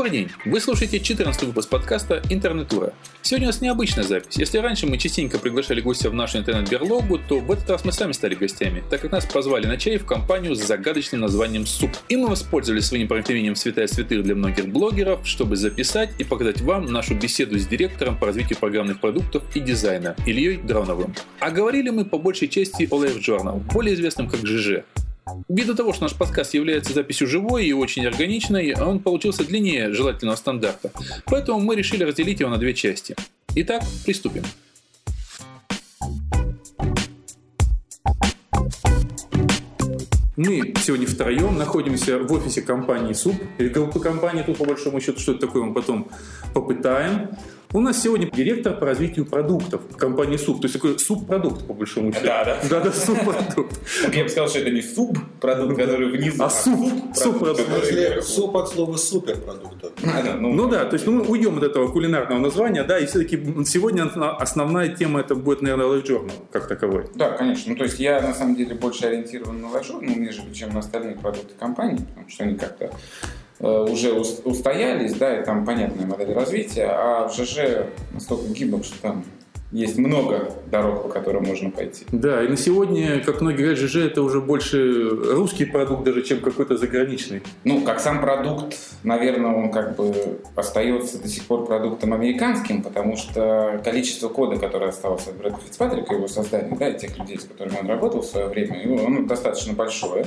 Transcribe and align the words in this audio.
Добрый 0.00 0.18
день! 0.18 0.30
Вы 0.46 0.60
слушаете 0.60 0.98
14 0.98 1.42
выпуск 1.42 1.68
подкаста 1.68 2.22
«Интернетура». 2.30 2.94
Сегодня 3.20 3.48
у 3.48 3.50
нас 3.50 3.60
необычная 3.60 4.02
запись. 4.02 4.34
Если 4.38 4.56
раньше 4.56 4.86
мы 4.86 4.96
частенько 4.96 5.38
приглашали 5.38 5.82
гостя 5.82 6.08
в 6.08 6.14
нашу 6.14 6.38
интернет-берлогу, 6.38 7.18
то 7.18 7.38
в 7.38 7.52
этот 7.52 7.68
раз 7.68 7.84
мы 7.84 7.92
сами 7.92 8.12
стали 8.12 8.34
гостями, 8.34 8.82
так 8.88 9.02
как 9.02 9.12
нас 9.12 9.26
позвали 9.26 9.66
на 9.66 9.76
чай 9.76 9.98
в 9.98 10.06
компанию 10.06 10.54
с 10.54 10.66
загадочным 10.66 11.20
названием 11.20 11.66
«СУП». 11.66 11.90
И 12.08 12.16
мы 12.16 12.28
воспользовались 12.28 12.86
своим 12.86 13.08
проникновением 13.08 13.54
святая 13.54 13.88
святых 13.88 14.22
для 14.22 14.34
многих 14.34 14.68
блогеров, 14.68 15.20
чтобы 15.28 15.56
записать 15.56 16.12
и 16.18 16.24
показать 16.24 16.62
вам 16.62 16.86
нашу 16.86 17.14
беседу 17.14 17.58
с 17.58 17.66
директором 17.66 18.16
по 18.16 18.24
развитию 18.24 18.58
программных 18.58 19.00
продуктов 19.00 19.42
и 19.54 19.60
дизайна 19.60 20.16
Ильей 20.24 20.56
Дроновым. 20.56 21.14
А 21.40 21.50
говорили 21.50 21.90
мы 21.90 22.06
по 22.06 22.16
большей 22.16 22.48
части 22.48 22.88
о 22.90 23.04
Life 23.04 23.20
Journal, 23.20 23.60
более 23.70 23.94
известном 23.96 24.30
как 24.30 24.46
ЖЖ. 24.46 24.82
Ввиду 25.48 25.74
того, 25.74 25.92
что 25.92 26.04
наш 26.04 26.14
подкаст 26.14 26.54
является 26.54 26.92
записью 26.92 27.26
живой 27.26 27.66
и 27.66 27.72
очень 27.72 28.06
органичной, 28.06 28.74
он 28.74 29.00
получился 29.00 29.44
длиннее 29.44 29.92
желательного 29.92 30.36
стандарта. 30.36 30.92
Поэтому 31.26 31.60
мы 31.60 31.76
решили 31.76 32.04
разделить 32.04 32.40
его 32.40 32.50
на 32.50 32.58
две 32.58 32.74
части. 32.74 33.16
Итак, 33.54 33.82
приступим. 34.04 34.44
Мы 40.36 40.72
сегодня 40.80 41.06
втроем 41.06 41.58
находимся 41.58 42.18
в 42.18 42.32
офисе 42.32 42.62
компании 42.62 43.12
СУП, 43.12 43.34
или 43.58 43.68
группы 43.68 44.00
компании, 44.00 44.42
тут 44.42 44.56
по 44.56 44.64
большому 44.64 44.98
счету, 45.00 45.20
что 45.20 45.32
это 45.32 45.46
такое, 45.46 45.64
мы 45.64 45.74
потом 45.74 46.08
попытаем. 46.54 47.28
У 47.72 47.80
нас 47.80 48.02
сегодня 48.02 48.28
директор 48.28 48.76
по 48.76 48.84
развитию 48.84 49.24
продуктов 49.26 49.82
компании 49.96 50.36
СУП. 50.36 50.60
То 50.60 50.64
есть 50.64 50.74
такой 50.74 50.98
субпродукт, 50.98 51.64
по 51.68 51.72
большому 51.72 52.12
счету. 52.12 52.26
Да, 52.26 52.44
да. 52.44 52.58
Да, 52.68 52.80
да, 52.80 52.92
субпродукт. 52.92 53.78
Я 54.12 54.24
бы 54.24 54.28
сказал, 54.28 54.48
что 54.48 54.58
это 54.58 54.70
не 54.70 54.82
субпродукт, 54.82 55.76
который 55.78 56.10
внизу, 56.10 56.42
А 56.42 56.50
суп, 56.50 56.92
субпродукт. 57.14 57.64
который 57.64 58.22
Суп 58.22 58.56
от 58.56 58.70
слова 58.70 58.96
суперпродукта. 58.96 59.92
вверху. 60.02 60.48
Ну 60.48 60.68
да, 60.68 60.84
то 60.84 60.94
есть 60.94 61.06
ну, 61.06 61.12
мы 61.12 61.22
уйдем 61.22 61.58
от 61.58 61.62
этого 61.62 61.86
кулинарного 61.92 62.40
названия, 62.40 62.82
да, 62.82 62.98
и 62.98 63.06
все-таки 63.06 63.36
сегодня 63.64 64.02
основная 64.38 64.88
тема 64.88 65.20
это 65.20 65.36
будет, 65.36 65.62
наверное, 65.62 66.00
Journal 66.00 66.32
как 66.50 66.66
таковой. 66.66 67.04
Да, 67.14 67.30
конечно. 67.30 67.70
Ну, 67.70 67.76
то 67.78 67.84
есть 67.84 68.00
я 68.00 68.20
на 68.20 68.34
самом 68.34 68.56
деле 68.56 68.74
больше 68.74 69.06
ориентирован 69.06 69.60
на 69.60 69.68
ну, 69.68 70.00
нежели 70.00 70.52
чем 70.52 70.70
на 70.70 70.80
остальные 70.80 71.16
продукты 71.16 71.54
компании, 71.58 71.98
потому 71.98 72.28
что 72.28 72.44
они 72.44 72.56
как-то 72.56 72.90
уже 73.66 74.12
ус- 74.12 74.40
устоялись, 74.44 75.14
да, 75.14 75.40
и 75.40 75.44
там 75.44 75.64
понятная 75.64 76.06
модель 76.06 76.32
развития, 76.32 76.88
а 76.90 77.28
в 77.28 77.34
ЖЖ 77.34 77.86
настолько 78.12 78.48
гибок, 78.48 78.84
что 78.84 79.00
там 79.02 79.24
есть 79.72 79.98
много 79.98 80.52
дорог, 80.66 81.04
по 81.04 81.08
которым 81.08 81.44
можно 81.44 81.70
пойти. 81.70 82.04
Да, 82.10 82.42
и 82.42 82.48
на 82.48 82.56
сегодня, 82.56 83.22
как 83.22 83.40
многие 83.40 83.58
говорят, 83.58 83.78
ЖЖ 83.78 83.96
это 83.96 84.22
уже 84.22 84.40
больше 84.40 85.08
русский 85.08 85.64
продукт 85.64 86.04
даже, 86.04 86.22
чем 86.22 86.40
какой-то 86.40 86.76
заграничный. 86.76 87.42
Ну, 87.64 87.82
как 87.82 88.00
сам 88.00 88.20
продукт, 88.20 88.76
наверное, 89.04 89.54
он 89.54 89.70
как 89.70 89.96
бы 89.96 90.40
остается 90.56 91.22
до 91.22 91.28
сих 91.28 91.44
пор 91.44 91.66
продуктом 91.66 92.12
американским, 92.12 92.82
потому 92.82 93.16
что 93.16 93.80
количество 93.84 94.28
кода, 94.28 94.56
которое 94.56 94.90
осталось 94.90 95.26
от 95.28 95.36
Брэда 95.36 95.58
Фицпатрика, 95.64 96.14
его 96.14 96.26
создания, 96.26 96.76
да, 96.76 96.88
и 96.88 96.98
тех 96.98 97.16
людей, 97.18 97.38
с 97.38 97.44
которыми 97.44 97.78
он 97.80 97.86
работал 97.86 98.22
в 98.22 98.26
свое 98.26 98.48
время, 98.48 99.06
оно 99.06 99.26
достаточно 99.26 99.72
большое. 99.72 100.26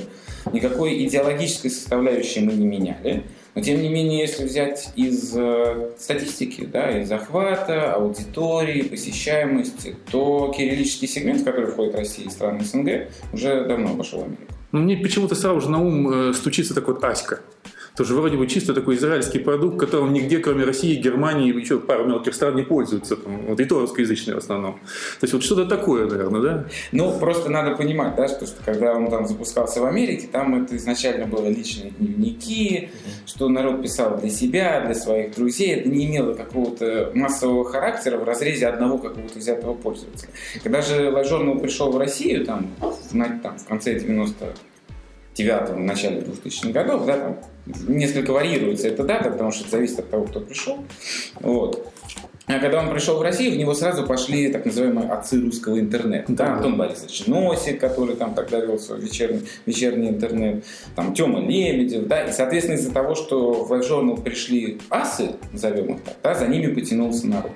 Никакой 0.51 1.05
идеологической 1.05 1.69
составляющей 1.69 2.39
мы 2.39 2.53
не 2.53 2.65
меняли. 2.65 3.23
Но, 3.55 3.61
тем 3.61 3.81
не 3.81 3.89
менее, 3.89 4.21
если 4.21 4.45
взять 4.45 4.89
из 4.95 5.33
э, 5.35 5.91
статистики, 5.99 6.65
да, 6.65 6.99
из 6.99 7.07
захвата, 7.07 7.93
аудитории, 7.93 8.81
посещаемости, 8.81 9.95
то 10.11 10.51
кириллический 10.55 11.07
сегмент, 11.07 11.41
в 11.41 11.43
который 11.43 11.69
входит 11.69 11.95
Россия 11.95 12.25
и 12.25 12.29
страны 12.29 12.63
СНГ, 12.63 13.11
уже 13.31 13.65
давно 13.65 13.91
обошел 13.91 14.23
Америку. 14.23 14.53
Но 14.71 14.79
мне 14.79 14.97
почему-то 14.97 15.35
сразу 15.35 15.61
же 15.61 15.69
на 15.69 15.79
ум 15.79 16.29
э, 16.29 16.33
стучится 16.33 16.73
такой 16.73 16.95
вот 16.95 17.03
Аська. 17.03 17.41
Тоже 17.95 18.15
вроде 18.15 18.37
бы 18.37 18.47
чисто 18.47 18.73
такой 18.73 18.95
израильский 18.95 19.39
продукт, 19.39 19.79
которым 19.79 20.13
нигде, 20.13 20.39
кроме 20.39 20.63
России, 20.63 20.95
Германии 20.95 21.51
и 21.51 21.59
еще 21.59 21.79
пару 21.79 22.05
мелких 22.05 22.33
стран 22.33 22.55
не 22.55 22.63
пользуются. 22.63 23.15
Там, 23.15 23.45
вот, 23.45 23.59
и 23.59 23.65
то 23.65 23.81
русскоязычные 23.81 24.35
в 24.35 24.39
основном. 24.39 24.73
То 25.19 25.23
есть 25.23 25.33
вот 25.33 25.43
что-то 25.43 25.65
такое, 25.65 26.07
наверное, 26.07 26.41
да? 26.41 26.65
Ну, 26.91 27.17
просто 27.19 27.49
надо 27.49 27.75
понимать, 27.75 28.15
да, 28.15 28.27
что, 28.27 28.47
что 28.47 28.63
когда 28.65 28.93
он 28.95 29.09
там 29.09 29.27
запускался 29.27 29.81
в 29.81 29.85
Америке, 29.85 30.27
там 30.31 30.63
это 30.63 30.75
изначально 30.77 31.27
было 31.27 31.47
личные 31.47 31.91
дневники, 31.91 32.89
что 33.25 33.47
народ 33.47 33.81
писал 33.81 34.17
для 34.17 34.29
себя, 34.29 34.81
для 34.85 34.95
своих 34.95 35.35
друзей. 35.35 35.75
Это 35.75 35.89
не 35.89 36.05
имело 36.07 36.33
какого-то 36.33 37.11
массового 37.13 37.63
характера 37.63 38.17
в 38.17 38.23
разрезе 38.23 38.67
одного 38.67 38.97
какого-то 38.97 39.37
взятого 39.37 39.75
пользователя. 39.75 40.29
Когда 40.63 40.81
же 40.81 41.11
Лажорнов 41.11 41.61
пришел 41.61 41.91
в 41.91 41.97
Россию, 41.97 42.45
там, 42.45 42.71
знать, 43.09 43.41
там, 43.43 43.57
в 43.57 43.65
конце 43.65 43.95
90-х, 43.97 44.53
2009 45.35 45.77
начале 45.77 46.21
2000 46.21 46.71
годов, 46.71 47.05
да, 47.05 47.17
там 47.17 47.37
несколько 47.87 48.31
варьируется 48.31 48.87
эта 48.87 49.03
дата, 49.03 49.29
потому 49.29 49.51
что 49.51 49.61
это 49.61 49.71
зависит 49.71 49.99
от 49.99 50.09
того, 50.09 50.25
кто 50.25 50.39
пришел. 50.39 50.83
Вот. 51.39 51.93
А 52.45 52.59
когда 52.59 52.81
он 52.81 52.89
пришел 52.89 53.17
в 53.17 53.21
Россию, 53.21 53.53
в 53.53 53.57
него 53.57 53.73
сразу 53.73 54.05
пошли 54.05 54.51
так 54.51 54.65
называемые 54.65 55.09
отцы 55.09 55.39
русского 55.39 55.79
интернета. 55.79 56.25
Да, 56.33 56.47
да 56.47 56.53
Антон 56.55 56.75
Борисович 56.75 57.27
Носик, 57.27 57.79
который 57.79 58.17
там 58.17 58.33
тогда 58.33 58.59
вел 58.59 58.77
свой 58.77 58.99
вечерний, 58.99 59.43
вечерний 59.65 60.09
интернет, 60.09 60.65
там 60.93 61.13
Тёма 61.13 61.39
Лебедев, 61.39 62.05
да, 62.07 62.25
и, 62.25 62.33
соответственно, 62.33 62.75
из-за 62.75 62.91
того, 62.91 63.15
что 63.15 63.63
в 63.63 63.83
журнал 63.83 64.17
пришли 64.17 64.79
асы, 64.89 65.31
назовем 65.53 65.95
их 65.95 66.03
так, 66.03 66.17
да, 66.21 66.35
за 66.35 66.47
ними 66.47 66.73
потянулся 66.73 67.27
народ. 67.27 67.51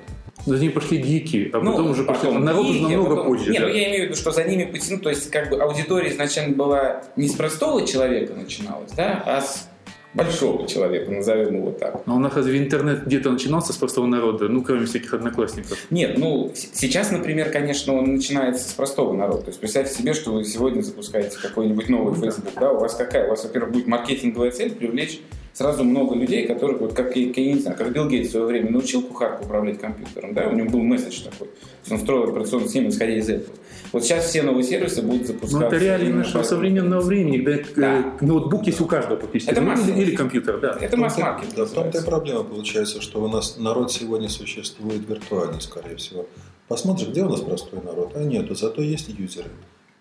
За 0.47 0.57
ними 0.57 0.71
пошли 0.71 0.97
гики, 0.97 1.49
а 1.53 1.59
Ну, 1.59 1.71
потом 1.71 1.91
уже 1.91 2.03
пошли... 2.03 2.27
потом 2.27 2.45
Народ 2.45 2.65
уже 2.65 2.73
гики, 2.79 2.85
а 2.85 2.89
намного 2.89 3.09
потом- 3.15 3.27
позже. 3.27 3.51
Не, 3.51 3.59
да. 3.59 3.67
ну 3.67 3.73
я 3.73 3.89
имею 3.89 4.01
в 4.01 4.05
виду, 4.05 4.15
что 4.15 4.31
за 4.31 4.43
ними 4.45 4.63
потянут, 4.65 5.03
то 5.03 5.09
есть 5.09 5.29
как 5.29 5.49
бы 5.49 5.57
аудитория 5.61 6.09
изначально 6.09 6.55
была 6.55 7.03
не 7.17 7.27
с 7.27 7.33
простого 7.33 7.85
человека 7.85 8.33
начиналась, 8.33 8.91
да, 8.93 9.21
а 9.25 9.41
с 9.41 9.67
большого 10.13 10.65
человека, 10.67 11.11
назовем 11.11 11.57
его 11.57 11.71
так. 11.71 12.01
А 12.05 12.13
у 12.13 12.17
нас 12.19 12.33
разве 12.33 12.57
интернет 12.59 13.05
где-то 13.05 13.29
начинался 13.29 13.73
с 13.73 13.75
простого 13.75 14.07
народа? 14.07 14.47
Ну, 14.47 14.63
кроме 14.63 14.85
всяких 14.85 15.13
одноклассников. 15.13 15.77
Нет, 15.91 16.17
ну, 16.17 16.51
сейчас, 16.55 17.11
например, 17.11 17.51
конечно, 17.51 17.93
он 17.93 18.15
начинается 18.15 18.67
с 18.69 18.71
простого 18.71 19.13
народа. 19.13 19.41
То 19.43 19.47
есть 19.49 19.59
представьте 19.59 19.93
себе, 19.93 20.13
что 20.13 20.31
вы 20.31 20.45
сегодня 20.45 20.81
запускаете 20.81 21.37
какой-нибудь 21.39 21.89
новый 21.89 22.15
Facebook, 22.19 22.53
да, 22.59 22.71
у 22.71 22.79
вас 22.79 22.95
какая? 22.95 23.27
У 23.27 23.31
вас, 23.31 23.43
во-первых, 23.43 23.73
будет 23.73 23.87
маркетинговая 23.87 24.51
цель 24.51 24.71
привлечь 24.71 25.19
сразу 25.57 25.83
много 25.83 26.13
людей, 26.13 26.45
которых, 26.45 26.79
вот 26.81 26.93
как, 26.93 27.15
я 27.15 27.25
не 27.53 27.59
знаю, 27.59 27.75
как 27.75 27.91
Билл 27.91 28.07
Гейтс 28.07 28.29
в 28.29 28.31
свое 28.33 28.45
время 28.45 28.69
научил 28.69 29.01
кухарку 29.01 29.43
управлять 29.45 29.79
компьютером, 29.79 30.35
да, 30.35 30.47
у 30.47 30.53
него 30.53 30.69
был 30.69 30.83
месседж 30.83 31.23
такой. 31.23 31.47
То 31.47 31.53
есть 31.81 31.91
он 31.93 31.99
строил 31.99 32.29
операционную 32.29 32.67
систему, 32.67 32.89
исходя 32.89 33.15
из 33.17 33.27
этого. 33.27 33.55
Вот 33.91 34.03
сейчас 34.03 34.25
все 34.25 34.43
новые 34.43 34.63
сервисы 34.63 35.01
будут 35.01 35.25
запускаться. 35.25 35.57
Ну, 35.59 35.65
это 35.65 35.77
реалии 35.77 36.11
нашего 36.11 36.43
современного 36.43 37.01
времени, 37.01 37.37
когда 37.39 38.01
Да. 38.01 38.13
э, 38.21 38.25
ноутбук 38.25 38.67
есть 38.67 38.81
у 38.81 38.85
каждого 38.85 39.15
практически. 39.17 39.49
Это 39.49 39.61
Ну, 39.61 39.67
масса. 39.69 39.89
или, 39.89 40.01
или 40.01 40.15
компьютер, 40.15 40.59
да. 40.59 40.77
Это 40.79 40.95
масс-маркет. 40.95 41.49
Да, 41.55 41.65
в 41.65 41.71
том-то 41.71 41.97
и 41.97 42.05
проблема 42.05 42.43
получается, 42.43 43.01
что 43.01 43.23
у 43.23 43.27
нас 43.27 43.57
народ 43.57 43.91
сегодня 43.91 44.29
существует 44.29 45.09
виртуально, 45.09 45.59
скорее 45.59 45.95
всего. 45.95 46.27
Посмотришь, 46.67 47.07
где 47.07 47.23
у 47.23 47.29
нас 47.29 47.39
простой 47.39 47.79
народ, 47.83 48.11
а 48.13 48.23
нету, 48.23 48.53
зато 48.53 48.83
есть 48.83 49.09
юзеры. 49.09 49.49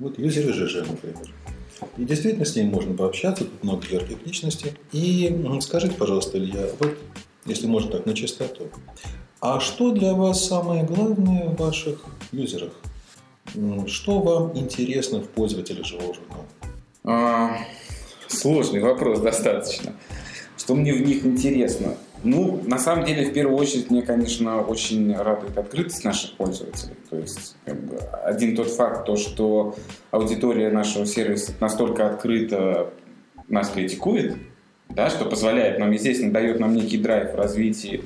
Вот 0.00 0.18
юзеры 0.18 0.52
ЖЖ, 0.52 0.84
например. 0.86 1.16
И 1.96 2.04
действительно 2.04 2.44
с 2.44 2.56
ними 2.56 2.70
можно 2.70 2.94
пообщаться, 2.94 3.44
тут 3.44 3.62
много 3.62 3.86
ярких 3.88 4.24
личностей. 4.26 4.72
И 4.92 5.34
скажите, 5.60 5.94
пожалуйста, 5.94 6.38
Илья, 6.38 6.68
вот, 6.78 6.96
если 7.44 7.66
можно 7.66 7.92
так, 7.92 8.06
на 8.06 8.14
чистоту, 8.14 8.68
а 9.40 9.60
что 9.60 9.92
для 9.92 10.14
вас 10.14 10.46
самое 10.46 10.84
главное 10.84 11.48
в 11.48 11.56
ваших 11.56 12.04
юзерах? 12.32 12.72
Что 13.86 14.20
вам 14.20 14.56
интересно 14.56 15.20
в 15.20 15.28
пользователе 15.28 15.84
живого 15.84 16.14
журнала? 16.14 16.44
А, 17.04 17.58
Сложный 18.28 18.80
вопрос 18.80 19.20
достаточно. 19.20 19.94
Что 20.56 20.74
мне 20.74 20.92
в 20.92 21.00
них 21.00 21.24
интересно? 21.24 21.96
Ну, 22.26 22.60
на 22.66 22.76
самом 22.76 23.04
деле, 23.04 23.24
в 23.30 23.32
первую 23.32 23.56
очередь, 23.56 23.88
мне, 23.88 24.02
конечно, 24.02 24.60
очень 24.60 25.14
радует 25.14 25.56
открытость 25.56 26.04
наших 26.04 26.32
пользователей. 26.32 26.96
То 27.08 27.18
есть, 27.18 27.54
как 27.64 27.80
бы, 27.80 27.98
один 28.24 28.56
тот 28.56 28.68
факт, 28.68 29.06
то, 29.06 29.14
что 29.14 29.76
аудитория 30.10 30.70
нашего 30.70 31.06
сервиса 31.06 31.52
настолько 31.60 32.08
открыто 32.08 32.92
нас 33.46 33.70
критикует, 33.70 34.34
да, 34.88 35.08
что 35.08 35.26
позволяет 35.26 35.78
нам, 35.78 35.92
естественно, 35.92 36.32
дает 36.32 36.58
нам 36.58 36.74
некий 36.74 36.98
драйв 36.98 37.32
в 37.32 37.36
развитии, 37.36 38.02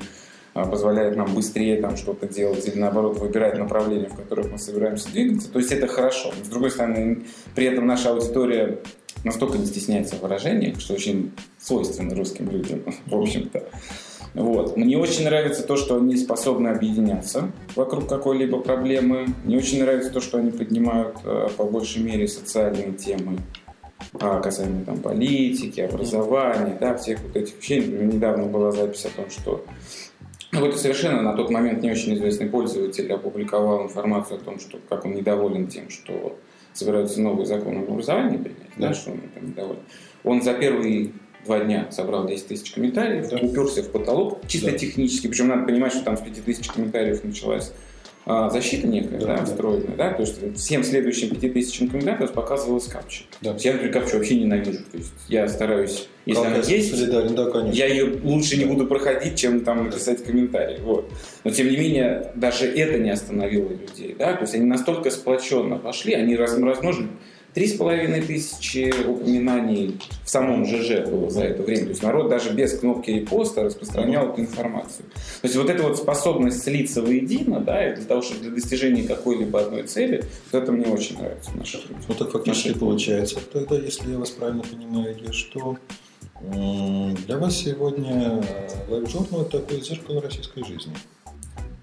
а, 0.53 0.67
позволяет 0.67 1.17
нам 1.17 1.33
быстрее 1.33 1.81
там 1.81 1.97
что-то 1.97 2.27
делать 2.27 2.67
или 2.67 2.77
наоборот 2.77 3.17
выбирать 3.17 3.57
направления, 3.57 4.07
в 4.07 4.15
которых 4.15 4.51
мы 4.51 4.59
собираемся 4.59 5.11
двигаться. 5.11 5.51
То 5.51 5.57
есть 5.57 5.71
это 5.71 5.87
хорошо. 5.87 6.31
Но, 6.37 6.45
с 6.45 6.47
другой 6.47 6.69
стороны, 6.69 7.23
при 7.55 7.65
этом 7.65 7.87
наша 7.87 8.11
аудитория 8.11 8.77
настолько 9.23 9.57
не 9.57 9.65
стесняется 9.65 10.15
в 10.15 10.21
выражениях, 10.21 10.79
что 10.79 10.93
очень 10.93 11.31
свойственно 11.57 12.13
русским 12.13 12.51
людям, 12.51 12.83
в 13.07 13.15
общем-то. 13.15 13.63
Вот. 14.33 14.77
Мне 14.77 14.97
очень 14.97 15.25
нравится 15.25 15.63
то, 15.63 15.75
что 15.75 15.97
они 15.97 16.15
способны 16.15 16.69
объединяться 16.69 17.51
вокруг 17.75 18.07
какой-либо 18.07 18.59
проблемы. 18.59 19.27
Мне 19.43 19.57
очень 19.57 19.81
нравится 19.81 20.09
то, 20.11 20.21
что 20.21 20.37
они 20.37 20.51
поднимают 20.51 21.17
э, 21.25 21.49
по 21.57 21.65
большей 21.65 22.01
мере 22.01 22.27
социальные 22.27 22.93
темы 22.93 23.39
а, 24.19 24.39
касаемо 24.39 24.85
там, 24.85 24.99
политики, 24.99 25.81
образования, 25.81 26.77
да, 26.79 26.95
всех 26.95 27.19
вот 27.21 27.35
этих 27.35 27.57
вещей. 27.57 27.85
Недавно 27.85 28.45
была 28.45 28.71
запись 28.71 29.05
о 29.05 29.09
том, 29.09 29.29
что 29.29 29.65
ну, 30.51 30.65
это 30.65 30.77
совершенно 30.77 31.21
на 31.21 31.33
тот 31.33 31.49
момент 31.49 31.81
не 31.81 31.91
очень 31.91 32.13
известный 32.15 32.47
пользователь 32.47 33.11
опубликовал 33.11 33.83
информацию 33.83 34.37
о 34.37 34.43
том, 34.43 34.59
что 34.59 34.79
как 34.89 35.05
он 35.05 35.13
недоволен 35.13 35.67
тем, 35.67 35.89
что 35.89 36.37
собираются 36.73 37.21
новый 37.21 37.45
закон 37.45 37.77
об 37.77 37.91
образовании 37.91 38.37
принять, 38.37 38.71
да, 38.77 38.89
Да. 38.89 38.93
что 38.93 39.11
он 39.11 39.21
там 39.33 39.47
недоволен. 39.47 39.81
Он 40.23 40.41
за 40.41 40.53
первый 40.53 41.13
два 41.45 41.59
дня 41.59 41.87
собрал 41.91 42.27
10 42.27 42.47
тысяч 42.47 42.71
комментариев, 42.71 43.29
Да. 43.29 43.37
уперся 43.37 43.81
в 43.83 43.89
потолок, 43.89 44.39
чисто 44.47 44.71
Да. 44.71 44.77
технически. 44.77 45.27
Причем 45.27 45.47
надо 45.47 45.65
понимать, 45.65 45.93
что 45.93 46.03
там 46.03 46.17
с 46.17 46.21
5 46.21 46.41
тысяч 46.41 46.67
комментариев 46.67 47.23
началась 47.23 47.71
а, 48.23 48.51
защита 48.51 48.85
некая, 48.85 49.19
Да, 49.19 49.25
да, 49.25 49.37
да. 49.37 49.45
встроенная, 49.45 49.95
да, 49.97 50.13
то 50.13 50.21
есть 50.21 50.55
всем 50.55 50.83
следующим 50.83 51.29
5000 51.35 51.89
комментариев 51.89 52.31
показывалась 52.33 52.85
капча. 52.85 53.23
Да. 53.41 53.55
Я, 53.59 53.73
например, 53.73 53.93
капчу 53.93 54.17
вообще 54.17 54.35
ненавижу. 54.39 54.77
То 54.91 54.97
есть 54.99 55.11
я 55.27 55.47
стараюсь, 55.47 56.07
если 56.27 56.43
Как 56.43 56.53
она 56.53 56.63
есть, 56.63 56.95
солидарен, 56.95 57.33
да, 57.33 57.49
конечно. 57.49 57.75
я 57.75 57.87
ее 57.87 58.19
лучше 58.23 58.57
не 58.57 58.65
буду 58.65 58.85
проходить, 58.85 59.37
чем 59.39 59.61
там 59.61 59.85
написать 59.85 60.23
комментарий. 60.23 60.77
Вот. 60.83 61.09
Но 61.43 61.49
тем 61.49 61.67
не 61.67 61.77
менее, 61.77 62.31
даже 62.35 62.67
это 62.67 62.99
не 62.99 63.09
остановило 63.09 63.69
людей. 63.69 64.15
Да? 64.17 64.33
То 64.35 64.41
есть 64.43 64.53
они 64.53 64.65
настолько 64.65 65.09
сплоченно 65.09 65.77
пошли, 65.77 66.13
они 66.13 66.35
раз- 66.35 66.55
размножили 66.59 67.07
три 67.53 67.67
с 67.67 67.73
половиной 67.73 68.21
тысячи 68.21 68.93
упоминаний 69.05 69.99
в 70.23 70.29
самом 70.29 70.65
ЖЖ 70.65 71.07
было 71.07 71.29
за 71.29 71.43
это 71.43 71.63
время. 71.63 71.83
То 71.83 71.89
есть 71.89 72.03
народ 72.03 72.29
даже 72.29 72.51
без 72.51 72.77
кнопки 72.77 73.11
репоста 73.11 73.63
распространял 73.63 74.29
эту 74.29 74.41
информацию. 74.41 75.05
То 75.41 75.47
есть 75.47 75.55
вот 75.55 75.69
эта 75.69 75.83
вот 75.83 75.97
способность 75.97 76.63
слиться 76.63 77.01
воедино, 77.01 77.59
да, 77.59 77.91
и 77.91 77.95
для 77.95 78.05
того, 78.05 78.21
чтобы 78.21 78.41
для 78.41 78.51
достижения 78.51 79.03
какой-либо 79.03 79.61
одной 79.61 79.83
цели, 79.83 80.23
вот 80.51 80.63
это 80.63 80.71
мне 80.71 80.85
очень 80.85 81.17
нравится 81.17 81.51
в 81.51 81.55
наших 81.55 81.89
людях. 81.89 82.05
Ну 82.07 82.13
так 82.15 82.31
фактически 82.31 82.67
Наши- 82.69 82.79
получается. 82.79 83.39
Тогда, 83.51 83.75
если 83.75 84.11
я 84.11 84.17
вас 84.17 84.29
правильно 84.29 84.63
понимаю, 84.63 85.17
я 85.25 85.33
что 85.33 85.77
для 86.41 87.37
вас 87.37 87.57
сегодня 87.57 88.43
LiveJournal 88.89 89.45
такое 89.45 89.79
зеркало 89.81 90.21
российской 90.21 90.63
жизни. 90.63 90.93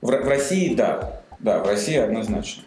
В, 0.00 0.06
в 0.06 0.28
России, 0.28 0.74
да. 0.74 1.22
Да, 1.38 1.62
в 1.62 1.68
России 1.68 1.96
однозначно. 1.96 2.64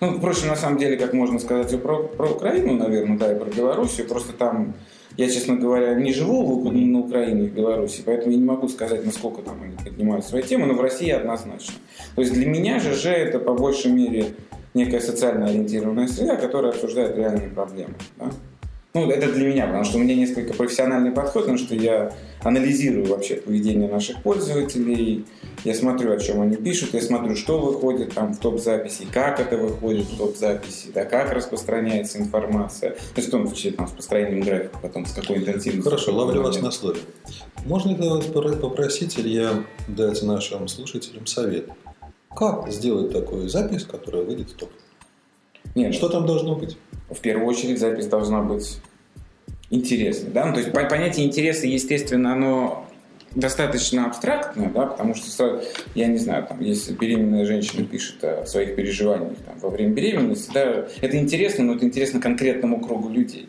Ну, 0.00 0.16
впрочем, 0.16 0.48
на 0.48 0.56
самом 0.56 0.78
деле, 0.78 0.96
как 0.96 1.12
можно 1.12 1.38
сказать 1.38 1.80
про, 1.82 2.02
про 2.04 2.30
Украину, 2.30 2.74
наверное, 2.74 3.18
да, 3.18 3.32
и 3.32 3.38
про 3.38 3.50
Белоруссию. 3.50 4.08
Просто 4.08 4.32
там, 4.32 4.74
я, 5.18 5.28
честно 5.28 5.56
говоря, 5.56 5.94
не 5.94 6.14
живу 6.14 6.60
в 6.60 6.72
на 6.72 6.98
Украине 7.00 7.44
и 7.44 7.48
в 7.48 7.52
Беларуси, 7.52 8.02
поэтому 8.04 8.32
я 8.32 8.38
не 8.38 8.44
могу 8.44 8.68
сказать, 8.68 9.04
насколько 9.04 9.42
там 9.42 9.62
они 9.62 9.76
поднимают 9.76 10.24
свои 10.24 10.42
темы, 10.42 10.66
но 10.66 10.74
в 10.74 10.80
России 10.80 11.10
однозначно. 11.10 11.74
То 12.14 12.22
есть 12.22 12.32
для 12.32 12.46
меня 12.46 12.80
ЖЖ 12.80 13.06
это 13.06 13.38
по 13.38 13.52
большей 13.52 13.92
мере 13.92 14.26
некая 14.72 15.00
социально 15.00 15.46
ориентированная 15.46 16.08
среда, 16.08 16.36
которая 16.36 16.72
обсуждает 16.72 17.16
реальные 17.16 17.50
проблемы. 17.50 17.94
да. 18.18 18.30
Ну, 18.92 19.08
это 19.08 19.32
для 19.32 19.48
меня, 19.48 19.66
потому 19.66 19.84
что 19.84 19.98
у 19.98 20.00
меня 20.00 20.16
несколько 20.16 20.52
профессиональный 20.52 21.12
подход, 21.12 21.42
потому 21.42 21.58
что 21.58 21.76
я 21.76 22.12
анализирую 22.42 23.06
вообще 23.06 23.36
поведение 23.36 23.88
наших 23.88 24.20
пользователей, 24.22 25.26
я 25.64 25.74
смотрю, 25.74 26.12
о 26.12 26.18
чем 26.18 26.40
они 26.40 26.56
пишут, 26.56 26.94
я 26.94 27.00
смотрю, 27.00 27.36
что 27.36 27.60
выходит 27.60 28.14
там 28.14 28.34
в 28.34 28.38
топ-записи, 28.40 29.06
как 29.12 29.38
это 29.38 29.56
выходит 29.56 30.06
в 30.06 30.18
топ-записи, 30.18 30.88
да, 30.92 31.04
как 31.04 31.32
распространяется 31.32 32.18
информация, 32.18 32.90
то 32.90 33.16
есть 33.16 33.28
в 33.28 33.30
том 33.30 33.52
числе 33.52 33.70
там, 33.70 33.86
с 33.86 33.92
построением 33.92 34.40
графика, 34.40 34.78
потом 34.82 35.06
с 35.06 35.12
какой 35.12 35.36
интенсивностью. 35.36 35.84
Хорошо, 35.84 36.12
ловлю 36.12 36.42
вас 36.42 36.60
на 36.60 36.72
слове. 36.72 36.98
Можно 37.64 37.94
ли 37.94 38.08
вас 38.08 38.24
попросить, 38.24 39.20
Илья, 39.20 39.64
дать 39.86 40.20
нашим 40.22 40.66
слушателям 40.66 41.26
совет? 41.26 41.68
Как 42.34 42.68
сделать 42.72 43.12
такую 43.12 43.48
запись, 43.48 43.84
которая 43.84 44.24
выйдет 44.24 44.50
в 44.50 44.54
топ? 44.54 44.70
Нет, 45.74 45.94
Что 45.94 46.08
там 46.08 46.26
должно 46.26 46.54
быть? 46.56 46.76
в 47.10 47.18
первую 47.20 47.46
очередь 47.48 47.78
запись 47.80 48.06
должна 48.06 48.40
быть 48.42 48.78
интересной. 49.70 50.30
Да? 50.30 50.46
Ну, 50.46 50.52
то 50.52 50.60
есть 50.60 50.72
по- 50.72 50.84
понятие 50.84 51.26
интереса, 51.26 51.66
естественно, 51.66 52.32
оно 52.32 52.86
достаточно 53.34 54.06
абстрактное, 54.06 54.70
да, 54.70 54.86
потому 54.86 55.14
что 55.14 55.62
я 55.94 56.08
не 56.08 56.18
знаю, 56.18 56.46
там, 56.46 56.60
если 56.60 56.92
беременная 56.92 57.46
женщина 57.46 57.86
пишет 57.86 58.22
о 58.24 58.44
своих 58.44 58.74
переживаниях 58.74 59.38
там, 59.46 59.56
во 59.60 59.70
время 59.70 59.92
беременности, 59.92 60.50
да, 60.52 60.86
это 61.00 61.16
интересно, 61.16 61.64
но 61.64 61.74
это 61.74 61.84
интересно 61.84 62.20
конкретному 62.20 62.80
кругу 62.80 63.08
людей. 63.08 63.48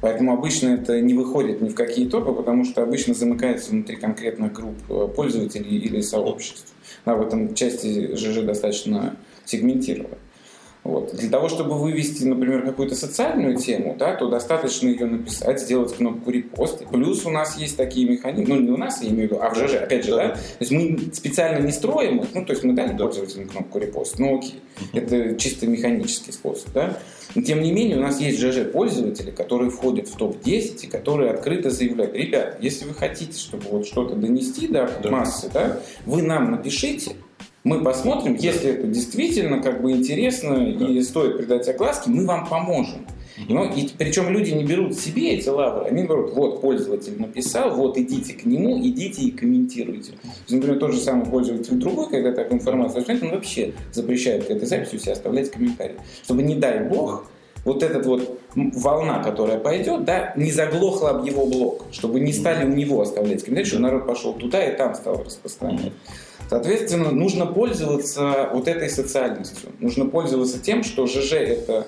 Поэтому 0.00 0.32
обычно 0.32 0.68
это 0.70 1.00
не 1.02 1.12
выходит 1.12 1.60
ни 1.60 1.68
в 1.68 1.74
какие 1.74 2.08
топы, 2.08 2.32
потому 2.32 2.64
что 2.64 2.82
обычно 2.82 3.12
замыкается 3.14 3.72
внутри 3.72 3.96
конкретных 3.96 4.52
групп 4.54 4.76
э, 4.88 5.08
пользователей 5.14 5.76
или 5.76 6.00
сообществ. 6.00 6.72
Да, 7.04 7.14
в 7.14 7.26
этом 7.26 7.54
части 7.54 8.14
ЖЖ 8.16 8.42
достаточно 8.42 9.16
сегментировано. 9.44 10.16
Вот. 10.86 11.14
Для 11.16 11.28
того, 11.28 11.48
чтобы 11.48 11.74
вывести, 11.78 12.24
например, 12.24 12.62
какую-то 12.64 12.94
социальную 12.94 13.56
тему, 13.56 13.96
да, 13.98 14.14
то 14.14 14.28
достаточно 14.28 14.88
ее 14.88 15.06
написать, 15.06 15.60
сделать 15.60 15.94
кнопку 15.96 16.30
репост. 16.30 16.84
Плюс 16.90 17.26
у 17.26 17.30
нас 17.30 17.56
есть 17.58 17.76
такие 17.76 18.08
механизмы, 18.08 18.54
ну 18.54 18.60
не 18.60 18.70
у 18.70 18.76
нас, 18.76 19.02
я 19.02 19.08
имею 19.08 19.28
в 19.28 19.32
виду, 19.32 19.42
а 19.42 19.50
в 19.50 19.56
ЖЖ, 19.56 19.74
опять 19.82 20.04
же, 20.04 20.12
да, 20.12 20.28
Да. 20.28 20.34
то 20.34 20.40
есть 20.60 20.72
мы 20.72 20.98
специально 21.12 21.64
не 21.64 21.72
строим 21.72 22.18
их, 22.20 22.28
ну 22.34 22.44
то 22.44 22.52
есть 22.52 22.62
мы 22.64 22.72
дали 22.74 22.96
пользователям 22.96 23.48
кнопку 23.48 23.78
репост, 23.78 24.18
ну 24.18 24.38
окей, 24.38 24.60
это 24.92 25.34
чисто 25.36 25.66
механический 25.66 26.32
способ, 26.32 26.72
да. 26.72 26.98
Но 27.34 27.42
тем 27.42 27.60
не 27.62 27.72
менее 27.72 27.96
у 27.96 28.00
нас 28.00 28.20
есть 28.20 28.38
ЖЖ 28.40 28.70
пользователи, 28.70 29.30
которые 29.30 29.70
входят 29.70 30.08
в 30.08 30.16
топ-10 30.16 30.84
и 30.84 30.86
которые 30.86 31.32
открыто 31.32 31.70
заявляют, 31.70 32.14
ребят, 32.14 32.58
если 32.60 32.84
вы 32.86 32.94
хотите, 32.94 33.38
чтобы 33.38 33.64
вот 33.70 33.86
что-то 33.86 34.14
донести 34.14 34.68
до 34.68 34.88
Да. 35.02 35.10
массы, 35.10 35.50
да, 35.52 35.80
вы 36.06 36.22
нам 36.22 36.52
напишите, 36.52 37.12
мы 37.66 37.82
посмотрим, 37.82 38.36
если 38.36 38.70
это 38.70 38.86
действительно 38.86 39.60
как 39.60 39.82
бы 39.82 39.90
интересно 39.90 40.54
и 40.54 41.02
стоит 41.02 41.36
придать 41.36 41.68
огласке, 41.68 42.10
мы 42.10 42.24
вам 42.24 42.46
поможем. 42.46 43.04
Ну, 43.48 43.64
и, 43.64 43.88
причем 43.98 44.30
люди 44.30 44.52
не 44.52 44.62
берут 44.62 44.96
себе 44.96 45.34
эти 45.34 45.48
лавры, 45.48 45.86
они 45.86 46.04
берут, 46.04 46.32
вот 46.32 46.60
пользователь 46.60 47.20
написал, 47.20 47.74
вот 47.74 47.98
идите 47.98 48.34
к 48.34 48.44
нему, 48.44 48.78
идите 48.80 49.22
и 49.22 49.30
комментируйте. 49.32 50.12
То 50.12 50.28
есть, 50.28 50.52
например, 50.52 50.78
тот 50.78 50.92
же 50.92 51.00
самый 51.00 51.26
пользователь 51.26 51.74
другой, 51.74 52.08
когда 52.08 52.30
такую 52.30 52.60
информацию 52.60 53.00
возьмет, 53.00 53.22
он 53.24 53.30
вообще 53.30 53.72
запрещает 53.92 54.44
к 54.44 54.50
этой 54.50 54.66
записи 54.66 54.94
у 54.94 54.98
себя 55.00 55.14
оставлять 55.14 55.50
комментарии. 55.50 55.96
Чтобы, 56.22 56.44
не 56.44 56.54
дай 56.54 56.88
бог, 56.88 57.28
вот 57.64 57.82
эта 57.82 57.98
вот 57.98 58.40
волна, 58.54 59.24
которая 59.24 59.58
пойдет, 59.58 60.04
да, 60.04 60.32
не 60.36 60.52
заглохла 60.52 61.10
об 61.10 61.26
его 61.26 61.46
блог, 61.46 61.86
чтобы 61.90 62.20
не 62.20 62.32
стали 62.32 62.64
у 62.64 62.72
него 62.72 63.02
оставлять 63.02 63.42
комментарии, 63.42 63.66
чтобы 63.66 63.82
народ 63.82 64.06
пошел 64.06 64.34
туда 64.34 64.64
и 64.64 64.76
там 64.76 64.94
стал 64.94 65.24
распространять. 65.24 65.92
Соответственно, 66.48 67.10
нужно 67.10 67.46
пользоваться 67.46 68.50
вот 68.52 68.68
этой 68.68 68.88
социальностью. 68.88 69.70
Нужно 69.80 70.06
пользоваться 70.06 70.58
тем, 70.60 70.84
что 70.84 71.06
ЖЖ 71.06 71.32
это 71.32 71.86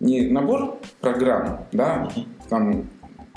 не 0.00 0.22
набор 0.22 0.78
программ, 1.00 1.66
да, 1.72 2.10
там 2.48 2.88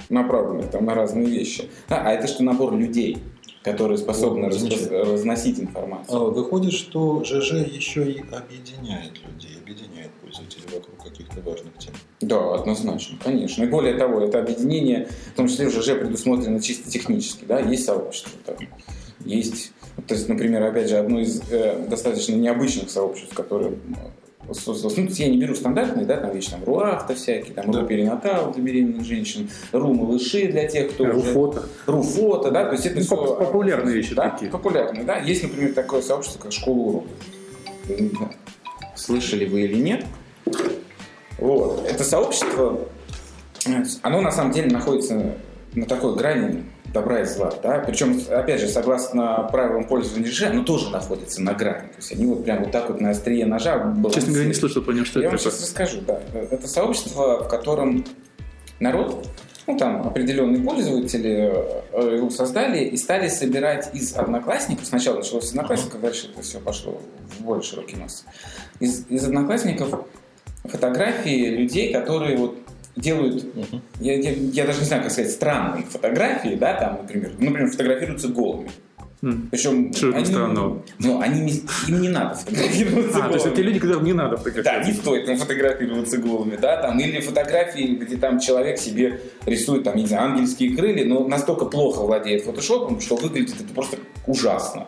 направленных 0.09 0.69
там, 0.71 0.85
на 0.85 0.93
разные 0.93 1.25
вещи, 1.25 1.69
да, 1.89 2.01
а 2.01 2.11
это 2.11 2.27
что 2.27 2.43
набор 2.43 2.73
людей, 2.75 3.17
которые 3.63 3.97
способны 3.97 4.45
Вот, 4.45 4.53
замечательно. 4.53 5.05
разносить 5.05 5.59
А 5.59 5.61
информацию. 5.63 6.31
Выходит, 6.31 6.73
что 6.73 7.23
ЖЖ 7.23 7.53
еще 7.67 8.09
и 8.09 8.19
объединяет 8.31 9.13
людей, 9.25 9.57
объединяет 9.61 10.11
пользователей 10.21 10.63
вокруг 10.73 11.03
каких-то 11.03 11.41
важных 11.41 11.77
тем. 11.77 11.93
Да, 12.21 12.55
однозначно, 12.55 13.17
конечно. 13.23 13.63
И 13.63 13.67
более 13.67 13.95
того, 13.95 14.21
это 14.21 14.39
объединение, 14.39 15.07
в 15.33 15.35
том 15.35 15.47
числе 15.47 15.67
в 15.67 15.71
ЖЖ 15.71 15.99
предусмотрено 15.99 16.61
чисто 16.61 16.89
технически, 16.89 17.45
да, 17.45 17.59
есть 17.59 17.85
сообщество, 17.85 18.31
там, 18.45 18.55
есть, 19.27 19.71
то 20.07 20.13
есть, 20.15 20.27
например, 20.29 20.63
опять 20.63 20.89
же, 20.89 20.97
одно 20.97 21.19
из 21.19 21.41
э, 21.51 21.85
достаточно 21.87 22.33
необычных 22.33 22.89
сообществ, 22.89 23.33
которое 23.33 23.71
э, 23.71 24.53
создалось, 24.53 24.97
ну, 24.97 25.07
я 25.09 25.27
не 25.29 25.37
беру 25.37 25.53
стандартные, 25.55 26.05
да, 26.05 26.17
там 26.17 26.33
вещи, 26.33 26.51
там, 26.51 26.63
руахта 26.63 27.13
всякие, 27.15 27.53
там, 27.53 27.69
Да. 27.71 27.81
ру 27.81 27.87
перинатал 27.87 28.51
для 28.53 28.63
беременных 28.63 29.05
женщин, 29.05 29.49
ру 29.71 29.93
малыши 29.93 30.47
для 30.47 30.67
тех, 30.67 30.91
кто 30.91 31.03
уже... 31.03 31.13
Руфото. 31.13 31.69
Руфото, 31.85 32.51
да, 32.51 32.65
то 32.65 32.71
есть 32.73 32.85
это 32.85 32.95
Ну, 32.97 33.01
все... 33.03 33.15
поп- 33.15 33.39
популярные 33.39 33.95
вещи 33.95 34.15
да, 34.15 34.29
такие. 34.29 34.49
популярные, 34.51 35.03
да. 35.03 35.17
Есть, 35.17 35.43
например, 35.43 35.73
такое 35.73 36.01
сообщество, 36.01 36.39
как 36.39 36.51
школа 36.51 37.03
знаю, 37.87 38.31
Слышали 38.95 39.45
вы 39.45 39.61
или 39.61 39.79
нет? 39.81 40.05
Вот. 41.37 41.85
Это 41.87 42.03
сообщество, 42.03 42.79
э, 43.65 43.83
оно 44.01 44.21
на 44.21 44.31
самом 44.31 44.51
деле 44.51 44.69
находится 44.71 45.35
на 45.73 45.85
такой 45.85 46.15
грани 46.15 46.63
добра 46.93 47.21
и 47.21 47.25
зла, 47.25 47.53
да, 47.61 47.79
причем, 47.79 48.21
опять 48.29 48.61
же, 48.61 48.67
согласно 48.67 49.47
правилам 49.51 49.85
пользования 49.85 50.29
ЖЖ, 50.29 50.43
оно 50.43 50.63
тоже 50.63 50.89
находится 50.89 51.41
на 51.41 51.53
грани, 51.53 51.87
то 51.89 51.97
есть 51.97 52.11
они 52.13 52.25
вот 52.25 52.43
прям 52.43 52.63
вот 52.63 52.71
так 52.71 52.89
вот 52.89 53.01
на 53.01 53.09
острие 53.11 53.45
ножа 53.45 53.73
Честно 53.73 53.83
говоря, 53.83 53.95
не 53.95 54.01
балансируют. 54.01 54.57
слышал 54.57 54.81
про 54.83 54.93
него, 54.93 55.05
что 55.05 55.19
Я 55.19 55.27
это 55.27 55.35
вам 55.35 55.37
такое. 55.37 55.51
сейчас 55.51 55.63
расскажу, 55.67 56.01
да. 56.07 56.21
Это 56.33 56.67
сообщество, 56.67 57.43
в 57.43 57.47
котором 57.49 58.05
народ, 58.79 59.27
ну 59.67 59.77
там 59.77 60.07
определенные 60.07 60.63
пользователи 60.63 61.53
э, 61.91 62.15
его 62.15 62.29
создали 62.29 62.85
и 62.85 62.95
стали 62.95 63.27
собирать 63.27 63.89
из 63.93 64.15
одноклассников, 64.15 64.85
сначала 64.85 65.17
началось 65.17 65.45
с 65.47 65.49
одноклассников, 65.49 65.99
дальше 66.01 66.29
это 66.31 66.41
все 66.41 66.59
пошло 66.59 67.01
в 67.37 67.43
более 67.43 67.63
широкий 67.63 67.97
масс, 67.97 68.23
из, 68.79 69.05
из 69.09 69.25
одноклассников 69.25 70.05
фотографии 70.63 71.47
людей, 71.49 71.91
которые 71.93 72.37
вот 72.37 72.57
делают, 72.97 73.45
я, 73.99 74.15
я- 74.15 74.31
я 74.31 74.65
даже 74.65 74.79
не 74.79 74.85
знаю, 74.85 75.03
как 75.03 75.11
сказать, 75.11 75.31
странные 75.31 75.83
фотографии, 75.85 76.55
да, 76.55 76.73
там, 76.73 76.97
например, 77.03 77.31
ну, 77.39 77.45
например, 77.45 77.69
фотографируются 77.71 78.27
голыми. 78.29 78.69
М. 79.23 79.47
Причем 79.49 79.91
Что 79.93 80.09
они- 80.15 80.25
странного? 80.25 80.83
Ну, 80.99 81.19
они 81.19 81.41
не- 81.41 81.63
им 81.87 82.01
не 82.01 82.09
надо 82.09 82.35
фотографироваться 82.35 83.17
А, 83.17 83.27
то 83.27 83.33
есть 83.33 83.45
это 83.47 83.55
те 83.55 83.61
голыми. 83.63 83.67
люди, 83.73 83.79
которым 83.79 84.03
не 84.05 84.13
надо 84.13 84.29
Да, 84.31 84.37
фотографировать. 84.37 84.87
не 84.87 84.93
стоит 84.93 85.25
там 85.25 85.37
фотографироваться 85.37 86.17
голыми, 86.19 86.55
да, 86.55 86.77
там, 86.81 86.99
или 86.99 87.19
фотографии, 87.19 87.95
где 87.99 88.17
там 88.17 88.39
человек 88.39 88.77
себе 88.77 89.19
рисует, 89.47 89.83
там, 89.85 89.95
не 89.95 90.05
знаю, 90.05 90.31
ангельские 90.33 90.75
крылья, 90.77 91.03
но 91.05 91.27
настолько 91.27 91.65
плохо 91.65 92.01
владеет 92.01 92.43
фотошопом, 92.43 92.99
что 93.01 93.15
выглядит 93.15 93.55
это 93.59 93.73
просто 93.73 93.97
ужасно. 94.27 94.85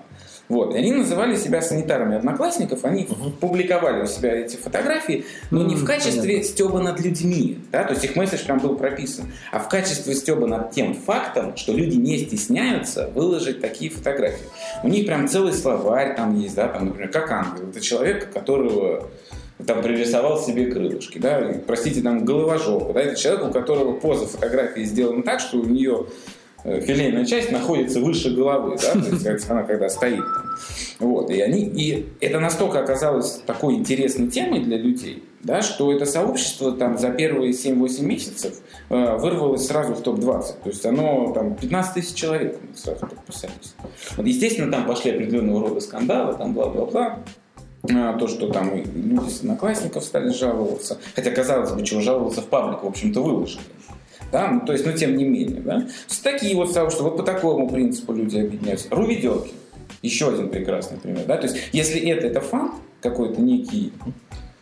Вот. 0.50 0.74
И 0.74 0.78
они 0.80 0.92
называли 0.92 1.36
себя 1.36 1.62
санитарами 1.62 2.18
одноклассников, 2.18 2.84
они 2.84 3.08
угу. 3.10 3.30
публиковали 3.30 4.02
у 4.02 4.08
себя 4.08 4.36
эти 4.36 4.56
фотографии, 4.56 5.26
но 5.52 5.64
не 5.64 5.76
в 5.76 5.86
качестве 5.86 6.22
понятно. 6.22 6.44
стеба 6.44 6.80
над 6.80 7.00
людьми, 7.00 7.60
да, 7.72 7.84
то 7.84 7.94
есть 7.94 8.04
их 8.04 8.16
месседж 8.16 8.42
там 8.48 8.58
был 8.58 8.76
прописан, 8.76 9.32
а 9.52 9.60
в 9.60 9.70
качестве 9.70 10.16
стеба 10.16 10.48
над 10.48 10.72
тем 10.72 10.96
фактом, 10.96 11.56
что 11.56 11.72
люди 11.72 11.98
не 11.98 12.18
стесняются 12.18 13.12
выложить 13.14 13.62
такие 13.62 13.92
фотографии. 13.92 14.48
У 14.84 14.88
них 14.88 15.06
прям 15.06 15.28
целый 15.28 15.54
словарь 15.54 16.16
там 16.16 16.40
есть, 16.40 16.56
да, 16.56 16.68
там, 16.68 16.88
например, 16.88 17.12
как 17.12 17.30
ангел. 17.32 17.70
Это 17.70 17.80
человек, 17.80 18.34
которого 18.34 19.08
там 19.66 19.84
пририсовал 19.84 20.42
себе 20.42 20.72
крылышки, 20.72 21.20
да, 21.20 21.54
простите, 21.68 22.02
там 22.02 22.26
головожопа, 22.26 22.94
да, 22.94 23.02
это 23.02 23.16
человек, 23.16 23.46
у 23.46 23.52
которого 23.52 23.94
поза 23.94 24.26
фотографии 24.26 24.82
сделана 24.82 25.22
так, 25.22 25.42
что 25.42 25.58
у 25.58 25.66
нее 25.66 26.08
филейная 26.64 27.26
часть 27.26 27.52
находится 27.52 28.00
выше 28.00 28.32
головы, 28.32 28.78
да, 28.82 28.94
то 28.94 29.32
есть 29.32 29.50
она 29.50 29.64
когда 29.64 29.90
стоит 29.90 30.24
там. 30.24 30.50
Вот, 31.00 31.30
и, 31.30 31.40
они, 31.40 31.62
и 31.62 32.08
это 32.20 32.40
настолько 32.40 32.80
оказалось 32.80 33.42
такой 33.46 33.76
интересной 33.76 34.28
темой 34.28 34.60
для 34.60 34.78
людей, 34.78 35.24
да, 35.42 35.62
что 35.62 35.94
это 35.94 36.06
сообщество 36.06 36.74
там 36.74 36.98
за 36.98 37.10
первые 37.12 37.54
7-8 37.54 38.04
месяцев 38.04 38.56
э, 38.90 39.18
вырвалось 39.18 39.66
сразу 39.66 39.94
в 39.94 40.02
топ-20. 40.02 40.44
То 40.64 40.70
есть 40.70 40.86
оно 40.86 41.32
там 41.34 41.56
15 41.56 41.94
тысяч 41.94 42.14
человек 42.16 42.60
сразу 42.76 43.08
подписались. 43.08 43.76
Вот, 44.18 44.26
естественно, 44.26 44.70
там 44.72 44.86
пошли 44.86 45.12
определенного 45.12 45.70
рода 45.70 45.80
скандалы, 45.80 46.36
там 46.36 46.54
бла-бла-бла. 46.54 47.20
А, 47.84 48.18
то, 48.18 48.28
что 48.28 48.50
там 48.50 48.76
люди 48.76 49.30
с 49.30 49.40
одноклассников 49.40 50.04
стали 50.04 50.34
жаловаться. 50.34 50.98
Хотя, 51.16 51.32
казалось 51.32 51.72
бы, 51.72 51.84
чего 51.86 52.02
жаловаться 52.02 52.42
в 52.42 52.48
паблик, 52.48 52.84
в 52.84 52.88
общем-то, 52.88 53.22
выложили. 53.22 53.62
Да? 54.32 54.52
Ну, 54.52 54.62
то 54.62 54.74
есть, 54.74 54.86
но 54.86 54.92
тем 54.92 55.18
не 55.18 55.26
менее. 55.26 55.62
Да? 55.62 55.88
Такие 56.24 56.56
вот 56.56 56.72
сообщества, 56.72 57.06
вот 57.06 57.18
по 57.18 57.24
такому 57.24 57.70
принципу 57.70 58.14
люди 58.14 58.38
объединяются. 58.38 58.88
Руведерки. 58.92 59.54
Еще 60.02 60.30
один 60.30 60.50
прекрасный 60.50 60.98
пример. 60.98 61.26
Да? 61.28 61.38
То 61.38 61.48
есть, 61.48 61.58
если 61.72 62.00
это, 62.02 62.28
это 62.28 62.42
фан 62.42 62.72
какой-то 63.02 63.42
некий, 63.42 63.92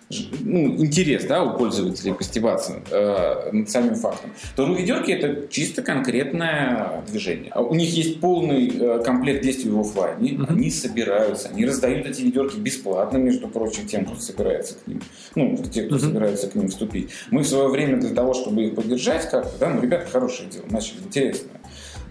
ну, 0.10 0.78
интерес 0.78 1.26
да, 1.26 1.44
у 1.44 1.58
пользователей 1.58 2.14
постебаться 2.14 2.82
э, 2.90 3.52
над 3.52 3.70
самим 3.70 3.96
фактом, 3.96 4.32
то 4.56 4.66
руведерки 4.66 5.12
это 5.12 5.48
чисто 5.50 5.82
конкретное 5.82 7.04
движение. 7.08 7.52
А 7.52 7.62
у 7.62 7.74
них 7.74 7.90
есть 7.94 8.22
полный 8.22 8.68
э, 8.68 9.04
комплект 9.04 9.44
действий 9.44 9.70
в 9.70 9.80
офлайне, 9.80 10.32
mm-hmm. 10.32 10.46
они 10.50 10.72
собираются, 10.72 11.50
они 11.50 11.66
раздают 11.66 12.08
эти 12.08 12.22
ведерки 12.22 12.58
бесплатно, 12.58 13.18
между 13.18 13.48
прочим, 13.50 13.86
тем, 13.86 14.06
кто 14.06 14.16
собирается 14.16 14.76
к 14.76 14.88
ним, 14.88 15.02
ну, 15.36 15.58
те, 15.58 15.84
кто 15.84 15.96
mm-hmm. 15.96 16.00
собирается 16.00 16.48
к 16.48 16.56
ним 16.56 16.70
вступить. 16.70 17.10
Мы 17.30 17.42
в 17.42 17.48
свое 17.48 17.68
время 17.68 17.98
для 17.98 18.14
того, 18.16 18.34
чтобы 18.34 18.66
их 18.66 18.76
поддержать 18.76 19.30
как-то, 19.30 19.58
да, 19.60 19.70
ну, 19.70 19.82
ребята, 19.82 20.08
хорошее 20.10 20.50
дело, 20.50 20.66
начали 20.70 21.00
интересное. 21.00 21.60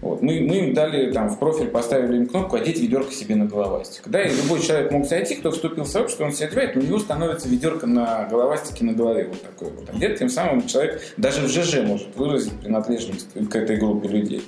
Вот. 0.01 0.21
Мы, 0.21 0.41
мы 0.41 0.57
им 0.57 0.73
дали 0.73 1.11
там 1.11 1.29
в 1.29 1.39
профиль, 1.39 1.67
поставили 1.67 2.17
им 2.17 2.27
кнопку 2.27 2.55
«Одеть 2.55 2.79
ведерко 2.79 3.11
себе 3.11 3.35
на 3.35 3.45
головастик». 3.45 4.07
Да, 4.07 4.21
и 4.21 4.33
любой 4.35 4.61
человек 4.61 4.91
мог 4.91 5.07
зайти, 5.07 5.35
кто 5.35 5.51
вступил 5.51 5.83
в 5.83 5.87
сообщество, 5.87 6.25
он 6.25 6.31
себе 6.31 6.47
одевает, 6.47 6.75
у 6.77 6.81
него 6.81 6.99
становится 6.99 7.49
ведерко 7.49 7.87
на 7.87 8.27
головастике 8.29 8.85
на 8.85 8.93
голове 8.93 9.27
вот 9.27 9.41
такой 9.41 9.71
вот. 9.71 9.89
Где 9.93 10.15
тем 10.15 10.29
самым 10.29 10.67
человек 10.67 11.01
даже 11.17 11.41
в 11.41 11.49
ЖЖ 11.49 11.81
может 11.83 12.15
выразить 12.15 12.53
принадлежность 12.53 13.29
к 13.33 13.55
этой 13.55 13.77
группе 13.77 14.07
людей. 14.07 14.43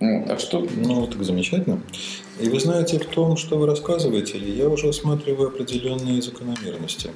Ну, 0.00 0.24
так 0.26 0.38
что... 0.38 0.66
Ну, 0.76 1.06
так 1.06 1.22
замечательно. 1.24 1.80
И 2.38 2.48
вы 2.48 2.60
знаете, 2.60 2.98
в 2.98 3.06
том, 3.06 3.36
что 3.36 3.56
вы 3.56 3.66
рассказываете, 3.66 4.38
я 4.38 4.68
уже 4.68 4.88
осматриваю 4.88 5.48
определенные 5.48 6.20
закономерности. 6.20 7.10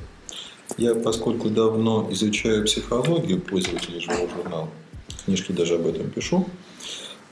Я, 0.76 0.94
поскольку 0.94 1.50
давно 1.50 2.08
изучаю 2.10 2.64
психологию 2.64 3.40
пользователей 3.40 4.00
живого 4.00 4.28
журнала, 4.28 4.68
книжке 5.28 5.52
даже 5.52 5.74
об 5.74 5.86
этом 5.86 6.10
пишу, 6.10 6.46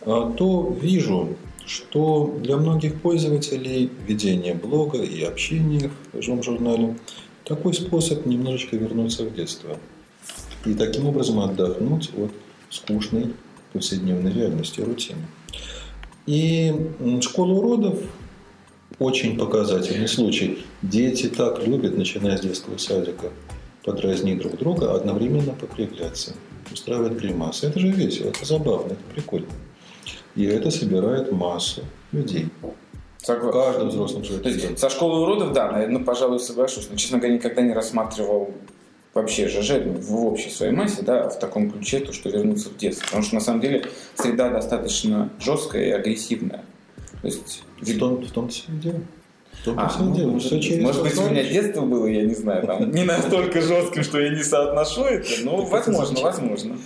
а, 0.03 0.31
то 0.37 0.77
вижу, 0.81 1.37
что 1.67 2.39
для 2.43 2.57
многих 2.59 3.01
пользователей 3.01 3.91
ведение 4.07 4.55
блога 4.55 4.99
и 4.99 5.23
общения 5.23 5.91
в 6.13 6.23
живом 6.23 6.43
журнале 6.43 6.97
такой 7.45 7.73
способ 7.75 8.27
немножечко 8.27 8.77
вернуться 8.77 9.25
в 9.25 9.35
детство 9.35 9.79
и 10.65 10.75
таким 10.75 11.07
образом 11.07 11.41
отдохнуть 11.41 12.11
от 12.17 12.31
скучной 12.71 13.33
повседневной 13.73 14.33
реальности, 14.33 14.81
рутины. 14.81 15.27
И 16.27 16.75
школа 17.23 17.53
уродов 17.53 17.99
очень 18.99 19.39
показательный 19.39 20.09
случай. 20.09 20.59
Дети 20.83 21.29
так 21.29 21.67
любят, 21.67 21.97
начиная 21.97 22.37
с 22.37 22.41
детского 22.41 22.79
садика, 22.79 23.31
подразнить 23.85 24.39
друг 24.39 24.59
друга, 24.59 24.95
одновременно 24.95 25.53
покривляться 25.53 26.35
устраивать 26.73 27.13
гримасы. 27.13 27.67
Это 27.67 27.81
же 27.81 27.89
весело, 27.89 28.29
это 28.29 28.45
забавно, 28.45 28.93
это 28.93 29.15
прикольно. 29.15 29.49
И 30.35 30.45
это 30.45 30.71
собирает 30.71 31.33
массу 31.33 31.83
людей. 32.13 32.49
Согласен. 33.19 33.53
Каждый 33.53 33.89
взрослый 33.89 34.25
человек. 34.25 34.43
То 34.45 34.49
есть, 34.51 34.79
со 34.79 34.89
школы 34.89 35.23
уродов, 35.23 35.53
да, 35.53 35.73
наверное, 35.73 36.05
пожалуй, 36.05 36.39
соглашусь. 36.39 36.89
Но, 36.91 36.97
честно 36.97 37.19
говоря, 37.19 37.35
никогда 37.35 37.63
не 37.63 37.73
рассматривал 37.73 38.55
вообще 39.15 39.49
ЖЖ 39.49 39.83
в 39.85 40.27
общей 40.27 40.51
своей 40.51 40.73
массе, 40.73 41.03
да, 41.03 41.29
в 41.29 41.39
таком 41.39 41.71
ключе, 41.71 42.01
то, 42.01 42.13
что 42.13 42.29
вернуться 42.29 42.69
в 42.69 42.77
детство. 42.77 43.05
Потому 43.07 43.23
что, 43.25 43.35
на 43.35 43.41
самом 43.41 43.61
деле, 43.63 43.87
среда 44.15 44.51
достаточно 44.51 45.31
жесткая 45.41 45.87
и 45.87 45.91
агрессивная. 45.91 46.65
То 47.23 47.29
есть, 47.29 47.65
в 47.81 47.99
том, 47.99 48.23
в 48.23 48.31
том 48.31 48.49
числе 48.49 48.75
дело. 48.75 49.01
А, 49.67 49.93
ну, 49.99 50.15
дело. 50.15 50.31
Может, 50.31 50.63
все 50.63 50.81
может 50.81 51.03
быть, 51.03 51.19
у 51.19 51.29
меня 51.29 51.43
детство 51.43 51.83
было, 51.83 52.07
я 52.07 52.23
не 52.23 52.35
знаю, 52.35 52.67
там, 52.67 52.91
не 52.91 53.05
настолько 53.05 53.61
жестким, 53.61 54.03
что 54.05 54.21
я 54.21 54.31
не 54.31 54.43
соотношу 54.43 55.05
это, 55.05 55.29
но 55.43 55.65
возможно, 55.65 56.21
возможно. 56.21 56.77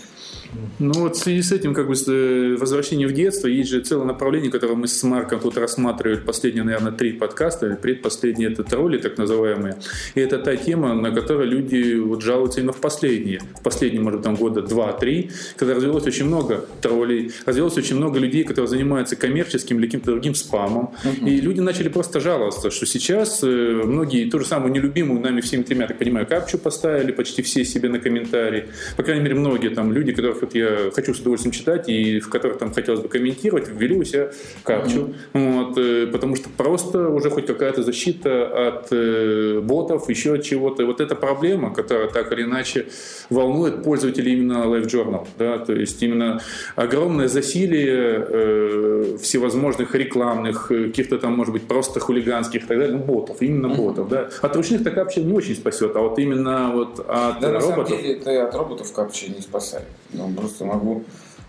Ну 0.78 0.92
вот 0.94 1.16
в 1.16 1.18
связи 1.18 1.42
с 1.42 1.52
этим, 1.52 1.74
как 1.74 1.88
бы, 1.88 1.94
э, 1.94 2.56
возвращение 2.58 3.06
в 3.06 3.12
детство, 3.12 3.48
есть 3.48 3.70
же 3.70 3.80
целое 3.80 4.06
направление, 4.06 4.50
которое 4.50 4.74
мы 4.74 4.88
с 4.88 5.02
Марком 5.02 5.40
тут 5.40 5.56
рассматривали 5.56 6.16
последние, 6.16 6.64
наверное, 6.64 6.92
три 6.92 7.12
подкаста, 7.12 7.66
или 7.66 7.74
предпоследние 7.74 8.50
это 8.50 8.64
тролли, 8.64 8.98
так 8.98 9.18
называемые. 9.18 9.76
И 10.14 10.20
это 10.20 10.38
та 10.38 10.56
тема, 10.56 10.94
на 10.94 11.10
которой 11.10 11.46
люди 11.46 11.94
вот 11.98 12.22
жалуются 12.22 12.60
именно 12.60 12.72
в 12.72 12.80
последние, 12.80 13.40
в 13.58 13.62
последние, 13.62 14.02
может, 14.02 14.22
там 14.22 14.36
года 14.36 14.62
два-три, 14.62 15.30
когда 15.56 15.74
развелось 15.74 16.06
очень 16.06 16.26
много 16.26 16.64
троллей, 16.80 17.32
развелось 17.46 17.76
очень 17.76 17.96
много 17.96 18.18
людей, 18.18 18.44
которые 18.44 18.68
занимаются 18.68 19.16
коммерческим 19.16 19.78
или 19.78 19.86
каким-то 19.86 20.12
другим 20.12 20.34
спамом. 20.34 20.90
Угу. 21.04 21.26
И 21.26 21.40
люди 21.40 21.60
начали 21.60 21.88
просто 21.88 22.20
жаловаться, 22.20 22.70
что 22.70 22.86
сейчас 22.86 23.40
э, 23.42 23.82
многие 23.84 24.28
ту 24.30 24.38
же 24.38 24.46
самую 24.46 24.72
нелюбимую 24.72 25.20
нами 25.20 25.40
всеми 25.40 25.62
тремя, 25.62 25.86
так 25.86 25.98
понимаю, 25.98 26.26
капчу 26.26 26.58
поставили 26.58 27.12
почти 27.12 27.42
все 27.42 27.64
себе 27.64 27.88
на 27.88 27.98
комментарии. 27.98 28.68
По 28.96 29.02
крайней 29.02 29.22
мере, 29.22 29.34
многие 29.34 29.68
там 29.68 29.92
люди, 29.92 30.12
которые 30.40 30.50
вот 30.50 30.54
я 30.54 30.90
хочу 30.90 31.14
с 31.14 31.20
удовольствием 31.20 31.52
читать 31.52 31.88
и 31.88 32.20
в 32.20 32.28
которых 32.28 32.58
там 32.58 32.72
хотелось 32.72 33.00
бы 33.00 33.08
комментировать, 33.08 33.68
ввели 33.68 33.96
у 33.96 34.04
себя 34.04 34.30
капчу. 34.62 35.14
Mm-hmm. 35.32 35.64
Вот, 35.64 35.78
э, 35.78 36.06
потому 36.06 36.36
что 36.36 36.48
просто 36.48 37.08
уже 37.08 37.30
хоть 37.30 37.46
какая-то 37.46 37.82
защита 37.82 38.68
от 38.68 38.88
э, 38.92 39.60
ботов, 39.60 40.08
еще 40.08 40.34
от 40.34 40.42
чего-то. 40.42 40.84
Вот 40.86 41.00
эта 41.00 41.14
проблема, 41.14 41.74
которая 41.74 42.08
так 42.08 42.32
или 42.32 42.42
иначе 42.42 42.86
волнует 43.30 43.82
пользователей 43.82 44.32
именно 44.32 44.64
LiveJournal. 44.64 45.26
Да? 45.38 45.58
То 45.58 45.72
есть 45.72 46.02
именно 46.02 46.40
огромное 46.76 47.28
засилие 47.28 48.26
э, 48.28 49.16
всевозможных 49.20 49.94
рекламных, 49.94 50.68
каких-то 50.68 51.18
там, 51.18 51.34
может 51.34 51.52
быть, 51.52 51.66
просто 51.66 52.00
хулиганских 52.00 52.64
и 52.64 52.66
так 52.66 52.78
далее, 52.78 52.96
ну, 52.96 53.04
ботов, 53.04 53.36
именно 53.40 53.66
mm-hmm. 53.66 53.76
ботов. 53.76 54.08
Да? 54.08 54.28
От 54.42 54.56
ручных 54.56 54.84
так 54.84 54.94
капча 54.94 55.20
не 55.20 55.32
очень 55.32 55.54
спасет, 55.54 55.96
а 55.96 56.00
вот 56.00 56.18
именно 56.18 56.70
вот 56.72 57.00
от 57.00 57.40
да, 57.40 57.52
роботов... 57.52 57.52
На 57.52 57.60
самом 57.60 57.86
деле, 57.86 58.14
это 58.14 58.30
и 58.30 58.36
от 58.36 58.54
роботов 58.54 58.92
капча 58.92 59.30
не 59.30 59.40
спасает. 59.40 59.86
Ну, 60.12 60.28
просто 60.34 60.64
могу... 60.64 61.04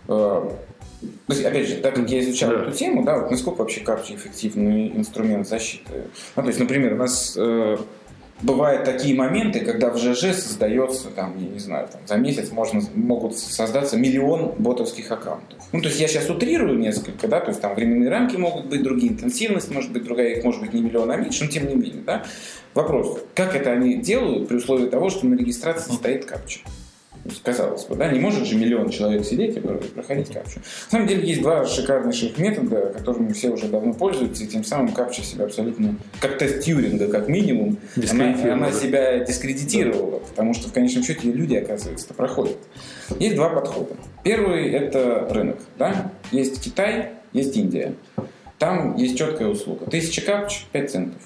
Э, 0.08 0.50
то 1.28 1.34
есть, 1.34 1.44
опять 1.44 1.68
же, 1.68 1.76
так 1.76 1.96
как 1.96 2.10
я 2.10 2.20
изучал 2.20 2.52
да. 2.52 2.62
эту 2.62 2.72
тему, 2.72 3.04
да, 3.04 3.18
вот 3.18 3.32
насколько 3.32 3.60
вообще 3.60 3.82
капча 3.82 4.14
эффективный 4.14 4.96
инструмент 4.96 5.48
защиты. 5.48 6.06
Ну, 6.36 6.44
то 6.44 6.48
есть, 6.48 6.60
например, 6.60 6.94
у 6.94 6.98
нас 6.98 7.36
э, 7.38 7.78
бывают 8.42 8.84
такие 8.84 9.16
моменты, 9.16 9.62
когда 9.62 9.90
в 9.90 9.98
ЖЖ 9.98 10.36
создается, 10.36 11.10
там, 11.10 11.38
я 11.38 11.48
не 11.48 11.60
знаю, 11.60 11.88
там, 11.92 12.02
за 12.06 12.16
месяц 12.18 12.52
можно, 12.52 12.82
могут 12.96 13.38
создаться 13.38 13.98
миллион 13.98 14.54
ботовских 14.58 15.12
аккаунтов. 15.12 15.60
Ну, 15.72 15.82
то 15.82 15.88
есть 15.88 16.00
я 16.00 16.08
сейчас 16.08 16.30
утрирую 16.30 16.78
несколько, 16.78 17.28
да, 17.28 17.40
то 17.40 17.50
есть 17.50 17.62
там 17.62 17.76
временные 17.76 18.10
рамки 18.10 18.36
могут 18.36 18.68
быть 18.68 18.84
другие, 18.84 19.14
интенсивность 19.14 19.72
может 19.72 19.92
быть 19.92 20.04
другая, 20.04 20.36
их 20.36 20.44
может 20.44 20.62
быть 20.62 20.74
не 20.74 20.82
миллион, 20.82 21.12
а 21.12 21.18
меньше, 21.18 21.46
но 21.46 21.50
тем 21.50 21.68
не 21.68 21.76
менее, 21.76 22.04
да. 22.06 22.24
Вопрос, 22.74 23.20
как 23.36 23.56
это 23.56 23.72
они 23.72 23.96
делают 23.96 24.48
при 24.48 24.58
условии 24.58 24.88
того, 24.88 25.10
что 25.10 25.26
на 25.26 25.36
регистрации 25.36 25.92
стоит 25.92 26.26
капча? 26.26 26.62
Казалось 27.44 27.86
бы, 27.86 27.96
да, 27.96 28.12
не 28.12 28.20
может 28.20 28.46
же 28.48 28.56
миллион 28.56 28.90
человек 28.90 29.26
сидеть 29.26 29.58
и 29.58 29.60
проходить 29.60 30.30
капчу. 30.30 30.60
На 30.60 30.92
самом 30.92 31.08
деле 31.08 31.28
есть 31.28 31.42
два 31.42 31.66
шикарнейших 31.66 32.38
метода, 32.38 32.94
которыми 32.98 33.32
все 33.34 33.50
уже 33.50 33.68
давно 33.68 33.94
пользуются, 33.94 34.44
и 34.44 34.48
тем 34.48 34.64
самым 34.64 34.94
капча 34.94 35.24
себя 35.24 35.46
абсолютно, 35.46 35.96
как 36.20 36.38
тест 36.38 36.62
Тьюринга, 36.62 37.08
как 37.08 37.28
минимум, 37.28 37.78
она, 38.12 38.54
она 38.54 38.72
себя 38.72 39.20
дискредитировала, 39.20 40.20
да. 40.20 40.26
потому 40.28 40.54
что 40.54 40.70
в 40.70 40.74
конечном 40.74 41.04
счете 41.04 41.32
люди, 41.32 41.56
оказывается, 41.56 42.14
проходят. 42.14 42.58
Есть 43.20 43.36
два 43.36 43.50
подхода. 43.50 43.96
Первый– 44.24 44.70
это 44.72 45.28
рынок. 45.30 45.58
Да? 45.78 46.12
Есть 46.32 46.62
Китай, 46.62 47.10
есть 47.34 47.56
Индия. 47.58 47.96
Там 48.58 48.96
есть 48.96 49.18
четкая 49.18 49.48
услуга. 49.48 49.90
Тысяча 49.90 50.22
капч– 50.22 50.66
5 50.72 50.92
центов. 50.92 51.22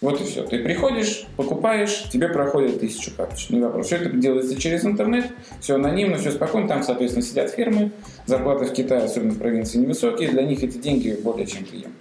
Вот 0.00 0.20
и 0.20 0.24
все. 0.24 0.44
Ты 0.44 0.62
приходишь, 0.62 1.26
покупаешь, 1.36 2.04
тебе 2.10 2.28
проходит 2.28 2.80
тысячу 2.80 3.10
карточек. 3.16 3.50
Не 3.50 3.60
вопрос. 3.60 3.86
Все 3.86 3.96
это 3.96 4.10
делается 4.10 4.60
через 4.60 4.84
интернет, 4.84 5.26
все 5.60 5.74
анонимно, 5.74 6.18
все 6.18 6.30
спокойно. 6.30 6.68
Там, 6.68 6.82
соответственно, 6.84 7.24
сидят 7.24 7.50
фирмы. 7.50 7.90
Зарплаты 8.26 8.66
в 8.66 8.72
Китае, 8.72 9.04
особенно 9.04 9.32
в 9.32 9.38
провинции, 9.38 9.78
невысокие. 9.78 10.28
Для 10.30 10.42
них 10.42 10.62
эти 10.62 10.78
деньги 10.78 11.18
более 11.22 11.46
чем 11.46 11.64
приемлемые. 11.64 11.94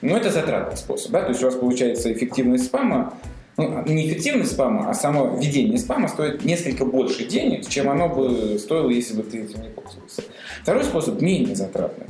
Но 0.00 0.16
это 0.16 0.30
затратный 0.30 0.76
способ, 0.76 1.10
да, 1.10 1.22
то 1.22 1.30
есть 1.30 1.42
у 1.42 1.46
вас 1.46 1.56
получается 1.56 2.12
эффективность 2.12 2.66
спама, 2.66 3.14
ну, 3.58 3.84
не 3.86 4.08
эффективность 4.08 4.52
спама, 4.52 4.88
а 4.88 4.94
само 4.94 5.36
введение 5.36 5.78
спама 5.78 6.08
стоит 6.08 6.44
несколько 6.44 6.84
больше 6.84 7.26
денег, 7.26 7.68
чем 7.68 7.90
оно 7.90 8.08
бы 8.08 8.58
стоило, 8.58 8.88
если 8.88 9.14
бы 9.14 9.24
ты 9.24 9.42
этим 9.42 9.62
не 9.62 9.68
пользовался. 9.68 10.22
Второй 10.62 10.84
способ 10.84 11.20
менее 11.20 11.56
затратный, 11.56 12.06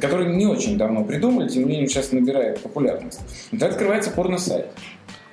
который 0.00 0.34
не 0.34 0.46
очень 0.46 0.76
давно 0.76 1.04
придумали, 1.04 1.48
тем 1.48 1.62
не 1.62 1.68
менее 1.70 1.86
сейчас 1.86 2.10
набирает 2.10 2.60
популярность. 2.60 3.20
Это 3.52 3.66
открывается 3.66 4.10
порно-сайт 4.10 4.66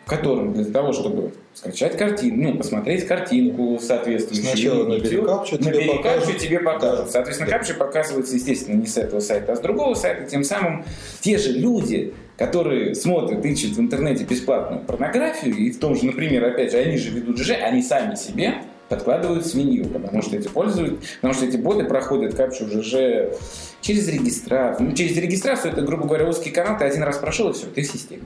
в 0.07 0.09
котором 0.09 0.53
для 0.53 0.63
того, 0.63 0.93
чтобы 0.93 1.33
скачать 1.53 1.97
картину, 1.97 2.51
ну, 2.51 2.57
посмотреть 2.57 3.05
картинку 3.05 3.77
соответствующую. 3.77 4.45
Сначала 4.45 4.87
набери 4.87 5.21
капчу, 5.21 5.57
тебе 5.57 5.81
покажут. 5.81 6.37
тебе 6.37 6.59
покажут. 6.59 7.05
Да. 7.05 7.11
Соответственно, 7.11 7.51
да. 7.51 7.57
капча 7.57 7.73
показывается, 7.73 8.35
естественно, 8.35 8.79
не 8.79 8.87
с 8.87 8.95
этого 8.95 9.19
сайта, 9.19 9.51
а 9.51 9.55
с 9.57 9.59
другого 9.59 9.95
сайта. 9.95 10.23
Тем 10.23 10.45
самым 10.45 10.85
те 11.19 11.37
же 11.37 11.51
люди, 11.51 12.13
которые 12.37 12.93
смотрят, 12.95 13.43
ищут 13.43 13.75
в 13.75 13.79
интернете 13.79 14.23
бесплатную 14.23 14.83
порнографию, 14.83 15.55
и 15.55 15.71
в 15.71 15.79
том 15.79 15.95
же, 15.95 16.05
например, 16.05 16.45
опять 16.45 16.71
же, 16.71 16.77
они 16.77 16.97
же 16.97 17.09
ведут 17.09 17.37
ЖЖ, 17.37 17.51
они 17.61 17.81
сами 17.81 18.15
себе 18.15 18.61
подкладывают 18.89 19.45
свинью, 19.45 19.85
потому 19.85 20.21
что 20.21 20.37
эти 20.37 20.47
пользуют, 20.47 20.99
потому 21.15 21.33
что 21.33 21.45
эти 21.45 21.57
боты 21.57 21.83
проходят 21.83 22.35
капчу 22.35 22.67
ЖЖ 22.67 23.35
через 23.81 24.07
регистрацию. 24.07 24.87
Ну, 24.87 24.95
через 24.95 25.17
регистрацию 25.17 25.73
это, 25.73 25.81
грубо 25.81 26.05
говоря, 26.05 26.27
узкий 26.27 26.51
канал, 26.51 26.77
ты 26.77 26.85
один 26.85 27.03
раз 27.03 27.17
прошел, 27.17 27.49
и 27.49 27.53
все, 27.53 27.65
ты 27.67 27.81
в 27.81 27.85
системе. 27.85 28.23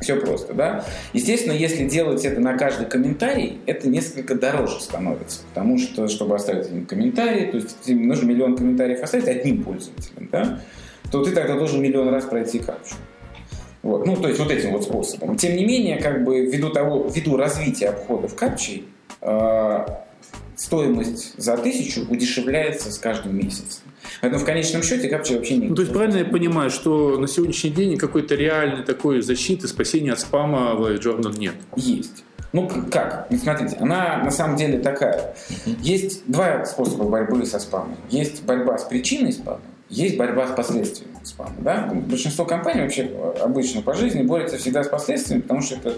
Все 0.00 0.16
просто, 0.16 0.54
да? 0.54 0.84
Естественно, 1.12 1.52
если 1.52 1.86
делать 1.86 2.24
это 2.24 2.40
на 2.40 2.56
каждый 2.56 2.86
комментарий, 2.86 3.58
это 3.66 3.86
несколько 3.88 4.34
дороже 4.34 4.80
становится, 4.80 5.40
потому 5.50 5.76
что, 5.76 6.08
чтобы 6.08 6.36
оставить 6.36 6.66
один 6.66 6.86
комментарий, 6.86 7.50
то 7.50 7.58
есть 7.58 7.82
тебе 7.82 8.06
нужно 8.06 8.26
миллион 8.26 8.56
комментариев 8.56 9.02
оставить 9.02 9.28
одним 9.28 9.62
пользователем, 9.62 10.30
да? 10.32 10.60
то 11.10 11.22
ты 11.22 11.32
тогда 11.32 11.56
должен 11.56 11.82
миллион 11.82 12.08
раз 12.08 12.24
пройти 12.24 12.60
капчу. 12.60 12.94
Вот. 13.82 14.06
Ну, 14.06 14.16
то 14.16 14.28
есть 14.28 14.40
вот 14.40 14.50
этим 14.50 14.72
вот 14.72 14.84
способом. 14.84 15.36
Тем 15.36 15.56
не 15.56 15.64
менее, 15.64 15.98
как 15.98 16.24
бы 16.24 16.46
ввиду, 16.46 16.70
того, 16.70 17.08
ввиду 17.08 17.36
развития 17.36 17.88
обходов 17.88 18.34
капчей, 18.34 18.88
э, 19.22 19.86
стоимость 20.56 21.34
за 21.38 21.56
тысячу 21.56 22.02
удешевляется 22.08 22.92
с 22.92 22.98
каждым 22.98 23.36
месяцем. 23.36 23.82
Поэтому 24.20 24.42
в 24.42 24.46
конечном 24.46 24.82
счете 24.82 25.08
капча 25.08 25.34
вообще 25.34 25.56
не... 25.56 25.68
Ну, 25.68 25.74
то 25.74 25.82
есть 25.82 25.92
правильно 25.92 26.18
я 26.18 26.24
понимаю, 26.24 26.70
что 26.70 27.16
на 27.18 27.26
сегодняшний 27.26 27.70
день 27.70 27.96
какой-то 27.96 28.34
реальной 28.34 28.84
такой 28.84 29.22
защиты, 29.22 29.68
спасения 29.68 30.12
от 30.12 30.20
спама 30.20 30.74
в 30.74 30.84
Journal 30.96 31.36
нет? 31.38 31.54
Есть. 31.76 32.24
Ну 32.52 32.68
как? 32.90 33.28
Смотрите, 33.42 33.76
она 33.76 34.18
на 34.24 34.30
самом 34.30 34.56
деле 34.56 34.78
такая. 34.78 35.34
Есть 35.80 36.22
два 36.26 36.64
способа 36.64 37.04
борьбы 37.04 37.46
со 37.46 37.60
спамом. 37.60 37.96
Есть 38.10 38.42
борьба 38.42 38.76
с 38.76 38.84
причиной 38.84 39.32
спама, 39.32 39.60
есть 39.90 40.16
борьба 40.16 40.46
с 40.46 40.52
последствиями 40.52 41.16
спама. 41.24 41.54
Да? 41.58 41.90
Большинство 41.92 42.44
компаний 42.44 42.82
вообще 42.82 43.10
обычно 43.40 43.82
по 43.82 43.94
жизни 43.94 44.22
борются 44.22 44.56
всегда 44.56 44.84
с 44.84 44.88
последствиями, 44.88 45.42
потому 45.42 45.60
что 45.60 45.74
это 45.76 45.94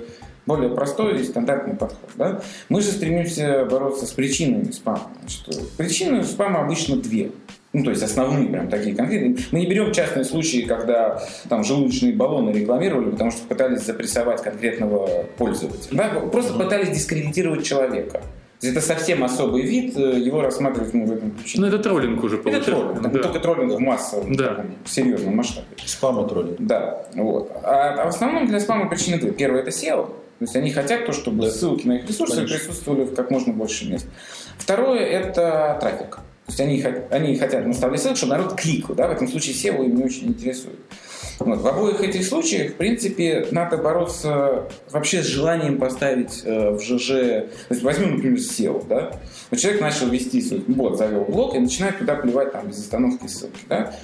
более 0.46 0.70
простой 0.70 1.20
и 1.20 1.24
стандартный 1.24 1.76
подход. 1.76 2.10
Да? 2.16 2.40
Мы 2.68 2.80
же 2.80 2.90
стремимся 2.90 3.66
бороться 3.70 4.06
с 4.06 4.12
причинами 4.12 4.70
спама. 4.72 5.10
Значит, 5.20 5.70
причины 5.76 6.24
спама 6.24 6.60
обычно 6.60 6.96
две. 6.96 7.30
Ну, 7.72 7.84
то 7.84 7.90
есть 7.90 8.02
основные 8.02 8.48
прям 8.48 8.68
такие 8.68 8.94
конкретные. 8.94 9.36
Мы 9.50 9.60
не 9.60 9.66
берем 9.66 9.92
частные 9.92 10.24
случаи, 10.24 10.62
когда 10.62 11.22
там 11.48 11.64
желудочные 11.64 12.12
баллоны 12.12 12.50
рекламировали, 12.50 13.10
потому 13.10 13.30
что 13.30 13.46
пытались 13.46 13.82
запрессовать 13.82 14.42
конкретного 14.42 15.24
пользователя. 15.38 15.96
Да? 15.96 16.08
Просто 16.08 16.54
пытались 16.54 16.90
дискредитировать 16.90 17.64
человека. 17.64 18.22
Это 18.62 18.80
совсем 18.80 19.24
особый 19.24 19.62
вид, 19.62 19.96
э, 19.96 20.20
его 20.20 20.40
рассматривать 20.40 20.94
мы 20.94 21.06
в 21.06 21.12
этом 21.12 21.32
ключе. 21.32 21.60
Ну, 21.60 21.66
это 21.66 21.78
троллинг 21.78 22.22
уже 22.22 22.38
получается. 22.38 22.70
Это 22.70 22.80
троллинг, 22.80 23.12
да. 23.12 23.22
только 23.22 23.40
троллинг 23.40 23.72
в 23.72 23.78
массовом, 23.80 24.32
да. 24.34 24.48
таком, 24.48 24.74
серьезном 24.86 25.36
масштабе. 25.36 25.66
Спама 25.84 26.28
троллинг. 26.28 26.56
Да, 26.60 27.04
вот. 27.14 27.50
А, 27.64 28.02
а 28.02 28.04
в 28.04 28.08
основном 28.08 28.46
для 28.46 28.60
спама 28.60 28.88
причины 28.88 29.18
две. 29.18 29.32
Первое– 29.32 29.60
это 29.62 29.70
SEO. 29.70 30.06
То 30.06 30.44
есть 30.44 30.56
они 30.56 30.70
хотят 30.70 31.06
то, 31.06 31.12
чтобы 31.12 31.42
да. 31.42 31.50
ссылки 31.50 31.86
на 31.86 31.98
их 31.98 32.08
ресурсы 32.08 32.36
Конечно. 32.36 32.56
присутствовали 32.56 33.04
в 33.04 33.14
как 33.14 33.30
можно 33.30 33.52
больше 33.52 33.88
мест. 33.88 34.06
Второе– 34.58 35.00
это 35.00 35.76
трафик. 35.80 36.16
То 36.46 36.48
есть 36.48 36.60
они, 36.60 36.84
они 37.10 37.36
хотят 37.36 37.66
наставлять 37.66 38.00
ссылки, 38.00 38.16
чтобы 38.16 38.36
народ 38.36 38.54
кликал. 38.54 38.94
Да? 38.94 39.08
В 39.08 39.12
этом 39.12 39.26
случае 39.28 39.54
SEO 39.54 39.84
им 39.84 39.96
не 39.96 40.04
очень 40.04 40.28
интересует. 40.28 40.78
Вот. 41.44 41.60
В 41.60 41.66
обоих 41.66 42.00
этих 42.00 42.24
случаях, 42.24 42.72
в 42.72 42.74
принципе, 42.74 43.46
надо 43.50 43.76
бороться 43.76 44.68
вообще 44.90 45.22
с 45.22 45.26
желанием 45.26 45.78
поставить 45.78 46.42
э, 46.44 46.70
в 46.70 46.80
ЖЖ... 46.80 47.08
То 47.08 47.48
есть 47.70 47.82
возьмем, 47.82 48.16
например, 48.16 48.38
SEO. 48.38 48.86
Да? 48.88 49.12
Вот 49.50 49.60
человек 49.60 49.80
начал 49.80 50.08
вести 50.08 50.40
свой 50.40 50.60
бот, 50.66 50.98
завел 50.98 51.24
блог 51.24 51.54
и 51.54 51.58
начинает 51.58 51.98
туда 51.98 52.16
плевать 52.16 52.52
там, 52.52 52.68
без 52.68 52.78
остановки 52.78 53.26
ссылки. 53.26 53.60
Да? 53.68 53.94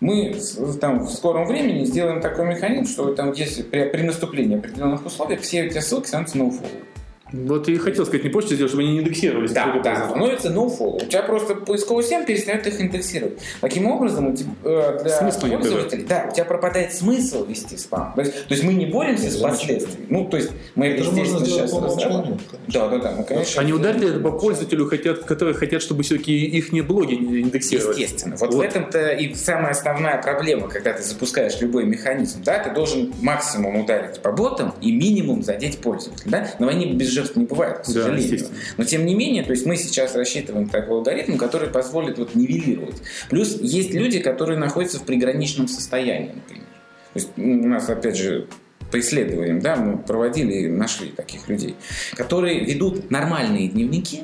Мы 0.00 0.36
там, 0.80 1.04
в 1.04 1.10
скором 1.10 1.46
времени 1.46 1.84
сделаем 1.84 2.20
такой 2.20 2.46
механизм, 2.46 2.86
что 2.86 3.14
там, 3.14 3.32
если 3.32 3.62
при, 3.62 3.88
при 3.88 4.02
наступлении 4.02 4.58
определенных 4.58 5.06
условий 5.06 5.36
все 5.36 5.66
эти 5.66 5.78
ссылки 5.78 6.06
становятся 6.06 6.38
nofollow. 6.38 6.93
Вот 7.34 7.68
и 7.68 7.76
хотел 7.76 8.06
сказать, 8.06 8.24
не 8.24 8.30
почте 8.30 8.54
сделать, 8.54 8.70
чтобы 8.70 8.84
они 8.84 8.92
не 8.92 9.00
индексировались. 9.00 9.52
Да, 9.52 9.80
да, 9.82 10.08
становится 10.08 10.48
nofollow. 10.48 11.02
У 11.02 11.06
тебя 11.06 11.22
просто 11.22 11.54
поисковый 11.56 12.04
система 12.04 12.24
перестает 12.24 12.66
их 12.66 12.80
индексировать. 12.80 13.38
Таким 13.60 13.86
образом, 13.86 14.28
у 14.28 14.36
тебя, 14.36 14.50
э, 14.62 15.00
для 15.02 15.10
смысл 15.10 15.40
пользователей, 15.48 16.04
да, 16.04 16.28
у 16.30 16.34
тебя 16.34 16.44
пропадает 16.44 16.94
смысл 16.94 17.44
вести 17.44 17.76
спам. 17.76 18.12
То 18.14 18.22
есть, 18.22 18.46
то 18.46 18.54
есть 18.54 18.62
мы 18.62 18.74
не 18.74 18.86
боремся 18.86 19.30
с 19.30 19.36
последствиями. 19.36 20.06
Ну, 20.08 20.26
то 20.26 20.36
есть 20.36 20.50
мы, 20.74 20.86
это 20.86 21.02
естественно, 21.02 21.44
сейчас 21.44 21.72
разрабатываем. 21.72 22.40
Да, 22.68 22.88
да, 22.88 22.98
да. 22.98 23.14
Мы, 23.18 23.24
конечно, 23.24 23.60
Они 23.60 23.72
ударили 23.72 24.18
по 24.22 24.30
пользователю, 24.32 24.86
хотят, 24.86 25.24
которые 25.24 25.54
хотят, 25.54 25.82
чтобы 25.82 26.02
все-таки 26.02 26.44
их 26.44 26.72
не 26.72 26.82
блоги 26.82 27.14
не 27.14 27.40
индексировали. 27.40 28.00
Естественно. 28.00 28.36
Вот, 28.36 28.54
вот 28.54 28.58
в 28.58 28.60
этом-то 28.60 29.12
и 29.12 29.34
самая 29.34 29.72
основная 29.72 30.20
проблема, 30.22 30.68
когда 30.68 30.92
ты 30.92 31.02
запускаешь 31.02 31.60
любой 31.60 31.84
механизм. 31.84 32.42
Да, 32.44 32.58
ты 32.58 32.70
должен 32.70 33.12
максимум 33.20 33.76
ударить 33.76 34.20
по 34.20 34.32
ботам 34.32 34.74
и 34.80 34.92
минимум 34.92 35.42
задеть 35.42 35.78
пользователя. 35.78 36.30
Да? 36.30 36.50
Но 36.58 36.68
они 36.68 36.92
без 36.92 37.10
жертв 37.24 37.36
не 37.36 37.44
бывает, 37.44 37.78
к 37.78 37.84
сожалению. 37.84 38.38
Да, 38.40 38.46
Но 38.78 38.84
тем 38.84 39.06
не 39.06 39.14
менее, 39.14 39.42
то 39.42 39.50
есть 39.50 39.66
мы 39.66 39.76
сейчас 39.76 40.14
рассчитываем 40.14 40.68
такой 40.68 40.98
алгоритм, 40.98 41.36
который 41.36 41.68
позволит 41.68 42.18
вот 42.18 42.34
нивелировать. 42.34 42.96
Плюс 43.30 43.58
есть 43.60 43.92
люди, 43.92 44.20
которые 44.20 44.58
находятся 44.58 44.98
в 44.98 45.04
приграничном 45.04 45.68
состоянии, 45.68 46.32
например. 46.34 46.66
То 47.14 47.20
есть 47.20 47.28
у 47.36 47.68
нас, 47.68 47.88
опять 47.88 48.16
же, 48.16 48.48
по 48.90 49.00
исследованиям, 49.00 49.60
да, 49.60 49.76
мы 49.76 49.98
проводили 49.98 50.52
и 50.54 50.68
нашли 50.68 51.08
таких 51.08 51.48
людей, 51.48 51.74
которые 52.14 52.64
ведут 52.64 53.10
нормальные 53.10 53.68
дневники, 53.68 54.22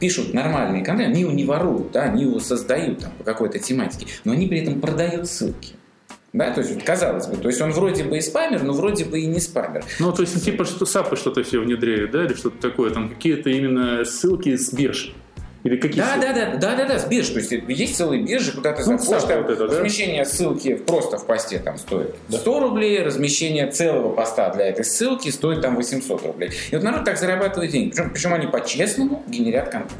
пишут 0.00 0.34
нормальный 0.34 0.82
контент, 0.82 1.10
они 1.10 1.22
его 1.22 1.32
не 1.32 1.44
воруют, 1.44 1.92
да, 1.92 2.04
они 2.04 2.24
его 2.24 2.38
создают 2.40 3.00
там, 3.00 3.12
по 3.18 3.24
какой-то 3.24 3.58
тематике, 3.58 4.06
но 4.24 4.32
они 4.32 4.46
при 4.46 4.60
этом 4.60 4.80
продают 4.80 5.28
ссылки. 5.28 5.75
Да, 6.36 6.50
то 6.50 6.60
есть, 6.60 6.84
казалось 6.84 7.28
бы, 7.28 7.38
то 7.38 7.48
есть 7.48 7.62
он 7.62 7.72
вроде 7.72 8.04
бы 8.04 8.18
и 8.18 8.20
спамер, 8.20 8.62
но 8.62 8.74
вроде 8.74 9.06
бы 9.06 9.20
и 9.20 9.26
не 9.26 9.40
спамер. 9.40 9.82
Ну, 9.98 10.12
то 10.12 10.20
есть, 10.20 10.44
типа, 10.44 10.66
что 10.66 10.84
сапы 10.84 11.16
что-то 11.16 11.42
все 11.42 11.60
внедряют, 11.60 12.10
да, 12.10 12.26
или 12.26 12.34
что-то 12.34 12.60
такое, 12.60 12.90
там 12.90 13.08
какие-то 13.08 13.48
именно 13.48 14.04
ссылки 14.04 14.54
с 14.54 14.70
бирж. 14.70 15.14
Или 15.64 15.78
какие 15.78 15.98
да, 15.98 16.18
да, 16.20 16.34
да, 16.34 16.56
да, 16.56 16.76
да, 16.76 16.84
да, 16.84 16.98
с 16.98 17.06
бирж. 17.06 17.28
То 17.28 17.38
есть 17.38 17.50
есть 17.52 17.96
целые 17.96 18.22
биржи, 18.22 18.52
куда 18.52 18.72
ты 18.74 18.82
ну, 18.84 18.98
заходишь, 18.98 19.22
там, 19.22 19.42
вот 19.42 19.50
это, 19.50 19.64
размещение 19.64 20.24
да? 20.24 20.30
ссылки 20.30 20.74
просто 20.74 21.16
в 21.16 21.24
посте 21.24 21.58
там 21.58 21.78
стоит 21.78 22.14
да. 22.28 22.36
100 22.36 22.60
рублей, 22.60 23.02
размещение 23.02 23.70
целого 23.70 24.14
поста 24.14 24.50
для 24.50 24.68
этой 24.68 24.84
ссылки 24.84 25.30
стоит 25.30 25.62
там 25.62 25.74
800 25.74 26.22
рублей. 26.22 26.50
И 26.70 26.74
вот 26.74 26.84
народ 26.84 27.04
так 27.04 27.16
зарабатывает 27.16 27.72
деньги. 27.72 27.90
Причем, 27.92 28.10
причем 28.10 28.34
они 28.34 28.46
по-честному 28.46 29.24
генерят 29.26 29.70
контент. 29.70 29.94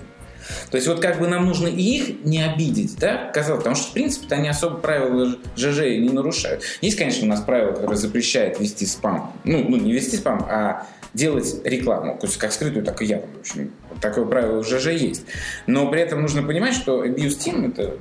То 0.70 0.76
есть 0.76 0.86
вот 0.88 1.00
как 1.00 1.18
бы 1.18 1.28
нам 1.28 1.46
нужно 1.46 1.68
и 1.68 1.82
их 1.82 2.24
не 2.24 2.42
обидеть, 2.42 2.96
да, 2.98 3.30
казалось, 3.32 3.60
потому 3.60 3.76
что 3.76 3.88
в 3.88 3.92
принципе 3.92 4.34
они 4.34 4.48
особо 4.48 4.76
правила 4.76 5.36
ЖЖ 5.56 5.80
не 5.80 6.10
нарушают. 6.10 6.62
Есть, 6.80 6.96
конечно, 6.96 7.26
у 7.26 7.28
нас 7.28 7.40
правило, 7.40 7.72
которое 7.72 7.96
запрещает 7.96 8.60
вести 8.60 8.86
спам. 8.86 9.32
Ну, 9.44 9.64
ну 9.68 9.76
не 9.76 9.92
вести 9.92 10.16
спам, 10.16 10.46
а 10.48 10.86
делать 11.14 11.60
рекламу, 11.64 12.18
как 12.38 12.52
скрытую, 12.52 12.84
так 12.84 13.00
и 13.02 13.06
явную. 13.06 13.36
В 13.36 13.40
общем, 13.40 13.72
такое 14.00 14.26
правило 14.26 14.62
в 14.62 14.68
ЖЖ 14.68 14.88
есть. 14.88 15.24
Но 15.66 15.90
при 15.90 16.02
этом 16.02 16.22
нужно 16.22 16.42
понимать, 16.42 16.74
что 16.74 17.04
Abuse 17.04 17.38
Team, 17.38 17.70
это 17.70 17.96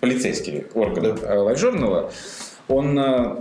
полицейский 0.00 0.64
орган 0.74 1.16
да. 1.20 1.34
LiveJournal, 1.36 2.10
он 2.68 2.98
э, 2.98 3.36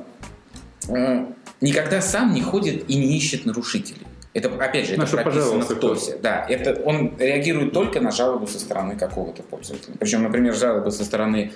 э, 0.89 1.26
никогда 1.62 2.02
сам 2.02 2.34
не 2.34 2.42
ходит 2.42 2.89
и 2.89 2.96
не 2.96 3.18
ищет 3.18 3.46
нарушителей. 3.46 4.06
Это, 4.34 4.50
опять 4.50 4.88
же, 4.88 4.93
это 4.93 5.02
Наша 5.02 5.17
прописано 5.17 5.62
в 5.63 5.76
ТОСе. 5.76 6.17
Да, 6.22 6.46
это, 6.50 6.82
он 6.84 7.15
реагирует 7.19 7.72
только 7.72 8.02
на 8.02 8.12
жалобу 8.12 8.48
со 8.48 8.60
стороны 8.60 8.96
какого-то 8.96 9.43
пользователя. 9.43 9.93
Причем, 10.00 10.24
например, 10.24 10.56
жалобы 10.56 10.91
со 10.91 11.06
стороны 11.06 11.52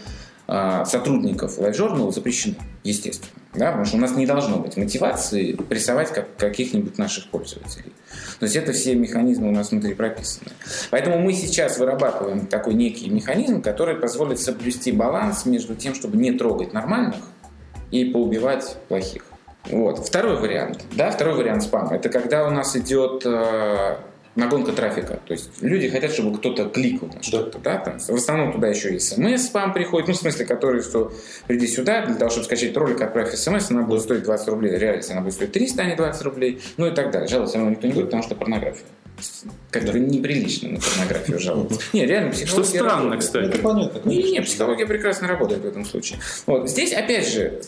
э, 0.48 0.84
сотрудников 0.86 1.58
LiveJournal 1.58 2.12
запрещены, 2.12 2.58
естественно. 2.84 3.32
Да, 3.56 3.68
потому 3.68 3.86
что 3.86 3.98
у 3.98 4.00
нас 4.00 4.16
не 4.16 4.28
должно 4.28 4.58
быть 4.58 4.78
мотивации 4.78 5.54
прессовать 5.54 6.12
как, 6.12 6.36
каких-нибудь 6.38 7.00
наших 7.00 7.30
пользователей. 7.30 7.92
То 8.40 8.44
есть 8.44 8.56
это 8.56 8.74
все 8.74 8.94
механизмы 8.94 9.50
у 9.50 9.52
нас 9.52 9.72
внутри 9.72 9.96
прописаны. 9.96 10.52
Поэтому 10.92 11.20
мы 11.20 11.34
сейчас 11.34 11.80
вырабатываем 11.80 12.46
такой 12.46 12.76
некий 12.76 13.10
механизм, 13.10 13.64
который 13.64 13.96
позволит 13.96 14.40
соблюсти 14.40 14.92
баланс 14.92 15.48
между 15.48 15.74
тем, 15.74 15.96
чтобы 15.96 16.18
не 16.18 16.32
трогать 16.34 16.74
нормальных 16.74 17.22
и 17.90 18.06
поубивать 18.06 18.78
плохих. 18.88 19.24
Вот. 19.72 20.06
Второй 20.06 20.38
вариант. 20.38 20.86
Да, 20.96 21.12
второй 21.12 21.36
вариант 21.36 21.64
спама. 21.64 21.96
Это 21.96 22.10
когда 22.10 22.48
у 22.48 22.50
нас 22.50 22.76
идет 22.76 23.26
э, 23.26 23.98
нагонка 24.38 24.72
трафика. 24.72 25.20
То 25.26 25.34
есть 25.34 25.62
люди 25.62 25.90
хотят, 25.90 26.12
чтобы 26.12 26.38
кто-то 26.38 26.70
кликал 26.70 27.10
на 27.14 27.22
что-то. 27.22 27.60
Да. 27.60 27.78
Там, 27.78 28.00
в 28.00 28.10
основном 28.10 28.54
туда 28.54 28.68
еще 28.68 28.94
и 28.94 29.00
смс-спам 29.00 29.74
приходит. 29.74 30.08
Ну, 30.08 30.14
в 30.14 30.18
смысле, 30.18 30.46
который, 30.46 30.82
что 30.82 31.12
приди 31.48 31.68
сюда, 31.68 32.06
для 32.06 32.16
того, 32.16 32.30
чтобы 32.30 32.46
скачать 32.46 32.78
ролик, 32.78 33.02
отправь 33.02 33.34
смс, 33.34 33.72
она 33.72 33.82
будет 33.82 34.04
стоить 34.04 34.24
20 34.24 34.48
рублей. 34.50 34.76
В 34.78 34.80
реальности 34.80 35.12
она 35.12 35.22
будет 35.22 35.34
стоить 35.34 35.52
300, 35.52 35.82
а 35.82 35.86
не 35.86 35.96
20 35.96 36.22
рублей. 36.24 36.62
Ну 36.78 36.88
и 36.88 36.92
так 36.92 37.12
далее. 37.12 37.28
Жаловаться 37.28 37.58
равно 37.58 37.72
никто 37.72 37.88
не 37.88 37.94
будет, 37.94 38.06
потому 38.06 38.24
что 38.24 38.36
порнография. 38.36 38.86
Как-то 39.72 39.94
да. 39.94 40.00
неприлично 40.00 40.70
на 40.70 40.80
порнографию 40.80 41.40
жаловаться. 41.40 41.82
Не, 41.94 42.06
реально, 42.06 42.32
психология 42.32 42.70
Что 42.70 42.78
странно, 42.78 43.12
работает. 43.12 43.20
кстати. 43.22 43.46
Это 43.48 43.60
понятно. 43.60 44.10
Не, 44.10 44.32
не, 44.32 44.42
психология 44.42 44.86
прекрасно 44.86 45.28
работает 45.28 45.62
в 45.62 45.66
этом 45.66 45.86
случае. 45.86 46.20
Вот. 46.46 46.70
Здесь, 46.70 46.94
опять 46.94 47.28
же, 47.28 47.62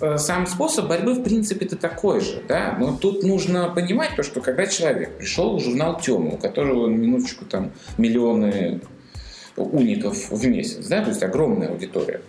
э, 0.00 0.18
сам 0.18 0.46
способ 0.46 0.88
борьбы, 0.88 1.14
в 1.14 1.22
принципе-то 1.22 1.76
такой 1.76 2.20
же. 2.20 2.42
Да? 2.48 2.76
Но 2.78 2.96
тут 2.96 3.22
нужно 3.22 3.68
понимать 3.68 4.16
то, 4.16 4.22
что 4.22 4.40
когда 4.40 4.66
человек 4.66 5.18
пришел 5.18 5.56
в 5.56 5.60
журнал 5.60 6.00
Тему, 6.00 6.34
у 6.34 6.38
которого, 6.38 6.86
на 6.88 6.96
минуточку, 6.96 7.44
там 7.44 7.72
миллионы 7.98 8.80
уников 9.56 10.30
в 10.30 10.46
месяц, 10.46 10.86
да, 10.86 11.02
то 11.02 11.10
есть 11.10 11.22
огромная 11.22 11.68
аудитория, 11.68 12.22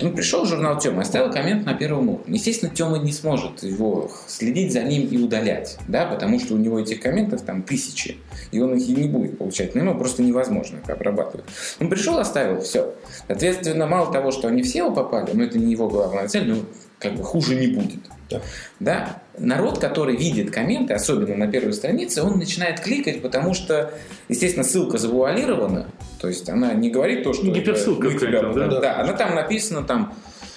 он 0.00 0.14
пришел 0.14 0.44
журнал 0.44 0.78
Тёма, 0.78 1.02
оставил 1.02 1.32
коммент 1.32 1.66
на 1.66 1.74
первом 1.74 2.08
уровне. 2.08 2.36
Естественно, 2.36 2.74
Тёма 2.74 2.98
не 2.98 3.12
сможет 3.12 3.62
его 3.62 4.10
следить 4.26 4.72
за 4.72 4.82
ним 4.82 5.06
и 5.08 5.18
удалять, 5.18 5.78
да, 5.86 6.06
потому 6.06 6.40
что 6.40 6.54
у 6.54 6.58
него 6.58 6.80
этих 6.80 7.00
комментов 7.00 7.42
там 7.42 7.62
тысячи, 7.62 8.18
и 8.50 8.60
он 8.60 8.74
их 8.74 8.88
и 8.88 8.92
не 8.92 9.08
будет 9.08 9.38
получать. 9.38 9.74
Но 9.74 9.82
ему 9.82 9.96
просто 9.96 10.22
невозможно 10.22 10.78
их 10.78 10.90
обрабатывать. 10.90 11.46
Он 11.80 11.88
пришел, 11.88 12.18
оставил, 12.18 12.60
все. 12.60 12.94
Соответственно, 13.26 13.86
мало 13.86 14.12
того, 14.12 14.32
что 14.32 14.48
они 14.48 14.62
все 14.62 14.90
попали, 14.92 15.30
но 15.32 15.44
это 15.44 15.58
не 15.58 15.70
его 15.70 15.88
главная 15.88 16.26
цель, 16.28 16.48
но 16.48 16.56
как 17.04 17.16
бы 17.16 17.22
хуже 17.22 17.54
не 17.54 17.68
будет. 17.68 18.00
Да. 18.30 18.40
да? 18.80 19.22
Народ, 19.38 19.78
который 19.78 20.16
видит 20.16 20.50
комменты, 20.50 20.94
особенно 20.94 21.36
на 21.36 21.46
первой 21.46 21.72
странице, 21.72 22.22
он 22.22 22.38
начинает 22.38 22.80
кликать, 22.80 23.20
потому 23.20 23.52
что, 23.54 23.92
естественно, 24.28 24.64
ссылка 24.64 24.98
завуалирована, 24.98 25.86
то 26.20 26.28
есть 26.28 26.48
она 26.48 26.72
не 26.72 26.90
говорит 26.90 27.22
то, 27.24 27.32
что... 27.32 27.46
Гиперссылка 27.46 28.08
это, 28.08 28.18
тебя, 28.18 28.42
да? 28.42 28.52
да? 28.52 28.80
Да, 28.80 29.00
она 29.00 29.12
там 29.12 29.34
написана, 29.34 29.82
там, 29.82 30.14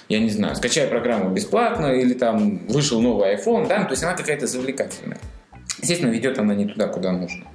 я 0.08 0.20
не 0.20 0.30
знаю, 0.30 0.56
скачай 0.56 0.88
программу 0.88 1.30
бесплатно, 1.30 1.88
или 1.88 2.14
там 2.14 2.66
вышел 2.68 3.02
новый 3.02 3.36
iPhone, 3.36 3.68
да, 3.68 3.80
ну, 3.80 3.86
то 3.86 3.92
есть 3.92 4.04
она 4.04 4.14
какая-то 4.14 4.48
завлекательная. 4.48 5.20
Естественно, 5.82 6.10
ведет 6.10 6.40
она 6.40 6.56
не 6.56 6.66
туда, 6.66 6.88
куда 6.88 7.12
нужно. 7.12 7.46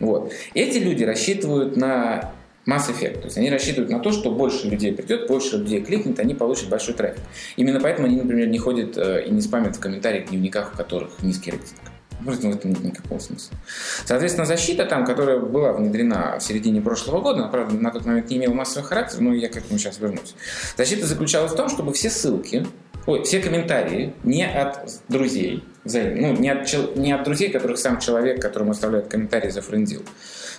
Вот. 0.00 0.32
Эти 0.54 0.78
люди 0.78 1.04
рассчитывают 1.04 1.76
на 1.76 2.32
Mass 2.66 2.90
Effect. 2.90 3.20
То 3.20 3.24
есть 3.24 3.36
они 3.36 3.50
рассчитывают 3.50 3.90
на 3.90 4.00
то, 4.00 4.12
что 4.12 4.30
больше 4.30 4.68
людей 4.68 4.92
придет, 4.92 5.26
больше 5.28 5.58
людей 5.58 5.82
кликнет, 5.82 6.18
они 6.18 6.34
получат 6.34 6.68
большой 6.68 6.94
трафик. 6.94 7.22
Именно 7.56 7.80
поэтому 7.80 8.06
они, 8.06 8.16
например, 8.16 8.48
не 8.48 8.58
ходят 8.58 8.96
э, 8.96 9.24
и 9.26 9.30
не 9.30 9.40
спамят 9.40 9.76
в 9.76 9.80
комментариях 9.80 10.26
в 10.26 10.30
дневниках, 10.30 10.72
в 10.72 10.76
которых 10.76 11.22
низкий 11.22 11.50
рейтинг. 11.50 11.78
Просто 12.24 12.48
в 12.48 12.54
этом 12.54 12.70
нет 12.70 12.82
никакого 12.82 13.18
смысла. 13.18 13.56
Соответственно, 14.04 14.46
защита 14.46 14.86
там, 14.86 15.04
которая 15.04 15.38
была 15.38 15.72
внедрена 15.72 16.38
в 16.38 16.42
середине 16.42 16.80
прошлого 16.80 17.20
года, 17.20 17.40
она, 17.40 17.48
правда, 17.48 17.76
на 17.76 17.90
тот 17.90 18.06
момент 18.06 18.30
не 18.30 18.36
имела 18.36 18.54
массовый 18.54 18.88
характер, 18.88 19.20
но 19.20 19.34
я 19.34 19.48
к 19.48 19.56
этому 19.56 19.78
сейчас 19.78 19.98
вернусь. 19.98 20.34
Защита 20.76 21.06
заключалась 21.06 21.52
в 21.52 21.56
том, 21.56 21.68
чтобы 21.68 21.92
все 21.92 22.08
ссылки, 22.08 22.66
ой, 23.06 23.22
все 23.24 23.40
комментарии 23.40 24.14
не 24.22 24.46
от 24.46 24.78
друзей, 25.08 25.62
ну, 25.84 26.32
не 26.32 26.48
от, 26.48 26.96
не 26.96 27.12
от 27.12 27.24
друзей, 27.24 27.50
которых 27.50 27.78
сам 27.78 28.00
человек, 28.00 28.40
которому 28.40 28.70
оставляют 28.70 29.08
комментарии, 29.08 29.50
зафрендил, 29.50 30.02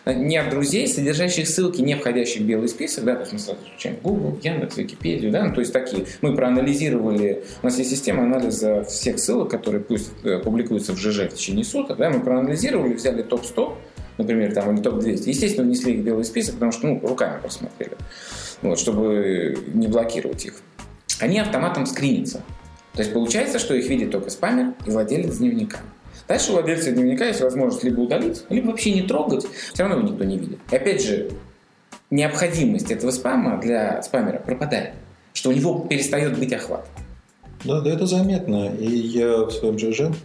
не 0.06 0.38
от 0.38 0.50
друзей, 0.50 0.88
содержащих 0.88 1.48
ссылки, 1.48 1.82
не 1.82 1.96
входящих 1.96 2.44
в 2.44 2.46
белый 2.46 2.68
список, 2.68 3.06
да, 3.06 3.16
то 3.16 3.22
есть 3.22 3.34
мы 3.34 3.40
сразу 3.40 3.60
изучаем 3.72 3.98
Google, 4.04 4.40
Яндекс, 4.44 4.78
Википедию, 4.78 5.32
да, 5.32 5.46
ну, 5.46 5.54
то 5.54 5.62
есть 5.62 5.74
такие. 5.74 6.06
Мы 6.22 6.36
проанализировали, 6.36 7.44
у 7.64 7.66
нас 7.66 7.78
есть 7.80 7.90
система 7.90 8.24
анализа 8.24 8.84
всех 8.84 9.18
ссылок, 9.20 9.50
которые 9.50 9.84
пусть 9.84 10.12
э, 10.24 10.40
публикуются 10.40 10.94
в 10.94 10.98
ЖЖ 10.98 11.28
в 11.28 11.36
течение 11.36 11.66
суток, 11.66 11.98
да, 11.98 12.10
мы 12.12 12.20
проанализировали, 12.20 12.94
взяли 12.94 13.24
топ-100, 13.24 13.76
например, 14.20 14.54
там, 14.54 14.76
или 14.76 14.82
топ-200. 14.82 15.24
Естественно, 15.26 15.66
внесли 15.66 15.94
их 15.94 16.02
в 16.02 16.04
белый 16.04 16.24
список, 16.24 16.56
потому 16.56 16.72
что, 16.72 16.88
ну, 16.88 17.00
руками 17.02 17.42
просмотрели, 17.42 17.98
вот, 18.62 18.78
чтобы 18.78 19.58
не 19.74 19.88
блокировать 19.88 20.46
их. 20.46 20.54
Они 21.20 21.40
автоматом 21.40 21.86
скринятся. 21.86 22.42
То 22.94 23.02
есть 23.02 23.14
получается, 23.14 23.60
что 23.60 23.74
их 23.74 23.88
видит 23.90 24.12
только 24.12 24.30
спамер 24.30 24.74
и 24.86 24.90
владелец 24.90 25.38
дневника. 25.38 25.80
Дальше 26.28 26.52
у 26.52 26.54
владельца 26.54 26.92
дневника 26.92 27.26
есть 27.26 27.42
возможность 27.42 27.84
либо 27.84 28.00
удалить, 28.02 28.44
либо 28.50 28.68
вообще 28.68 28.94
не 28.94 29.04
трогать, 29.04 29.46
все 29.74 29.84
равно 29.84 29.98
его 29.98 30.08
никто 30.08 30.24
не 30.24 30.38
видит. 30.38 30.60
И 30.72 30.76
опять 30.76 31.04
же, 31.04 31.30
необходимость 32.10 32.90
этого 32.90 33.12
спама 33.12 33.60
для 33.62 34.02
спамера 34.02 34.40
пропадает, 34.40 34.94
что 35.34 35.50
у 35.50 35.54
него 35.54 35.86
перестает 35.88 36.40
быть 36.40 36.52
охват. 36.54 36.88
Да, 37.64 37.82
да, 37.82 37.92
это 37.92 38.06
заметно. 38.06 38.74
И 38.76 38.88
я 38.88 39.46
в 39.46 39.52
своем 39.52 39.78
ЖЖ 39.78 40.16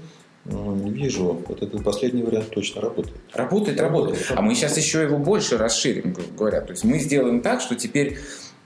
вижу, 0.44 1.42
вот 1.46 1.62
этот 1.62 1.85
последний 1.85 2.22
вариант 2.22 2.50
точно 2.50 2.81
работает. 2.81 3.16
Работает, 3.35 3.81
работает. 3.81 4.18
работает. 4.18 4.38
А 4.38 4.42
мы 4.42 4.55
сейчас 4.55 4.76
еще 4.76 5.03
его 5.03 5.18
больше 5.18 5.59
расширим, 5.59 6.12
грубо 6.12 6.33
говоря. 6.37 6.61
То 6.62 6.72
есть 6.72 6.85
мы 6.85 6.98
сделаем 6.98 7.42
так, 7.42 7.61
что 7.61 7.74
теперь 7.74 8.18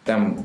там 0.04 0.44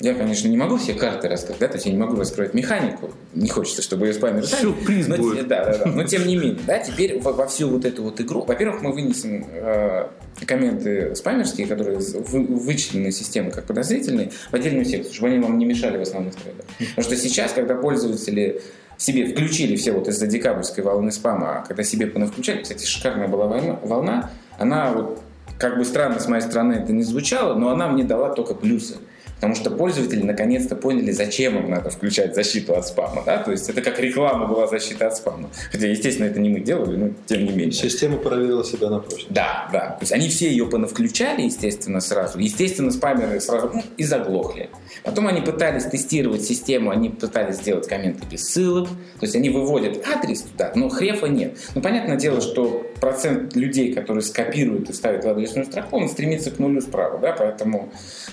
я, 0.00 0.14
конечно, 0.14 0.46
не 0.46 0.56
могу 0.56 0.76
все 0.76 0.94
карты 0.94 1.28
раскрыть, 1.28 1.58
да, 1.58 1.66
то 1.66 1.74
есть 1.74 1.86
я 1.86 1.92
не 1.92 1.98
могу 1.98 2.16
раскрыть 2.16 2.54
механику, 2.54 3.10
не 3.34 3.48
хочется, 3.48 3.82
чтобы 3.82 4.06
ее 4.06 4.14
спамер 4.14 4.46
Сюрприз 4.46 5.08
но, 5.08 5.16
будет. 5.16 5.48
Да, 5.48 5.64
да, 5.64 5.78
да. 5.78 5.86
Но 5.90 6.04
тем 6.04 6.26
не 6.26 6.36
менее, 6.36 6.60
да, 6.66 6.78
теперь 6.78 7.18
во, 7.20 7.32
во 7.32 7.48
всю 7.48 7.68
вот 7.68 7.84
эту 7.84 8.04
вот 8.04 8.20
игру, 8.20 8.44
во-первых, 8.44 8.80
мы 8.82 8.92
вынесем 8.92 9.44
э, 9.50 10.06
комменты 10.46 11.16
спамерские, 11.16 11.66
которые 11.66 11.98
вы, 11.98 12.44
вычислены 12.46 13.10
системой 13.10 13.50
как 13.50 13.66
подозрительные, 13.66 14.30
в 14.50 14.54
отдельную 14.54 14.84
секцию, 14.84 15.12
чтобы 15.12 15.32
они 15.32 15.40
вам 15.40 15.58
не 15.58 15.64
мешали 15.64 15.98
в 15.98 16.02
основных 16.02 16.36
трейдах. 16.36 16.64
Потому 16.78 17.02
что 17.02 17.16
сейчас, 17.16 17.52
когда 17.52 17.74
пользователи 17.74 18.62
себе 18.98 19.26
включили 19.26 19.74
все 19.74 19.92
вот 19.92 20.06
из-за 20.06 20.28
декабрьской 20.28 20.84
волны 20.84 21.10
спама, 21.10 21.58
а 21.58 21.66
когда 21.66 21.82
себе 21.82 22.06
понавключали, 22.06 22.62
кстати, 22.62 22.86
шикарная 22.86 23.26
была 23.26 23.46
волна, 23.46 24.30
она 24.58 24.92
вот 24.92 25.22
как 25.58 25.76
бы 25.76 25.84
странно 25.84 26.20
с 26.20 26.28
моей 26.28 26.42
стороны 26.42 26.74
это 26.74 26.92
не 26.92 27.02
звучало, 27.02 27.54
но 27.54 27.70
она 27.70 27.88
мне 27.88 28.04
дала 28.04 28.30
только 28.30 28.54
плюсы. 28.54 28.96
Потому 29.38 29.54
что 29.54 29.70
пользователи 29.70 30.22
наконец-то 30.22 30.74
поняли, 30.74 31.12
зачем 31.12 31.56
им 31.58 31.70
надо 31.70 31.90
включать 31.90 32.34
защиту 32.34 32.74
от 32.74 32.86
спама. 32.86 33.22
Да? 33.24 33.38
То 33.38 33.52
есть 33.52 33.68
это 33.68 33.82
как 33.82 34.00
реклама 34.00 34.46
была 34.46 34.66
защита 34.66 35.06
от 35.06 35.16
спама. 35.16 35.48
Хотя, 35.70 35.86
естественно, 35.86 36.26
это 36.26 36.40
не 36.40 36.48
мы 36.48 36.60
делали, 36.60 36.96
но 36.96 37.10
тем 37.26 37.44
не 37.44 37.50
менее. 37.50 37.72
Система 37.72 38.16
проверила 38.18 38.64
себя 38.64 38.90
на 38.90 38.98
прочность. 38.98 39.30
Да, 39.30 39.68
да. 39.72 39.90
То 39.90 39.98
есть 40.00 40.12
они 40.12 40.28
все 40.28 40.50
ее 40.50 40.66
понавключали, 40.66 41.42
естественно, 41.42 42.00
сразу. 42.00 42.38
Естественно, 42.40 42.90
спамеры 42.90 43.40
сразу 43.40 43.70
ну, 43.74 43.82
и 43.96 44.02
заглохли. 44.02 44.70
Потом 45.04 45.28
они 45.28 45.40
пытались 45.40 45.84
тестировать 45.84 46.42
систему, 46.42 46.90
они 46.90 47.08
пытались 47.08 47.56
сделать 47.56 47.86
комменты 47.86 48.24
без 48.28 48.48
ссылок. 48.48 48.88
То 48.88 49.26
есть 49.26 49.36
они 49.36 49.50
выводят 49.50 50.04
адрес 50.08 50.42
туда, 50.42 50.72
но 50.74 50.88
хрефа 50.88 51.26
нет. 51.26 51.56
Ну, 51.76 51.80
понятное 51.80 52.16
дело, 52.16 52.40
что 52.40 52.84
процент 53.00 53.54
людей, 53.54 53.92
которые 53.92 54.22
скопируют 54.22 54.90
и 54.90 54.92
ставят 54.92 55.24
в 55.24 55.28
адресную 55.28 55.66
строку, 55.66 55.96
он 55.96 56.08
стремится 56.08 56.50
к 56.50 56.58
нулю 56.58 56.80
справа. 56.80 57.18
Да? 57.18 57.32
Поэтому 57.38 57.92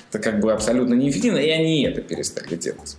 это 0.10 0.20
как 0.20 0.40
бы 0.40 0.52
абсолютно 0.52 0.95
неэффективно, 1.00 1.38
и 1.38 1.50
они 1.50 1.84
это 1.84 2.02
перестали 2.02 2.56
делать. 2.56 2.98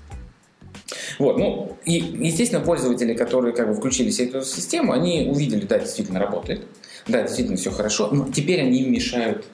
Вот, 1.19 1.39
ну, 1.39 1.77
и, 1.85 1.95
естественно, 1.95 2.63
пользователи, 2.63 3.15
которые 3.15 3.55
как 3.55 3.69
бы 3.69 3.75
включили 3.75 4.11
себе 4.11 4.29
эту 4.29 4.43
систему, 4.43 4.93
они 4.93 5.29
увидели, 5.29 5.65
да, 5.65 5.79
действительно 5.79 6.21
работает, 6.21 6.67
да, 7.07 7.23
действительно 7.23 7.57
все 7.57 7.71
хорошо, 7.71 8.09
но 8.13 8.31
теперь 8.31 8.61
они 8.61 8.83
мешают 8.83 9.47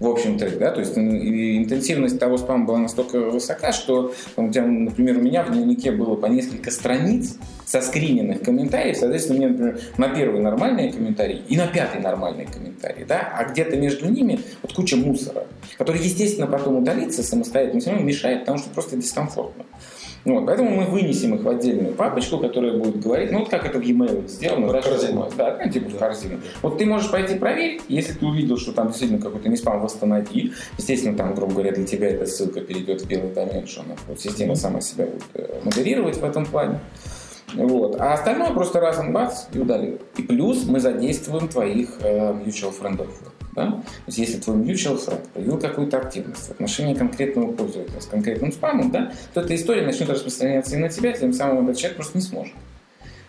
в 0.00 0.06
общем-то, 0.06 0.48
да, 0.58 0.70
то 0.70 0.80
есть 0.80 0.96
интенсивность 0.96 2.18
того 2.18 2.38
спама 2.38 2.64
была 2.64 2.78
настолько 2.78 3.18
высока, 3.18 3.72
что, 3.72 4.14
например, 4.36 5.18
у 5.18 5.20
меня 5.20 5.42
в 5.42 5.52
дневнике 5.52 5.90
было 5.90 6.14
по 6.14 6.26
несколько 6.26 6.70
страниц 6.70 7.36
со 7.66 7.80
скриненных 7.80 8.42
комментариев, 8.42 8.96
соответственно, 8.96 9.38
мне, 9.38 9.48
например, 9.48 9.80
на 9.98 10.08
первый 10.08 10.40
нормальный 10.40 10.92
комментарий 10.92 11.42
и 11.48 11.56
на 11.56 11.66
пятый 11.66 12.00
нормальный 12.00 12.46
комментарий, 12.46 13.04
да, 13.04 13.32
а 13.34 13.44
где-то 13.44 13.76
между 13.76 14.08
ними 14.08 14.40
вот 14.62 14.72
куча 14.72 14.96
мусора, 14.96 15.46
который, 15.76 16.00
естественно, 16.00 16.46
потом 16.46 16.76
удалится 16.76 17.22
самостоятельно, 17.22 17.80
все 17.80 17.90
равно 17.90 18.06
мешает, 18.06 18.40
потому 18.40 18.58
что 18.58 18.70
просто 18.70 18.96
дискомфортно. 18.96 19.64
Вот, 20.28 20.44
поэтому 20.44 20.70
мы 20.70 20.84
вынесем 20.84 21.34
их 21.36 21.42
в 21.42 21.48
отдельную 21.48 21.94
папочку, 21.94 22.38
которая 22.38 22.76
будет 22.76 23.00
говорить, 23.00 23.32
ну 23.32 23.40
вот 23.40 23.48
как 23.48 23.64
это 23.64 23.78
в 23.78 23.82
e-mail 23.82 24.28
сделано, 24.28 24.66
в 24.68 24.82
корзину. 24.82 25.30
Да, 25.38 25.58
ну, 25.64 25.70
типа 25.72 25.88
в 25.88 25.98
корзину. 25.98 26.40
Вот 26.60 26.76
ты 26.76 26.84
можешь 26.84 27.10
пойти 27.10 27.36
проверить, 27.36 27.82
если 27.88 28.12
ты 28.12 28.26
увидел, 28.26 28.58
что 28.58 28.72
там 28.72 28.88
действительно 28.88 29.22
какой-то 29.22 29.48
не 29.48 29.56
спам, 29.56 29.80
восстанови. 29.80 30.52
Естественно, 30.76 31.16
там, 31.16 31.34
грубо 31.34 31.54
говоря, 31.54 31.72
для 31.72 31.86
тебя 31.86 32.10
эта 32.10 32.26
ссылка 32.26 32.60
перейдет 32.60 33.00
в 33.00 33.08
белый 33.08 33.32
домен, 33.32 33.66
что 33.66 33.80
она, 33.80 33.94
вот, 34.06 34.20
система 34.20 34.54
сама 34.54 34.82
себя 34.82 35.06
будет 35.06 35.24
э, 35.32 35.60
модерировать 35.64 36.18
в 36.18 36.24
этом 36.24 36.44
плане. 36.44 36.78
Вот. 37.54 37.98
А 37.98 38.12
остальное 38.12 38.50
просто 38.50 38.80
раз 38.80 39.00
бац 39.08 39.44
и 39.54 39.58
удалил. 39.58 39.98
И 40.18 40.22
плюс 40.22 40.66
мы 40.66 40.80
задействуем 40.80 41.48
твоих 41.48 41.88
э, 42.02 42.34
mutual 42.34 42.72
френдов. 42.72 43.08
Да? 43.58 43.70
То 43.72 43.82
есть 44.06 44.18
если 44.18 44.38
твой 44.38 44.56
mutual 44.56 45.04
friend 45.04 45.20
проявил 45.32 45.58
какую-то 45.58 45.98
активность 45.98 46.48
в 46.48 46.50
отношении 46.50 46.94
конкретного 46.94 47.52
пользователя 47.52 48.00
с 48.00 48.06
конкретным 48.06 48.52
спамом, 48.52 48.90
да, 48.90 49.12
то 49.34 49.40
эта 49.40 49.54
история 49.54 49.82
начнет 49.82 50.08
распространяться 50.08 50.76
и 50.76 50.78
на 50.78 50.88
тебя, 50.88 51.12
тем 51.12 51.32
самым 51.32 51.68
этот 51.68 51.78
человек 51.78 51.96
просто 51.96 52.18
не 52.18 52.24
сможет 52.24 52.52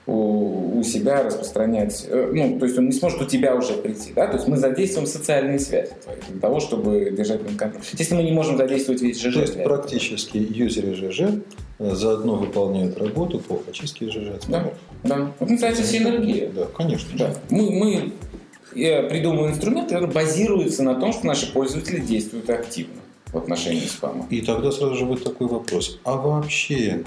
у, 0.09 0.79
у 0.79 0.83
себя 0.83 1.23
распространять, 1.23 2.05
э, 2.07 2.31
ну, 2.33 2.57
то 2.57 2.65
есть 2.65 2.77
он 2.77 2.87
не 2.87 2.91
сможет 2.91 3.21
у 3.21 3.25
тебя 3.25 3.55
уже 3.55 3.73
прийти, 3.73 4.11
да, 4.15 4.27
то 4.27 4.37
есть 4.37 4.47
мы 4.47 4.57
задействуем 4.57 5.07
социальные 5.07 5.59
связи 5.59 5.91
для 6.29 6.39
того, 6.39 6.59
чтобы 6.59 7.11
держать 7.11 7.41
под 7.41 7.55
контролем. 7.55 7.85
Если 7.93 8.15
мы 8.15 8.23
не 8.23 8.31
можем 8.31 8.57
задействовать 8.57 9.01
весь 9.01 9.21
ЖЖ. 9.21 9.33
То 9.33 9.41
есть 9.41 9.63
практически 9.63 10.37
юзеры 10.37 10.95
ЖЖ 10.95 11.41
э, 11.79 11.95
заодно 11.95 12.35
выполняют 12.35 12.97
работу 12.97 13.39
по 13.39 13.61
очистке 13.69 14.09
ЖЖ. 14.09 14.41
Да, 14.47 14.71
да. 15.03 15.31
Это 15.39 15.51
называется 15.51 15.83
синергия. 15.83 16.49
Да, 16.49 16.65
конечно. 16.75 17.09
Да. 17.17 17.35
Мы, 17.49 17.71
мы 17.71 18.13
я 18.75 19.03
придумал 19.03 19.47
инструмент, 19.49 19.89
который 19.89 20.09
базируется 20.09 20.83
на 20.83 20.95
том, 20.95 21.13
что 21.13 21.25
наши 21.25 21.51
пользователи 21.51 21.99
действуют 21.99 22.49
активно 22.49 23.01
в 23.27 23.37
отношении 23.37 23.85
спама. 23.85 24.25
И 24.29 24.41
тогда 24.41 24.71
сразу 24.71 24.95
же 24.95 25.05
будет 25.05 25.23
такой 25.23 25.47
вопрос. 25.47 25.99
А 26.03 26.15
вообще, 26.15 27.03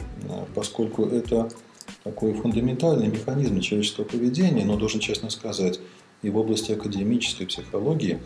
поскольку 0.55 1.05
это 1.07 1.51
такой 2.05 2.33
фундаментальный 2.35 3.09
механизм 3.09 3.61
человеческого 3.61 4.05
поведения, 4.05 4.65
но 4.65 4.77
должен 4.77 5.01
честно 5.01 5.31
сказать, 5.31 5.81
и 6.23 6.31
в 6.31 6.37
области 6.37 6.73
академической 6.73 7.47
психологии, 7.47 8.21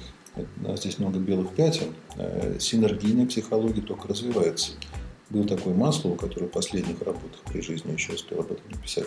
здесь 0.77 0.99
много 0.99 1.19
белых 1.19 1.55
пятен, 1.55 1.95
э, 2.17 2.59
синергийная 2.61 3.27
психология 3.27 3.81
только 3.81 4.09
развивается. 4.09 4.73
Был 5.31 5.45
такой 5.45 5.73
Маслоу, 5.73 6.15
который 6.15 6.49
в 6.49 6.53
последних 6.53 7.01
работах 7.01 7.41
при 7.51 7.63
жизни 7.63 7.93
еще 7.93 8.13
успел 8.13 8.41
об 8.41 8.53
этом 8.53 8.71
написать. 8.71 9.07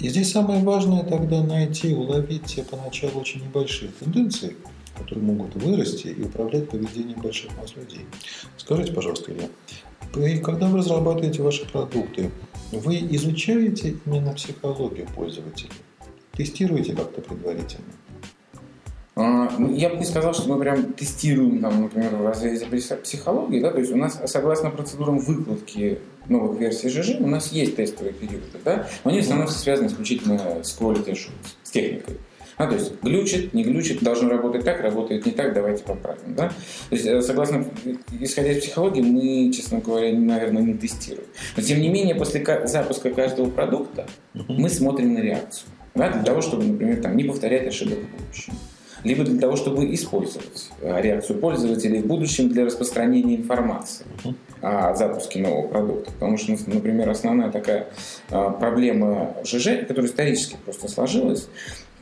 И 0.00 0.08
здесь 0.08 0.30
самое 0.30 0.62
важное 0.62 1.02
тогда 1.02 1.42
найти, 1.42 1.92
уловить 1.92 2.44
те 2.44 2.62
поначалу 2.62 3.20
очень 3.20 3.42
небольшие 3.42 3.90
тенденции, 3.98 4.56
которые 4.96 5.24
могут 5.24 5.56
вырасти 5.56 6.08
и 6.08 6.22
управлять 6.22 6.68
поведением 6.68 7.20
больших 7.20 7.50
масс 7.56 7.74
людей. 7.74 8.06
Скажите, 8.56 8.92
пожалуйста, 8.92 9.32
Илья, 9.32 9.48
вы, 10.14 10.38
когда 10.38 10.68
вы 10.68 10.78
разрабатываете 10.78 11.42
ваши 11.42 11.68
продукты, 11.68 12.30
вы 12.70 12.96
изучаете 13.10 13.96
именно 14.06 14.32
психологию 14.34 15.08
пользователя? 15.16 15.70
Тестируете 16.32 16.94
как-то 16.94 17.20
предварительно? 17.20 17.84
А, 19.20 19.50
ну, 19.58 19.74
я 19.74 19.88
бы 19.88 19.96
не 19.96 20.04
сказал, 20.04 20.32
что 20.32 20.48
мы 20.48 20.60
прям 20.60 20.92
тестируем, 20.92 21.60
там, 21.60 21.82
например, 21.82 22.14
в 22.14 22.24
разрезе 22.24 22.66
психологии. 22.66 23.60
Да? 23.60 23.72
То 23.72 23.80
есть 23.80 23.90
у 23.90 23.96
нас, 23.96 24.20
согласно 24.26 24.70
процедурам 24.70 25.18
выкладки 25.18 25.98
новых 26.28 26.60
версий 26.60 26.88
ЖЖ, 26.88 27.16
у 27.18 27.26
нас 27.26 27.50
есть 27.50 27.74
тестовые 27.74 28.12
периоды. 28.12 28.46
Да? 28.64 28.86
Но 29.02 29.10
они 29.10 29.20
в 29.20 29.24
основном 29.24 29.48
связаны 29.48 29.88
исключительно 29.88 30.62
с 30.62 30.78
quality 30.78 31.06
assurance, 31.06 31.56
с 31.64 31.70
техникой. 31.70 32.18
А, 32.58 32.68
то 32.68 32.74
есть 32.76 33.02
глючит, 33.02 33.54
не 33.54 33.64
глючит, 33.64 34.04
должно 34.04 34.28
работать 34.28 34.64
так, 34.64 34.80
работает 34.80 35.26
не 35.26 35.32
так, 35.32 35.52
давайте 35.52 35.82
поправим. 35.82 36.36
Да? 36.36 36.50
То 36.88 36.94
есть, 36.94 37.06
э, 37.06 37.20
согласно, 37.20 37.64
исходя 38.20 38.52
из 38.52 38.62
психологии, 38.62 39.00
мы, 39.00 39.52
честно 39.52 39.80
говоря, 39.80 40.16
наверное, 40.16 40.62
не 40.62 40.74
тестируем. 40.74 41.26
Но, 41.56 41.62
тем 41.64 41.80
не 41.80 41.88
менее, 41.88 42.14
после 42.14 42.44
запуска 42.66 43.10
каждого 43.10 43.50
продукта 43.50 44.06
мы 44.46 44.68
смотрим 44.68 45.14
на 45.14 45.18
реакцию. 45.18 45.70
Да, 45.96 46.10
для 46.10 46.22
того, 46.22 46.40
чтобы, 46.40 46.62
например, 46.62 47.02
там, 47.02 47.16
не 47.16 47.24
повторять 47.24 47.66
ошибок 47.66 47.98
в 47.98 48.24
будущем 48.24 48.54
либо 49.04 49.24
для 49.24 49.38
того, 49.38 49.56
чтобы 49.56 49.94
использовать 49.94 50.70
э, 50.80 51.00
реакцию 51.00 51.38
пользователей 51.38 52.02
в 52.02 52.06
будущем 52.06 52.48
для 52.48 52.64
распространения 52.64 53.36
информации 53.36 54.04
о 54.60 54.94
запуске 54.94 55.40
нового 55.40 55.68
продукта. 55.68 56.10
Потому 56.12 56.36
что, 56.36 56.56
например, 56.66 57.08
основная 57.08 57.50
такая 57.50 57.88
э, 58.30 58.50
проблема 58.58 59.36
ЖЖ, 59.44 59.86
которая 59.86 60.10
исторически 60.10 60.56
просто 60.64 60.88
сложилась, 60.88 61.48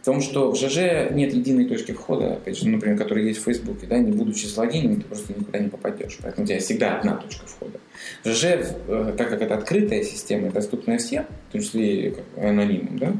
в 0.01 0.05
том, 0.05 0.21
что 0.21 0.53
в 0.53 0.57
ЖЖ 0.57 1.11
нет 1.11 1.35
единой 1.35 1.65
точки 1.65 1.91
входа, 1.91 2.35
опять 2.35 2.57
же, 2.57 2.69
например, 2.69 2.97
которая 2.97 3.25
есть 3.25 3.41
в 3.41 3.45
Фейсбуке, 3.45 3.87
да, 3.89 3.99
не 3.99 4.13
будучи 4.13 4.47
с 4.47 4.57
логином, 4.57 5.01
ты 5.01 5.07
просто 5.09 5.33
никуда 5.37 5.59
не 5.59 5.69
попадешь. 5.69 6.19
Поэтому 6.23 6.45
у 6.45 6.47
тебя 6.47 6.61
всегда 6.61 6.99
одна 6.99 7.17
точка 7.17 7.47
входа. 7.47 7.81
ЖЖ, 8.25 8.45
э, 8.45 9.15
так 9.19 9.29
как 9.29 9.43
это 9.43 9.55
открытая 9.55 10.05
система, 10.05 10.51
доступная 10.51 10.99
всем, 10.99 11.27
в 11.49 11.53
том 11.53 11.61
числе 11.61 12.09
и 12.09 12.15
анонимам, 12.37 12.99
да, 12.99 13.13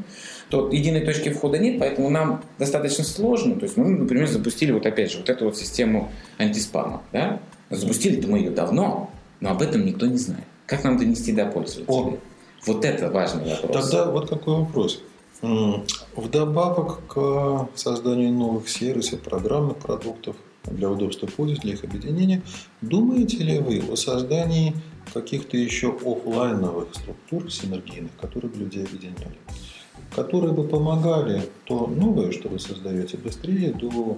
то 0.49 0.69
единой 0.71 1.01
точки 1.01 1.29
входа 1.29 1.57
нет, 1.57 1.79
поэтому 1.79 2.09
нам 2.09 2.43
достаточно 2.57 3.03
сложно. 3.03 3.55
То 3.55 3.63
есть 3.63 3.77
мы, 3.77 3.89
например, 3.89 4.27
запустили 4.27 4.71
вот 4.71 4.85
опять 4.85 5.11
же 5.11 5.19
вот 5.19 5.29
эту 5.29 5.45
вот 5.45 5.57
систему 5.57 6.11
антиспама. 6.37 7.01
Да? 7.11 7.39
Запустили-то 7.69 8.27
мы 8.27 8.39
ее 8.39 8.51
давно, 8.51 9.11
но 9.39 9.51
об 9.51 9.61
этом 9.61 9.85
никто 9.85 10.05
не 10.05 10.17
знает. 10.17 10.45
Как 10.65 10.83
нам 10.83 10.97
донести 10.97 11.33
до 11.33 11.45
пользователей? 11.45 11.85
О. 11.87 12.17
Вот 12.65 12.85
это 12.85 13.09
важный 13.09 13.49
вопрос. 13.49 13.89
Тогда 13.89 14.11
вот 14.11 14.29
какой 14.29 14.59
вопрос. 14.59 15.01
Вдобавок 16.15 17.07
к 17.07 17.69
созданию 17.75 18.31
новых 18.31 18.67
сервисов, 18.67 19.21
программных 19.21 19.77
продуктов 19.77 20.35
для 20.63 20.89
удобства 20.89 21.27
пользователей, 21.27 21.73
их 21.73 21.83
объединения, 21.83 22.41
думаете 22.81 23.37
ли 23.37 23.59
вы 23.59 23.81
о 23.89 23.95
создании 23.95 24.73
каких-то 25.13 25.55
еще 25.55 25.89
офлайновых 25.89 26.89
структур 26.93 27.51
синергийных, 27.51 28.11
которые 28.19 28.51
бы 28.51 28.59
людей 28.59 28.83
объединяли? 28.83 29.37
Которые 30.15 30.53
бы 30.53 30.67
помогали 30.67 31.43
то 31.65 31.87
новое, 31.87 32.31
что 32.31 32.49
вы 32.49 32.59
создаете, 32.59 33.17
быстрее 33.17 33.73
до 33.73 34.17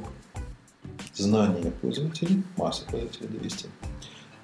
знания 1.14 1.72
пользователей, 1.82 2.44
массы 2.58 2.86
пользователей 2.86 3.28
довести. 3.28 3.68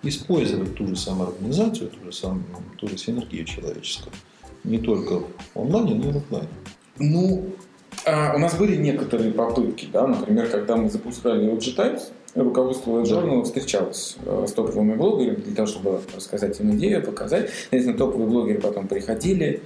Использовать 0.04 0.76
ту 0.76 0.88
же 0.88 0.96
самую 0.96 1.30
организацию, 1.30 1.90
ту 1.90 2.06
же, 2.06 2.12
самую, 2.12 2.44
ту 2.78 2.88
же 2.88 2.98
синергию 2.98 3.46
человеческую. 3.46 4.14
Не 4.64 4.78
только 4.78 5.20
в 5.20 5.60
онлайне, 5.60 5.96
но 5.96 6.10
и 6.10 6.14
в 6.14 6.18
офлайне. 6.18 6.48
Ну, 7.00 7.56
а, 8.06 8.34
у 8.36 8.40
нас 8.40 8.56
были 8.56 8.76
некоторые 8.76 9.32
попытки, 9.32 9.88
да, 9.92 10.08
например, 10.08 10.48
когда 10.50 10.76
мы 10.76 10.90
запускали 10.90 11.52
LG 11.52 11.76
Times, 11.76 12.12
руководство 12.36 13.04
журнала 13.06 13.44
встречалось 13.44 14.18
с 14.26 14.52
топовыми 14.52 14.96
блогерами 14.96 15.36
для 15.36 15.56
того, 15.56 15.68
чтобы 15.68 16.02
рассказать 16.16 16.60
им 16.60 16.76
идею, 16.76 17.04
показать. 17.04 17.50
Естественно, 17.72 17.98
топовые 17.98 18.28
блогеры 18.28 18.60
потом 18.60 18.88
приходили, 18.88 19.62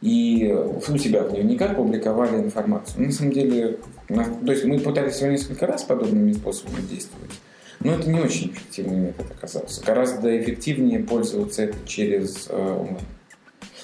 и 0.00 0.50
у 0.52 0.98
себя 0.98 1.22
в 1.24 1.30
дневниках 1.30 1.76
публиковали 1.76 2.36
информацию. 2.36 3.06
На 3.06 3.12
самом 3.12 3.32
деле, 3.32 3.78
то 4.08 4.52
есть 4.52 4.64
мы 4.64 4.78
пытались 4.78 5.14
всего 5.14 5.30
несколько 5.30 5.66
раз 5.66 5.82
подобными 5.82 6.32
способами 6.32 6.80
действовать, 6.82 7.32
но 7.80 7.94
это 7.94 8.08
не 8.10 8.20
очень 8.20 8.50
эффективный 8.50 8.98
метод 8.98 9.26
оказался. 9.30 9.84
Гораздо 9.84 10.38
эффективнее 10.40 11.00
пользоваться 11.00 11.64
это 11.64 11.76
через 11.86 12.46
э, 12.48 12.56
онлайн. 12.56 12.98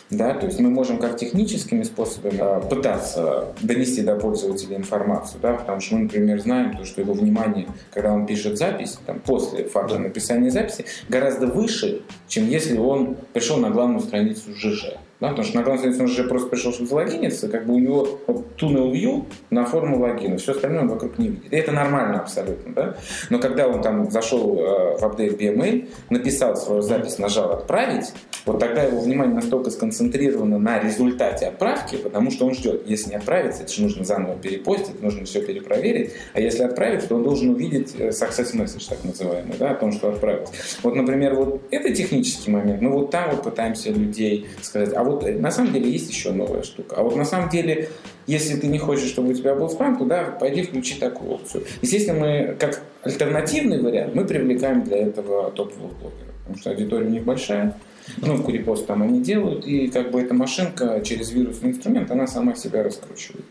Да, 0.09 0.35
то 0.35 0.47
есть 0.47 0.61
мы 0.61 0.71
можем 0.71 0.99
как 0.99 1.17
техническими 1.17 1.83
способами 1.83 2.39
э, 2.39 2.69
пытаться 2.69 3.49
донести 3.61 4.03
до 4.03 4.15
пользователя 4.15 4.77
информацию, 4.77 5.41
да, 5.43 5.55
потому 5.55 5.81
что 5.81 5.97
мы, 5.97 6.03
например, 6.05 6.41
знаем, 6.41 6.77
то, 6.77 6.85
что 6.85 7.01
его 7.01 7.13
внимание, 7.13 7.67
когда 7.93 8.13
он 8.13 8.25
пишет 8.25 8.57
запись, 8.57 8.99
там, 9.05 9.19
после 9.19 9.65
факта 9.65 9.99
написания 9.99 10.51
записи, 10.51 10.85
гораздо 11.09 11.49
выше, 11.49 12.03
чем 12.29 12.49
если 12.49 12.79
он 12.79 13.17
пришел 13.33 13.57
на 13.57 13.71
главную 13.71 14.01
страницу 14.01 14.55
ЖЖ. 14.55 14.97
Да, 15.21 15.29
потому 15.29 15.47
что 15.47 15.57
на 15.57 15.63
главной 15.63 15.79
странице 15.79 16.03
он 16.03 16.11
уже 16.11 16.25
просто 16.25 16.49
пришел, 16.49 16.73
чтобы 16.73 16.89
залогиниться, 16.89 17.49
как 17.49 17.67
бы 17.67 17.75
у 17.75 17.79
него 17.79 18.21
вот, 18.27 18.45
tunnel 18.59 19.25
на 19.51 19.65
форму 19.65 19.99
логина, 19.99 20.37
все 20.37 20.53
остальное 20.53 20.83
он 20.83 20.89
вокруг 20.89 21.19
не 21.19 21.29
видит. 21.29 21.53
И 21.53 21.57
это 21.57 21.73
нормально 21.73 22.21
абсолютно, 22.21 22.75
да? 22.75 22.97
Но 23.31 23.39
когда 23.39 23.67
он 23.67 23.81
там 23.81 24.11
зашел 24.11 24.59
э, 24.59 24.99
в 24.99 25.05
апдейт 25.05 25.41
BMA, 25.41 25.89
написал 26.11 26.57
свою 26.57 26.83
запись, 26.83 27.19
нажал 27.19 27.53
«Отправить», 27.53 28.13
вот 28.45 28.61
тогда 28.61 28.83
его 28.83 29.01
внимание 29.01 29.35
настолько 29.35 29.71
сконцентрировано 29.71 30.59
на 30.59 30.79
результате 30.79 31.47
отправки, 31.47 31.97
потому 31.97 32.31
что 32.31 32.47
он 32.47 32.55
ждет. 32.55 32.87
Если 32.87 33.11
не 33.11 33.17
отправится, 33.17 33.63
это 33.63 33.73
же 33.73 33.83
нужно 33.83 34.05
заново 34.05 34.37
перепостить, 34.37 35.03
нужно 35.03 35.25
все 35.25 35.41
перепроверить. 35.41 36.13
А 36.33 36.41
если 36.41 36.63
отправить, 36.63 37.09
то 37.09 37.17
он 37.17 37.23
должен 37.23 37.51
увидеть 37.51 37.95
э, 37.99 38.11
success 38.11 38.55
message, 38.55 38.87
так 38.89 39.03
называемый, 39.03 39.55
да, 39.59 39.71
о 39.71 39.75
том, 39.75 39.93
что 39.93 40.11
отправился. 40.11 40.53
Вот, 40.83 40.95
например, 40.95 41.35
вот 41.35 41.63
это 41.71 41.93
технический 41.93 42.51
момент. 42.51 42.83
Мы 42.83 42.91
вот 42.91 43.11
там 43.11 43.31
вот 43.31 43.43
пытаемся 43.43 43.91
людей 43.91 44.47
сказать, 44.63 44.93
а 44.95 45.06
вот 45.07 45.25
э, 45.25 45.39
на 45.39 45.51
самом 45.51 45.73
деле 45.73 45.91
есть 45.91 46.11
еще 46.11 46.33
новая 46.33 46.63
штука. 46.63 46.97
А 46.97 47.03
вот 47.03 47.17
на 47.17 47.25
самом 47.25 47.49
деле, 47.49 47.89
если 48.27 48.59
ты 48.59 48.67
не 48.67 48.79
хочешь, 48.79 49.09
чтобы 49.09 49.31
у 49.31 49.35
тебя 49.35 49.55
был 49.55 49.69
спам, 49.71 49.97
то 49.97 50.05
да, 50.05 50.25
пойди 50.25 50.63
включи 50.63 50.95
такую 50.95 51.33
опцию. 51.33 51.65
Естественно, 51.83 52.21
мы 52.21 52.57
как 52.59 52.83
альтернативный 53.03 53.81
вариант, 53.81 54.15
мы 54.15 54.25
привлекаем 54.25 54.85
для 54.85 54.99
этого 54.99 55.51
топовых 55.51 55.93
блогеров, 55.99 56.35
потому 56.41 56.59
что 56.59 56.71
аудитория 56.71 57.07
у 57.07 57.11
них 57.11 57.25
большая. 57.25 57.77
Ну, 58.19 58.41
курипост 58.41 58.87
там 58.87 59.03
они 59.03 59.21
делают, 59.21 59.67
и 59.67 59.89
как 59.89 60.13
бы 60.13 60.21
эта 60.21 60.33
машинка 60.33 61.01
через 61.05 61.33
вирусный 61.33 61.71
инструмент, 61.71 62.09
она 62.13 62.29
сама 62.29 62.55
себя 62.55 62.85
раскручивает. 62.85 63.45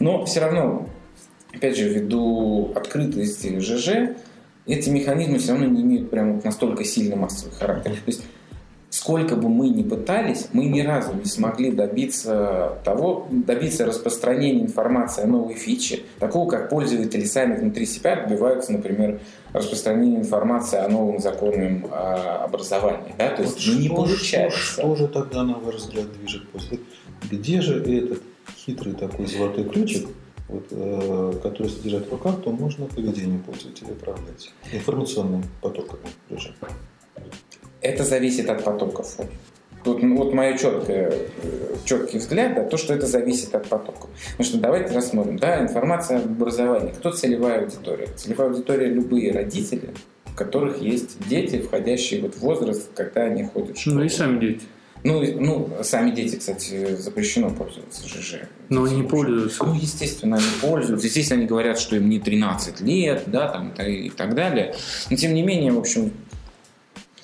Но 0.00 0.24
все 0.24 0.40
равно, 0.40 0.88
опять 1.52 1.76
же, 1.76 1.90
ввиду 1.90 2.72
открытости 2.74 3.58
ЖЖ, 3.58 4.16
эти 4.66 4.90
механизмы 4.90 5.38
все 5.38 5.52
равно 5.52 5.66
не 5.66 5.82
имеют 5.82 6.10
прям 6.10 6.40
настолько 6.44 6.84
сильно 6.84 7.16
массовый 7.16 7.54
характер. 7.54 7.92
То 7.92 8.02
есть 8.06 8.22
сколько 9.08 9.36
бы 9.36 9.48
мы 9.48 9.70
ни 9.70 9.82
пытались, 9.82 10.48
мы 10.52 10.66
ни 10.66 10.82
разу 10.82 11.14
не 11.14 11.24
смогли 11.24 11.72
добиться 11.72 12.78
того, 12.84 13.26
добиться 13.30 13.86
распространения 13.86 14.60
информации 14.60 15.24
о 15.24 15.26
новой 15.26 15.54
фиче, 15.54 16.00
такого, 16.18 16.46
как 16.50 16.68
пользователи 16.68 17.24
сами 17.24 17.56
внутри 17.58 17.86
себя 17.86 18.16
добиваются, 18.16 18.70
например, 18.70 19.18
распространения 19.54 20.18
информации 20.18 20.78
о 20.78 20.90
новом 20.90 21.20
законном 21.20 21.86
а, 21.90 22.44
образовании. 22.44 23.14
Да? 23.16 23.30
То 23.30 23.44
есть 23.44 23.66
вот 23.66 23.78
не 23.78 23.86
что, 23.86 23.96
получается. 23.96 24.58
Что, 24.58 24.82
что 24.82 24.96
же 24.96 25.08
тогда, 25.08 25.42
на 25.42 25.54
ваш 25.54 25.76
взгляд, 25.76 26.12
движет 26.12 26.46
после? 26.50 26.80
Где 27.30 27.62
же 27.62 27.80
этот 27.80 28.22
хитрый 28.58 28.92
такой 28.92 29.24
золотой 29.24 29.64
ключик, 29.64 30.06
вот, 30.48 30.66
э, 30.70 31.32
который 31.42 31.68
содержит 31.68 32.08
в 32.08 32.12
руках, 32.12 32.42
то 32.42 32.50
можно 32.50 32.84
поведение 32.84 33.38
пользователя 33.38 33.88
управлять 33.88 34.52
информационным 34.70 35.44
потоком 35.62 35.98
режима. 36.28 36.56
Это 37.80 38.04
зависит 38.04 38.50
от 38.50 38.64
потоков. 38.64 39.16
Тут 39.84 40.02
ну, 40.02 40.16
вот 40.16 40.34
мой 40.34 40.58
четкий, 40.58 41.06
четкий 41.84 42.18
взгляд, 42.18 42.54
да, 42.56 42.64
то, 42.64 42.76
что 42.76 42.94
это 42.94 43.06
зависит 43.06 43.54
от 43.54 43.68
потоков. 43.68 44.10
Потому 44.32 44.44
что 44.44 44.58
давайте 44.58 44.92
рассмотрим, 44.92 45.38
да, 45.38 45.62
информация 45.62 46.18
об 46.18 46.26
образовании. 46.26 46.92
Кто 46.92 47.12
целевая 47.12 47.62
аудитория? 47.62 48.08
Целевая 48.16 48.48
аудитория– 48.48 48.86
любые 48.88 49.32
родители, 49.32 49.90
у 50.32 50.36
которых 50.36 50.82
есть 50.82 51.16
дети, 51.28 51.60
входящие 51.60 52.22
вот 52.22 52.34
в 52.34 52.40
возраст, 52.40 52.90
когда 52.94 53.22
они 53.22 53.44
ходят 53.44 53.76
в 53.76 53.80
школу. 53.80 53.98
Ну 53.98 54.04
и 54.04 54.08
сами 54.08 54.40
дети. 54.40 54.62
Ну, 55.04 55.22
ну, 55.40 55.70
сами 55.82 56.10
дети, 56.10 56.36
кстати, 56.36 56.96
запрещено 56.96 57.50
пользоваться 57.50 58.08
ЖЖ. 58.08 58.40
Но 58.68 58.82
они 58.82 58.96
не 58.96 59.02
пользуются. 59.04 59.64
Ну, 59.64 59.74
естественно, 59.74 60.36
они 60.36 60.46
пользуются. 60.60 61.06
Естественно, 61.06 61.38
они 61.38 61.48
говорят, 61.48 61.78
что 61.78 61.94
им 61.94 62.08
не 62.08 62.18
13 62.18 62.80
лет, 62.80 63.22
да, 63.26 63.48
там, 63.48 63.70
и 63.70 64.10
так 64.10 64.34
далее. 64.34 64.74
Но, 65.08 65.16
тем 65.16 65.34
не 65.34 65.42
менее, 65.42 65.72
в 65.72 65.78
общем, 65.78 66.12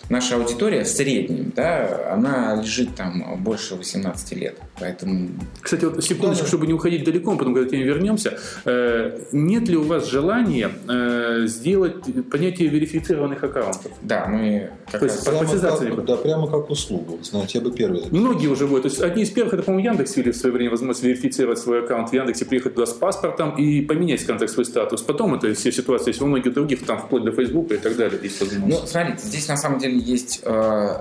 наша 0.09 0.37
аудитория 0.37 0.85
в 0.85 0.89
среднем, 0.89 1.53
да, 1.55 2.13
она 2.13 2.57
лежит 2.57 2.95
там 2.95 3.43
больше 3.43 3.75
18 3.75 4.33
лет. 4.33 4.59
Поэтому... 4.79 5.31
Кстати, 5.61 5.85
вот 5.85 6.03
секундочку, 6.03 6.47
чтобы 6.47 6.67
не 6.67 6.73
уходить 6.73 7.05
далеко, 7.05 7.37
потом 7.37 7.55
когда 7.55 7.69
к 7.69 7.71
теме 7.71 7.85
вернемся. 7.85 8.39
Э, 8.65 9.19
нет 9.33 9.69
ли 9.69 9.77
у 9.77 9.85
вас 9.85 10.07
желания 10.09 10.71
э, 10.89 11.47
сделать 11.47 11.97
понятие 12.31 12.69
верифицированных 12.69 13.43
аккаунтов? 13.43 13.93
Да, 14.03 14.27
мы 14.27 14.71
как 14.91 15.01
То 15.01 15.07
есть, 15.07 15.25
прямо 15.25 15.47
как, 15.47 16.05
да, 16.05 16.17
прямо 16.17 16.51
как 16.51 16.71
услугу. 16.71 17.19
Знаете, 17.23 17.59
я 17.59 17.65
бы 17.65 17.73
первый 17.73 18.01
записал. 18.01 18.19
Многие 18.19 18.49
уже 18.49 18.67
вот. 18.67 18.83
То 18.83 18.89
есть 18.89 19.01
одни 19.01 19.23
из 19.23 19.31
первых, 19.31 19.55
это, 19.55 19.63
по-моему, 19.63 19.91
Яндекс 19.91 20.17
ввели 20.17 20.33
в 20.33 20.37
свое 20.37 20.55
время 20.55 20.71
возможность 20.71 21.03
верифицировать 21.03 21.59
свой 21.59 21.85
аккаунт 21.85 22.11
в 22.11 22.13
Яндексе, 22.13 22.45
приехать 22.45 22.75
туда 22.75 22.87
с 22.87 22.93
паспортом 22.93 23.57
и 23.57 23.81
поменять, 23.83 24.21
скажем 24.21 24.39
так, 24.39 24.51
свой 24.51 24.65
статус. 24.65 25.03
Потом 25.03 25.35
это 25.35 25.53
все 25.55 25.73
ситуации 25.73 26.11
есть 26.11 26.23
у 26.23 26.27
многих 26.27 26.53
других, 26.53 26.85
там 26.85 26.99
вплоть 26.99 27.25
до 27.25 27.33
Фейсбука 27.33 27.75
и 27.75 27.79
так 27.79 27.97
далее. 27.97 28.19
Есть 28.23 28.43
Ну, 28.59 28.81
смотрите, 28.87 29.19
здесь 29.23 29.49
на 29.49 29.57
самом 29.57 29.79
деле 29.79 29.99
есть 29.99 30.41
э, 30.45 30.97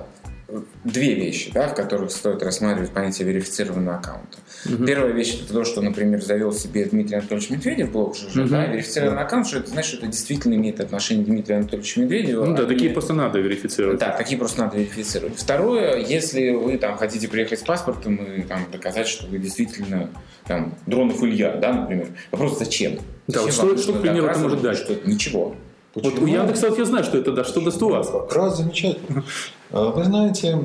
две 0.84 1.14
вещи, 1.14 1.50
да, 1.52 1.68
в 1.68 1.74
которых 1.74 2.10
стоит 2.10 2.42
рассматривать 2.42 2.90
понятие 2.90 3.28
верифицированного 3.28 3.98
аккаунта. 3.98 4.38
Угу. 4.66 4.84
Первая 4.84 5.12
вещь 5.12 5.40
это 5.42 5.52
то, 5.52 5.64
что, 5.64 5.80
например, 5.80 6.22
завел 6.22 6.52
себе 6.52 6.84
Дмитрий 6.84 7.16
Анатольевич 7.16 7.50
Медведев 7.50 7.92
блог 7.92 8.16
ЖЖ, 8.16 8.36
угу. 8.36 8.48
да, 8.48 8.66
верифицированный 8.66 9.16
да. 9.16 9.22
аккаунт, 9.22 9.46
что 9.46 9.58
это 9.58 9.70
значит, 9.70 9.88
что 9.88 9.98
это 9.98 10.06
действительно 10.08 10.54
имеет 10.54 10.80
отношение 10.80 11.24
к 11.24 11.28
Дмитрию 11.28 11.58
Анатольевичу 11.58 12.00
Медведеву. 12.00 12.44
Ну 12.44 12.56
да, 12.56 12.62
а 12.64 12.66
такие 12.66 12.88
не... 12.88 12.92
просто 12.92 13.12
надо 13.14 13.38
верифицировать. 13.40 13.98
Да, 13.98 14.10
такие 14.10 14.38
просто 14.38 14.60
надо 14.60 14.76
верифицировать. 14.76 15.38
Второе, 15.38 15.98
если 15.98 16.50
вы 16.50 16.78
там 16.78 16.96
хотите 16.96 17.28
приехать 17.28 17.60
с 17.60 17.62
паспортом 17.62 18.16
и 18.16 18.42
там 18.42 18.66
доказать, 18.70 19.08
что 19.08 19.26
вы 19.26 19.38
действительно 19.38 20.10
там 20.46 20.76
Дронов 20.86 21.22
Илья, 21.22 21.56
да, 21.56 21.72
например, 21.72 22.08
вопрос 22.30 22.58
зачем? 22.58 22.98
Да, 23.26 23.42
зачем 23.42 23.68
вот 23.68 23.78
что, 23.80 23.82
что, 23.82 23.92
к 23.94 24.02
примеру, 24.02 24.26
это 24.26 24.38
может 24.38 24.60
дать? 24.62 24.78
Что 24.78 24.94
ничего. 25.04 25.56
Почему? 25.94 26.10
Вот 26.10 26.22
у 26.22 26.26
Яндекса 26.26 26.70
вот 26.70 26.78
я 26.78 26.84
знаю, 26.84 27.04
что 27.04 27.18
это 27.18 27.32
да, 27.32 27.44
что 27.44 27.60
даст 27.60 27.82
у 27.82 27.88
вас. 27.88 28.10
Как 28.10 28.34
раз 28.34 28.56
замечательно. 28.58 29.24
А, 29.70 29.90
вы 29.90 30.04
знаете, 30.04 30.58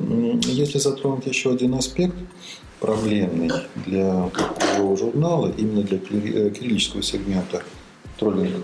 если 0.43 0.79
затронуть 0.79 1.27
еще 1.27 1.51
один 1.51 1.75
аспект, 1.75 2.15
проблемный 2.79 3.51
для 3.85 4.29
его 4.77 4.95
журнала, 4.95 5.51
именно 5.55 5.83
для 5.83 5.97
э, 5.97 6.49
кириллического 6.49 7.03
сегмента 7.03 7.61
троллинга, 8.17 8.61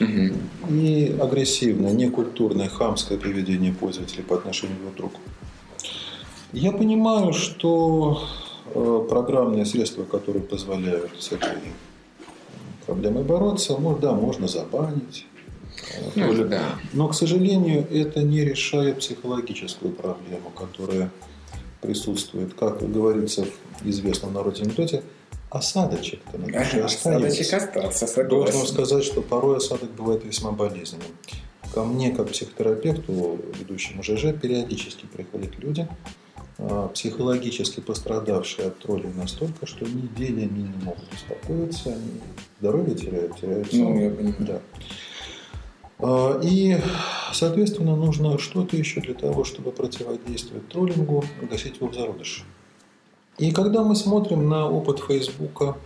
угу. 0.00 0.34
и 0.70 1.16
агрессивное, 1.20 1.92
некультурное, 1.92 2.68
хамское 2.68 3.18
поведение 3.18 3.72
пользователей 3.72 4.24
по 4.24 4.36
отношению 4.36 4.78
друг 4.80 4.92
к 4.92 4.96
другу. 4.96 5.14
Я 6.52 6.72
понимаю, 6.72 7.32
что 7.32 8.22
э, 8.74 9.06
программные 9.08 9.64
средства, 9.64 10.04
которые 10.04 10.42
позволяют 10.42 11.10
с 11.18 11.32
этой 11.32 11.58
проблемой 12.84 13.22
бороться, 13.22 13.76
ну 13.78 13.96
да, 13.96 14.12
можно 14.12 14.48
забанить, 14.48 15.26
ну, 16.14 16.44
да. 16.44 16.78
Но, 16.92 17.08
к 17.08 17.14
сожалению, 17.14 17.86
это 17.90 18.22
не 18.22 18.44
решает 18.44 18.98
психологическую 18.98 19.92
проблему, 19.92 20.50
которая 20.50 21.10
присутствует, 21.80 22.54
как 22.54 22.78
говорится 22.90 23.44
в 23.80 23.88
известном 23.88 24.32
народе 24.32 24.62
анекдоте, 24.62 25.02
осадочек-то 25.50 26.38
на 26.38 26.46
душе 26.46 26.80
Осадочек 26.82 27.52
остался, 27.52 28.06
согласен. 28.06 28.28
Должен 28.28 28.66
сказать, 28.66 29.04
что 29.04 29.20
порой 29.20 29.58
осадок 29.58 29.90
бывает 29.90 30.24
весьма 30.24 30.52
болезненным. 30.52 31.08
Ко 31.74 31.84
мне, 31.84 32.10
как 32.10 32.30
психотерапевту, 32.30 33.38
ведущему 33.58 34.02
ЖЖ, 34.02 34.34
периодически 34.40 35.06
приходят 35.06 35.58
люди, 35.58 35.88
а, 36.58 36.88
психологически 36.88 37.80
пострадавшие 37.80 38.68
от 38.68 38.78
троллей 38.78 39.10
настолько, 39.14 39.66
что 39.66 39.84
неделями 39.86 40.60
не 40.60 40.84
могут 40.84 41.12
успокоиться, 41.12 41.90
они 41.90 42.20
здоровье 42.60 42.94
теряют, 42.94 43.36
теряют 43.40 43.72
Ну, 43.72 43.98
я 43.98 44.10
понимаю. 44.10 44.36
Да. 44.38 44.60
А, 46.02 46.40
и, 46.42 46.78
соответственно, 47.32 47.94
нужно 47.94 48.38
что-то 48.38 48.76
еще 48.76 49.00
для 49.00 49.14
того, 49.14 49.44
чтобы 49.44 49.70
противодействовать 49.70 50.68
троллингу, 50.68 51.24
гасить 51.48 51.76
его 51.76 51.88
в 51.88 51.94
зародыше. 51.94 52.42
И 53.38 53.52
когда 53.52 53.82
мы 53.82 53.94
смотрим 53.94 54.48
на 54.48 54.68
опыт 54.68 55.00
Фейсбука, 55.00 55.76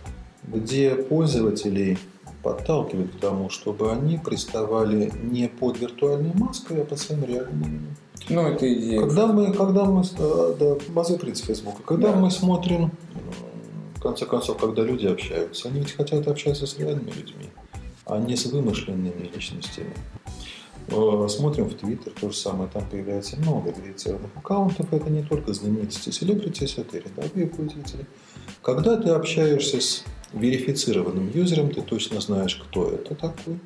где 0.43 0.95
пользователей 0.95 1.97
подталкивают 2.43 3.11
к 3.15 3.19
тому, 3.19 3.49
чтобы 3.49 3.91
они 3.91 4.17
приставали 4.17 5.11
не 5.23 5.47
под 5.47 5.79
виртуальной 5.79 6.33
маской, 6.33 6.81
а 6.81 6.85
под 6.85 6.99
своим 6.99 7.23
реальным 7.25 7.61
именем. 7.61 7.95
Ну, 8.29 8.41
это 8.41 8.73
идея. 8.73 9.01
Когда 9.01 9.27
мы, 9.27 9.53
когда 9.53 9.85
мы, 9.85 10.03
э, 10.03 10.55
да, 10.59 10.75
базовый 10.89 11.19
принцип 11.19 11.45
Фейсбука, 11.45 11.83
когда 11.83 12.11
да. 12.11 12.19
мы 12.19 12.31
смотрим, 12.31 12.91
в 13.95 14.01
конце 14.01 14.25
концов, 14.25 14.57
когда 14.57 14.83
люди 14.83 15.07
общаются, 15.07 15.67
они 15.67 15.79
ведь 15.79 15.91
хотят 15.91 16.27
общаться 16.27 16.65
с 16.65 16.77
реальными 16.77 17.11
людьми 17.11 17.49
а 18.07 18.17
не 18.19 18.35
с 18.35 18.45
вымышленными 18.45 19.29
личностями. 19.33 19.93
Э, 20.89 21.27
смотрим 21.29 21.65
в 21.65 21.73
Твиттер, 21.73 22.13
то 22.13 22.29
же 22.29 22.37
самое, 22.37 22.69
там 22.69 22.83
появляется 22.89 23.37
много 23.37 23.71
верифицированных 23.71 24.31
аккаунтов, 24.35 24.93
это 24.93 25.09
не 25.09 25.21
только 25.21 25.53
знаменитости, 25.53 26.11
селебритис, 26.11 26.77
это 26.77 26.97
и 26.97 27.01
рядовые 27.01 27.47
пользователи. 27.47 28.05
Когда 28.61 28.95
ты 28.95 29.09
общаешься 29.09 29.81
с 29.81 30.05
верифицированным 30.33 31.29
юзером, 31.33 31.71
ты 31.71 31.81
точно 31.81 32.21
знаешь, 32.21 32.55
кто 32.55 32.89
это 32.89 33.15
такой, 33.15 33.59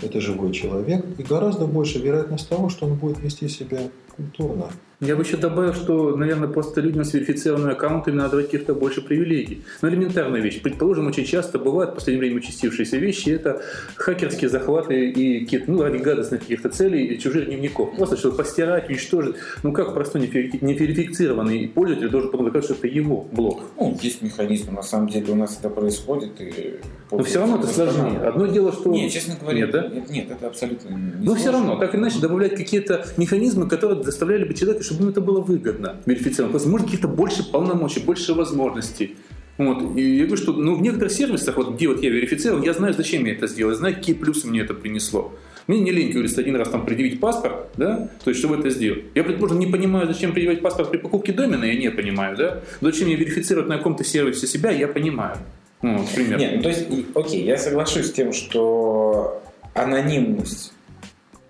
это 0.00 0.20
живой 0.20 0.52
человек, 0.52 1.04
и 1.18 1.22
гораздо 1.24 1.66
больше 1.66 1.98
вероятность 1.98 2.48
того, 2.48 2.68
что 2.68 2.86
он 2.86 2.94
будет 2.94 3.18
вести 3.20 3.48
себя 3.48 3.88
культурно, 4.14 4.70
я 5.02 5.16
бы 5.16 5.22
еще 5.24 5.36
добавил, 5.36 5.74
что, 5.74 6.16
наверное, 6.16 6.48
просто 6.48 6.80
людям 6.80 7.04
с 7.04 7.12
верифицированными 7.12 7.72
аккаунтами 7.72 8.14
надо 8.14 8.30
давать 8.30 8.46
каких-то 8.46 8.72
больше 8.74 9.02
привилегий. 9.02 9.62
Но 9.80 9.88
ну, 9.88 9.94
элементарная 9.94 10.40
вещь. 10.40 10.62
Предположим, 10.62 11.08
очень 11.08 11.24
часто 11.24 11.58
бывают 11.58 11.90
в 11.90 11.94
последнее 11.94 12.20
время 12.20 12.36
участившиеся 12.36 12.98
вещи. 12.98 13.30
Это 13.30 13.62
хакерские 13.96 14.48
захваты 14.48 15.10
и 15.10 15.40
какие-то, 15.40 15.70
ну, 15.70 15.82
ради 15.82 15.96
гадостных 15.96 16.42
каких-то 16.42 16.68
целей 16.68 17.18
чужих 17.18 17.46
дневников. 17.46 17.96
Просто 17.96 18.16
чтобы 18.16 18.36
постирать, 18.36 18.88
уничтожить. 18.88 19.34
Ну, 19.64 19.72
как 19.72 19.92
простой 19.92 20.20
неверифицированный 20.20 21.66
пользователь 21.66 22.08
должен 22.08 22.30
потом 22.30 22.46
доказать, 22.46 22.64
что 22.66 22.74
это 22.74 22.86
его 22.86 23.26
блог? 23.32 23.64
Ну, 23.76 23.98
есть 24.00 24.22
механизм. 24.22 24.74
На 24.74 24.82
самом 24.82 25.08
деле 25.08 25.32
у 25.32 25.36
нас 25.36 25.58
это 25.58 25.68
происходит. 25.68 26.40
И 26.40 26.78
Но 27.10 27.24
все 27.24 27.40
равно 27.40 27.58
это 27.58 27.66
сложнее. 27.66 28.20
Одно 28.20 28.46
дело, 28.46 28.72
что... 28.72 28.88
Нет, 28.88 29.10
честно 29.10 29.36
говоря, 29.40 29.58
нет, 29.58 29.70
да? 29.72 29.88
нет, 29.88 30.10
нет 30.10 30.30
это 30.30 30.46
абсолютно 30.46 30.90
не 30.90 31.26
Но 31.26 31.34
все 31.34 31.50
равно, 31.50 31.76
так 31.76 31.92
или 31.92 32.00
иначе, 32.00 32.20
добавлять 32.20 32.54
какие-то 32.54 33.04
механизмы, 33.16 33.68
которые 33.68 34.04
заставляли 34.04 34.44
бы 34.44 34.54
человека, 34.54 34.84
чтобы 34.92 35.04
ему 35.04 35.10
это 35.12 35.20
было 35.20 35.40
выгодно, 35.40 35.96
верифицировано. 36.06 36.58
Может 36.66 36.86
каких-то 36.86 37.08
больше 37.08 37.50
полномочий, 37.50 38.00
больше 38.00 38.34
возможностей. 38.34 39.16
Вот. 39.58 39.96
И 39.96 40.16
я 40.16 40.24
говорю, 40.24 40.42
что 40.42 40.52
ну, 40.52 40.74
в 40.74 40.82
некоторых 40.82 41.12
сервисах, 41.12 41.56
вот, 41.56 41.74
где 41.74 41.88
вот 41.88 42.02
я 42.02 42.10
верифицировал, 42.10 42.62
я 42.62 42.72
знаю, 42.72 42.94
зачем 42.94 43.24
я 43.24 43.32
это 43.32 43.46
сделал, 43.46 43.74
знаю, 43.74 43.94
какие 43.94 44.14
плюсы 44.14 44.46
мне 44.46 44.60
это 44.60 44.74
принесло. 44.74 45.32
Мне 45.66 45.78
не 45.80 45.92
лень, 45.92 46.10
говорится, 46.10 46.40
один 46.40 46.56
раз 46.56 46.70
там 46.70 46.84
предъявить 46.84 47.20
паспорт, 47.20 47.68
да, 47.76 48.08
то 48.24 48.30
есть, 48.30 48.40
чтобы 48.40 48.56
это 48.56 48.70
сделать. 48.70 49.04
Я, 49.14 49.22
предположим, 49.22 49.60
не 49.60 49.66
понимаю, 49.66 50.08
зачем 50.08 50.32
предъявить 50.32 50.60
паспорт 50.60 50.90
при 50.90 50.98
покупке 50.98 51.32
домена, 51.32 51.64
я 51.64 51.76
не 51.76 51.90
понимаю, 51.90 52.36
да. 52.36 52.62
Зачем 52.80 53.06
мне 53.06 53.16
верифицировать 53.16 53.68
на 53.68 53.76
каком-то 53.76 54.02
сервисе 54.02 54.46
себя, 54.46 54.72
я 54.72 54.88
понимаю. 54.88 55.36
Ну, 55.82 56.04
пример. 56.14 56.38
Нет, 56.38 56.56
ну, 56.56 56.62
то 56.62 56.68
есть, 56.68 56.86
окей, 57.14 57.44
я 57.44 57.56
соглашусь 57.58 58.06
с 58.06 58.12
тем, 58.12 58.32
что 58.32 59.42
анонимность 59.74 60.71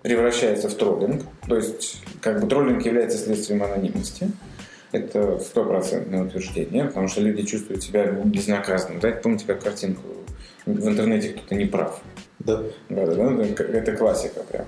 превращается 0.03 0.69
в 0.69 0.75
троллинг. 0.75 1.23
То 1.47 1.55
есть, 1.55 2.03
как 2.21 2.41
бы 2.41 2.47
троллинг 2.47 2.85
является 2.85 3.17
следствием 3.17 3.63
анонимности. 3.63 4.29
Это 4.91 5.39
стопроцентное 5.39 6.23
утверждение, 6.23 6.85
потому 6.85 7.07
что 7.07 7.21
люди 7.21 7.41
чувствуют 7.43 7.81
себя 7.81 8.05
безнаказанным. 8.05 8.99
Дайте 8.99 9.21
помните, 9.21 9.45
как 9.47 9.63
картинку 9.63 10.03
в 10.67 10.87
интернете 10.87 11.29
кто-то 11.29 11.55
не 11.55 11.65
прав. 11.65 11.99
Да. 12.45 12.61
Да, 12.89 13.05
да, 13.05 13.29
да, 13.29 13.43
это 13.43 13.93
классика 13.93 14.41
прям. 14.43 14.65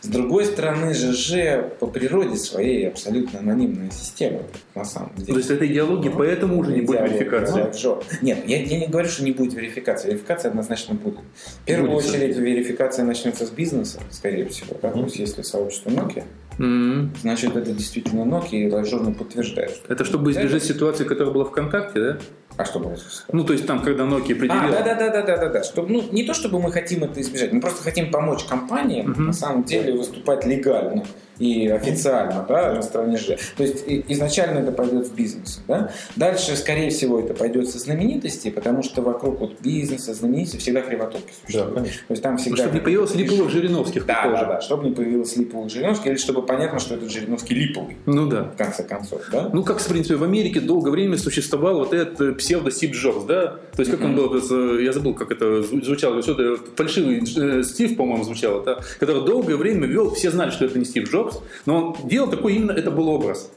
С 0.00 0.08
другой 0.08 0.44
стороны, 0.44 0.92
ЖЖ 0.92 1.62
по 1.78 1.86
природе 1.86 2.36
своей 2.36 2.88
абсолютно 2.88 3.38
анонимная 3.38 3.90
система, 3.90 4.40
на 4.74 4.84
самом 4.84 5.14
деле. 5.16 5.32
То 5.32 5.38
есть 5.38 5.50
это 5.50 5.66
идеология, 5.66 6.10
ну, 6.10 6.18
поэтому 6.18 6.58
уже 6.58 6.72
не 6.72 6.80
будет 6.80 7.00
верификации? 7.02 8.22
Нет, 8.22 8.38
я, 8.46 8.62
я 8.62 8.80
не 8.80 8.86
говорю, 8.86 9.08
что 9.08 9.22
не 9.22 9.32
будет 9.32 9.54
верификации. 9.54 10.08
Верификация 10.08 10.50
однозначно 10.50 10.94
будет. 10.94 11.20
В 11.44 11.64
первую 11.64 11.92
будет 11.92 12.06
очередь 12.06 12.36
верификация 12.36 13.04
начнется 13.04 13.46
с 13.46 13.50
бизнеса, 13.50 14.00
скорее 14.10 14.46
всего. 14.48 14.76
Да? 14.82 14.88
Mm-hmm. 14.88 14.92
То 14.94 15.04
есть 15.04 15.18
если 15.18 15.42
сообщество 15.42 15.90
Nokia, 15.90 16.24
mm-hmm. 16.58 17.08
значит 17.20 17.56
это 17.56 17.72
действительно 17.72 18.22
Nokia 18.22 18.66
и 18.66 18.70
лажерно 18.70 19.12
подтверждает. 19.12 19.80
Это 19.88 20.04
чтобы 20.04 20.32
избежать 20.32 20.64
ситуации, 20.64 21.04
которая 21.04 21.32
была 21.32 21.44
ВКонтакте, 21.44 22.00
да? 22.00 22.18
А 22.56 22.64
что 22.64 22.78
было? 22.78 22.96
Ну, 23.32 23.44
то 23.44 23.52
есть 23.52 23.66
там, 23.66 23.82
когда 23.82 24.04
Nokia 24.04 24.34
определила... 24.34 24.78
А, 24.78 24.82
да, 24.82 24.94
да, 24.94 24.94
да, 24.94 25.10
да, 25.10 25.22
да, 25.22 25.36
да, 25.36 25.48
да. 25.48 25.62
Чтобы, 25.64 25.88
ну, 25.88 26.02
не 26.12 26.24
то, 26.24 26.34
чтобы 26.34 26.60
мы 26.60 26.72
хотим 26.72 27.04
это 27.04 27.20
избежать, 27.20 27.52
мы 27.52 27.60
просто 27.60 27.82
хотим 27.82 28.10
помочь 28.10 28.44
компаниям 28.44 29.10
Мгм. 29.10 29.26
на 29.26 29.32
самом 29.32 29.64
деле 29.64 29.94
выступать 29.94 30.44
легально 30.44 31.04
и 31.38 31.66
официально, 31.68 32.44
да, 32.48 32.74
на 32.74 32.82
стороне 32.82 33.16
же. 33.16 33.38
То 33.56 33.62
есть 33.62 33.84
изначально 34.08 34.60
это 34.60 34.72
пойдет 34.72 35.08
в 35.08 35.14
бизнес, 35.14 35.60
да. 35.68 35.90
Дальше, 36.16 36.56
скорее 36.56 36.90
всего, 36.90 37.20
это 37.20 37.34
пойдет 37.34 37.68
со 37.68 37.78
знаменитостей, 37.78 38.50
потому 38.50 38.82
что 38.82 39.02
вокруг 39.02 39.40
вот 39.40 39.60
бизнеса, 39.60 40.14
знаменитостей 40.14 40.58
всегда 40.58 40.82
кривотоки 40.82 41.24
Да, 41.24 41.32
существуют. 41.46 41.74
конечно. 41.74 42.00
То 42.08 42.12
есть 42.12 42.22
там 42.22 42.32
Ну, 42.32 42.38
всегда... 42.38 42.56
чтобы 42.64 42.74
не 42.74 42.80
появилось 42.80 43.14
липовых 43.14 43.50
Жириновских 43.50 44.06
Да, 44.06 44.22
тоже. 44.24 44.36
да, 44.42 44.44
да, 44.54 44.60
чтобы 44.60 44.88
не 44.88 44.94
появилось 44.94 45.36
липовых 45.36 45.70
Жириновских, 45.70 46.06
или 46.06 46.16
чтобы 46.16 46.42
понятно, 46.42 46.78
что 46.78 46.94
этот 46.94 47.10
Жириновский 47.10 47.54
липовый, 47.54 47.96
Ну 48.06 48.26
да. 48.26 48.44
в 48.44 48.56
конце 48.56 48.82
концов, 48.84 49.22
да. 49.32 49.50
Ну, 49.52 49.64
как, 49.64 49.78
в 49.78 49.88
принципе, 49.88 50.16
в 50.16 50.24
Америке 50.24 50.60
долгое 50.60 50.90
время 50.90 51.16
существовал 51.16 51.78
вот 51.78 51.92
этот 51.94 52.20
э, 52.20 52.32
псевдо 52.32 52.70
Стив 52.70 52.92
Джобс, 52.94 53.24
да? 53.24 53.56
То 53.74 53.80
есть, 53.80 53.90
как 53.90 54.02
он 54.02 54.14
был, 54.16 54.34
э, 54.34 54.82
я 54.82 54.92
забыл, 54.92 55.14
как 55.14 55.30
это 55.30 55.60
зву- 55.60 55.82
звучало, 55.84 56.22
что-то 56.22 56.56
фальшивый 56.76 57.22
э, 57.36 57.62
Стив, 57.62 57.96
по-моему, 57.96 58.24
звучало, 58.24 58.62
да? 58.62 58.80
Который 59.00 59.24
долгое 59.24 59.56
время 59.56 59.86
вел, 59.86 60.12
все 60.14 60.30
знали, 60.30 60.50
что 60.50 60.64
это 60.66 60.78
не 60.78 60.84
Стив 60.84 61.10
Джобс, 61.10 61.21
но 61.66 61.94
он 62.00 62.08
делал 62.08 62.30
такой 62.30 62.54
именно, 62.54 62.72
это 62.72 62.90
был 62.90 63.08
образ. 63.08 63.50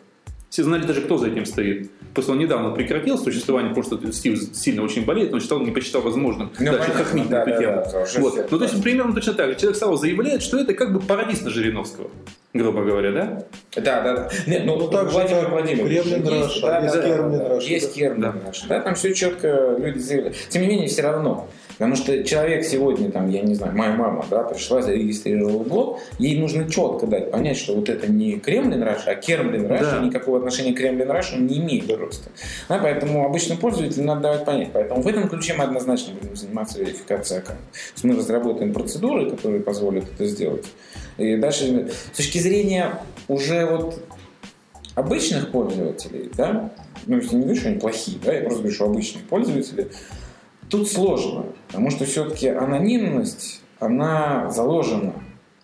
Все 0.50 0.64
знали 0.64 0.86
даже, 0.86 1.02
кто 1.02 1.18
за 1.18 1.28
этим 1.28 1.46
стоит. 1.46 1.92
Просто 2.14 2.32
он 2.32 2.40
недавно 2.40 2.70
прекратил 2.70 3.18
существование, 3.18 3.74
потому 3.76 3.98
что 4.00 4.12
Стив 4.14 4.40
сильно 4.54 4.84
очень 4.84 5.04
болеет, 5.04 5.34
он 5.34 5.42
считал, 5.42 5.60
не 5.60 5.72
посчитал 5.72 6.02
возможным 6.02 6.50
Ну, 6.58 6.66
дальше 6.66 6.80
понятно, 6.80 7.04
хохмить 7.04 7.28
да, 7.28 7.38
на 7.46 7.50
эту 7.50 7.52
да, 7.52 7.58
тему. 7.60 7.86
да, 7.92 8.04
уже 8.04 8.20
вот. 8.22 8.52
Ну, 8.52 8.58
то 8.58 8.64
есть, 8.64 8.82
примерно 8.82 9.14
точно 9.14 9.34
так 9.34 9.50
же. 9.50 9.56
Человек 9.58 9.78
сразу 9.78 9.96
заявляет, 9.98 10.42
что 10.42 10.58
это 10.58 10.74
как 10.74 10.94
бы 10.94 11.02
пародист 11.02 11.44
на 11.44 11.50
Жириновского, 11.50 12.10
грубо 12.54 12.86
говоря, 12.86 13.12
да? 13.12 13.44
Да, 13.76 14.02
да, 14.02 14.16
да. 14.16 14.30
Нет, 14.48 14.64
ну, 14.66 14.78
Ну, 14.78 14.88
так 14.88 15.10
же, 15.10 15.14
Владимир 15.14 15.50
Владимирович 15.50 16.04
Kremlin 16.04 16.24
есть, 16.24 16.48
Russia, 16.48 16.62
да, 16.62 16.80
есть 16.80 16.96
да, 16.96 17.02
да, 17.02 17.08
Kremlin 17.16 17.38
да, 17.40 17.50
Russia, 17.50 17.68
Есть 17.68 17.88
да. 17.88 17.94
Kremlin 17.94 18.22
Да. 18.22 18.36
Russia, 18.48 18.68
да, 18.70 18.80
там 18.80 18.96
все 18.96 19.14
четко 19.14 19.76
люди 19.78 19.98
заявляют. 20.00 20.38
Тем 20.48 20.62
не 20.62 20.68
менее, 20.70 20.88
все 20.88 21.02
равно. 21.02 21.50
Потому 21.78 21.96
что 21.96 22.24
человек 22.24 22.64
сегодня, 22.64 23.12
там, 23.12 23.30
я 23.30 23.42
не 23.42 23.54
знаю, 23.54 23.76
моя 23.76 23.92
мама, 23.92 24.26
да, 24.30 24.44
пришла, 24.44 24.82
зарегистрировала 24.82 25.64
блог, 25.64 26.00
ей 26.20 26.40
нужно 26.40 26.70
четко 26.70 27.06
дать 27.06 27.32
понять, 27.32 27.58
что 27.58 27.76
вот 27.76 27.90
это 27.90 28.10
не 28.10 28.40
Kremlin 28.40 28.82
Russia, 28.82 29.12
а 29.12 29.16
Kermlin 29.16 29.68
Russia, 29.68 30.00
Да. 30.00 30.06
никакого 30.06 30.38
отношения 30.38 30.74
к 30.74 30.78
Kremlin 30.78 31.12
Russia 31.12 31.38
не 31.38 31.60
имеет 31.60 31.88
просто. 31.88 32.30
Да, 32.70 32.80
поэтому 32.80 33.26
обычным 33.26 33.58
пользователям 33.58 34.06
надо 34.06 34.22
давать 34.22 34.46
понять. 34.46 34.70
Поэтому 34.74 35.02
в 35.02 35.08
этом 35.08 35.28
ключе 35.28 35.54
мы 35.58 35.66
однозначно 35.66 36.14
будем 36.14 36.36
заниматься 36.36 36.80
верификацией 36.80 37.42
аккаунта. 37.42 37.64
То 37.72 37.80
есть 37.94 38.04
мы 38.04 38.16
разработаем 38.16 38.74
процедуры, 38.74 39.30
которые 39.30 39.62
позволят 39.62 40.06
это 40.14 40.26
сделать. 40.26 40.66
И 41.18 41.36
дальше, 41.36 41.90
с 42.14 42.18
точки 42.18 42.38
зрения 42.38 43.00
уже 43.28 43.66
вот 43.66 44.02
обычных 44.96 45.52
пользователей, 45.52 46.32
да, 46.36 46.72
ну, 47.06 47.20
я 47.20 47.30
не 47.38 47.42
говорю, 47.44 47.56
что 47.60 47.68
они 47.70 47.80
плохие, 47.80 48.18
да, 48.24 48.34
я 48.34 48.42
просто 48.42 48.60
говорю, 48.60 48.76
что 48.76 48.86
обычные 48.86 49.24
пользователи, 49.26 49.90
тут 50.70 50.90
сложно, 50.90 51.46
потому 51.68 51.92
что 51.92 52.06
все-таки 52.06 52.48
анонимность, 52.48 53.62
она 53.80 54.50
заложена. 54.52 55.14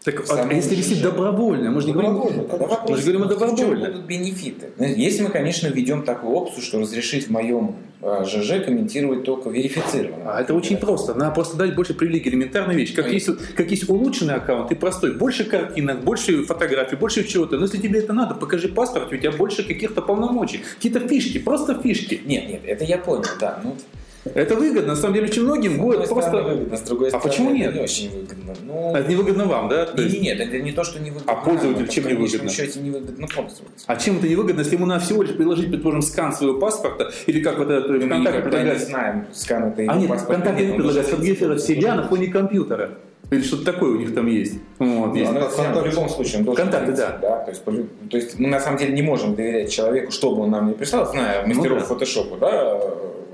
Так, 0.03 0.25
а 0.29 0.51
если 0.51 0.75
висит 0.75 1.03
добровольно, 1.03 1.69
мы 1.69 1.79
же 1.79 1.87
не 1.87 1.93
говорим... 1.93 2.13
Мы 2.15 2.97
же 2.97 3.03
говорим 3.03 3.21
о 3.21 3.25
добровольно. 3.25 3.91
будут 3.91 4.05
бенефиты. 4.05 4.71
Если 4.79 5.21
мы, 5.21 5.29
конечно, 5.29 5.67
введем 5.67 6.03
такую 6.03 6.33
опцию, 6.33 6.63
что 6.63 6.79
разрешить 6.79 7.27
в 7.27 7.29
моем 7.29 7.75
а, 8.01 8.25
ЖЖ 8.25 8.65
комментировать 8.65 9.23
только 9.23 9.51
верифицированно. 9.51 10.33
А 10.33 10.41
это 10.41 10.55
очень 10.55 10.77
просто. 10.77 11.13
Надо 11.13 11.35
просто 11.35 11.55
дать 11.55 11.75
больше 11.75 11.93
привилегий. 11.93 12.29
Элементарная 12.31 12.75
вещь. 12.75 12.95
Как 12.95 13.11
есть, 13.11 13.29
как 13.55 13.69
есть 13.69 13.87
улучшенный 13.87 14.33
аккаунт 14.33 14.71
и 14.71 14.75
простой. 14.75 15.13
Больше 15.13 15.43
картинок, 15.43 16.03
больше 16.03 16.43
фотографий, 16.45 16.95
больше 16.95 17.23
чего-то. 17.23 17.57
Но 17.57 17.65
если 17.65 17.77
тебе 17.77 17.99
это 17.99 18.13
надо, 18.13 18.33
покажи 18.33 18.69
паспорт, 18.69 19.13
у 19.13 19.17
тебя 19.17 19.31
больше 19.31 19.63
каких-то 19.63 20.01
полномочий. 20.01 20.61
Какие-то 20.77 21.07
фишки, 21.07 21.37
просто 21.37 21.79
фишки. 21.79 22.19
Нет, 22.25 22.49
нет, 22.49 22.61
это 22.65 22.85
я 22.85 22.97
понял, 22.97 23.25
да. 23.39 23.61
Ну, 23.63 23.75
Это 24.23 24.55
выгодно. 24.55 24.89
На 24.89 24.95
самом 24.95 25.15
деле 25.15 25.27
очень 25.27 25.43
многим 25.43 25.77
будет 25.79 26.07
просто... 26.07 26.41
выгодно, 26.43 26.77
с 26.77 26.81
другой 26.81 27.07
А 27.07 27.09
стороны, 27.09 27.29
почему 27.29 27.49
это 27.49 27.57
нет? 27.57 27.73
не 27.75 27.81
очень 27.81 28.09
выгодно. 28.11 28.53
Ну, 28.63 28.93
А 28.93 28.99
Это 28.99 29.09
невыгодно 29.11 29.45
вам, 29.45 29.69
да? 29.69 29.85
То 29.87 29.97
Не, 29.97 30.03
есть- 30.03 30.15
не, 30.15 30.21
нет, 30.21 30.39
это 30.39 30.59
не 30.59 30.71
то, 30.71 30.83
что 30.83 30.99
невыгодно. 30.99 31.31
А 31.31 31.35
пользователю 31.37 31.87
чем 31.87 32.07
невыгодно? 32.07 32.49
счете 32.49 32.79
невыгодно 32.79 33.27
пользоваться. 33.27 33.85
А 33.87 33.95
чем 33.95 34.17
это 34.17 34.27
невыгодно, 34.27 34.59
если 34.61 34.75
ему 34.75 34.85
надо 34.85 35.03
всего 35.03 35.23
лишь 35.23 35.35
приложить, 35.35 35.69
предположим, 35.69 36.01
скан 36.03 36.33
своего 36.33 36.59
паспорта, 36.59 37.11
или 37.25 37.41
как 37.41 37.57
вот 37.57 37.69
это 37.71 37.87
Мы 37.91 37.97
ВКонтакте 37.99 38.19
никогда 38.19 38.31
не 38.37 38.41
предлагает 38.43 38.81
знаем, 38.81 39.25
скан 39.33 39.63
это 39.65 39.81
А 39.91 39.95
нет, 39.95 40.11
ВКонтакте 40.19 40.65
не 40.67 40.73
предлагает 40.73 41.19
быть- 41.19 41.61
себя 41.63 41.95
на 41.95 42.03
фоне 42.07 42.27
компьютера. 42.27 42.91
Или 43.31 43.41
что-то 43.43 43.63
такое 43.63 43.91
у 43.91 43.97
них 43.97 44.13
там 44.13 44.27
есть. 44.27 44.55
Вот, 44.77 45.15
есть. 45.15 45.31
Ну, 45.31 45.39
это 45.39 45.49
всем 45.49 45.65
Контакт- 45.67 45.81
в 45.87 45.89
любом 45.89 46.09
случае 46.09 46.39
он 46.39 46.43
должен 46.45 46.63
Контакты, 46.65 46.87
прийти, 46.91 47.01
да. 47.21 47.37
То, 47.45 47.49
есть, 47.51 47.63
то 47.63 48.17
есть 48.17 48.37
мы 48.39 48.49
на 48.49 48.59
самом 48.59 48.77
деле 48.77 48.93
не 48.93 49.01
можем 49.01 49.35
доверять 49.35 49.71
человеку, 49.71 50.11
что 50.11 50.35
бы 50.35 50.41
он 50.43 50.51
нам 50.51 50.67
ни 50.67 50.73
прислал, 50.73 51.09
зная 51.09 51.47
мастеров 51.47 51.75
Ну 51.77 51.79
да. 51.79 51.85
фотошопа, 51.85 52.37
да, 52.37 52.81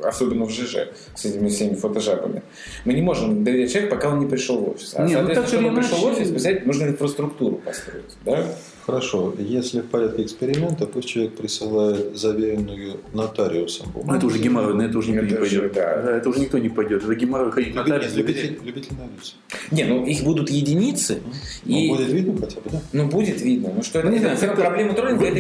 особенно 0.04 0.46
в 0.46 0.52
ЖЖ 0.52 0.90
с 1.16 1.26
этими 1.26 1.50
всеми 1.50 1.76
фотошапами. 1.76 2.44
Мы 2.86 2.94
не 2.94 3.02
можем 3.02 3.44
доверять 3.44 3.72
человеку, 3.72 3.96
пока 3.96 4.10
он 4.10 4.20
не 4.20 4.26
пришел 4.26 4.58
в 4.60 4.70
офис. 4.70 4.94
А, 4.96 5.04
Не, 5.04 5.16
ну 5.16 5.28
соответственно, 5.28 5.48
же 5.48 5.54
чтобы 5.54 5.68
он 5.68 5.76
пришел 5.76 5.98
в 5.98 6.06
офис, 6.06 6.66
нужно 6.66 6.84
инфраструктуру 6.86 7.58
построить. 7.58 8.18
Да? 8.26 8.46
Хорошо, 8.88 9.34
если 9.38 9.82
в 9.82 9.88
порядке 9.88 10.24
эксперимента, 10.24 10.86
пусть 10.88 11.10
человек 11.10 11.36
присылает 11.36 12.18
заверенную 12.18 13.02
нотариусом 13.14 13.88
Ну, 13.94 14.00
бумагу. 14.00 14.18
это 14.18 14.26
уже 14.28 14.40
геморрой, 14.40 14.76
на 14.76 14.84
это 14.84 14.98
уже 14.98 15.12
никто 15.12 15.26
Это 15.26 15.34
не 15.34 15.40
пойдет. 15.42 15.74
да. 15.74 16.02
Да, 16.04 16.12
это 16.18 16.30
уже 16.30 16.40
никто 16.40 16.58
не 16.58 16.70
пойдет. 16.70 17.04
Это 17.04 17.14
геморрой 17.16 17.52
ходить 17.52 17.76
нотариус. 17.76 18.16
любитель, 18.16 18.58
любитель 18.64 18.94
лицо. 19.18 19.34
Не, 19.72 19.84
ну 19.84 20.06
их 20.06 20.24
будут 20.24 20.50
единицы, 20.50 21.20
Ну, 21.66 21.78
и 21.78 21.90
будет 21.90 22.08
видно 22.08 22.38
хотя 22.40 22.62
бы, 22.62 22.70
да? 22.72 22.82
ну, 22.94 23.08
будет 23.08 23.42
видно. 23.42 23.74
Ну 23.76 23.84
что 23.84 24.00
это, 24.00 24.08
Ну, 24.08 24.14
не 24.14 24.20
это 24.20 24.24
знаю, 24.26 24.38
все 24.38 24.46
как-то 24.48 24.62
проблемы 24.64 24.94
троллинга, 24.94 25.26
это 25.26 25.40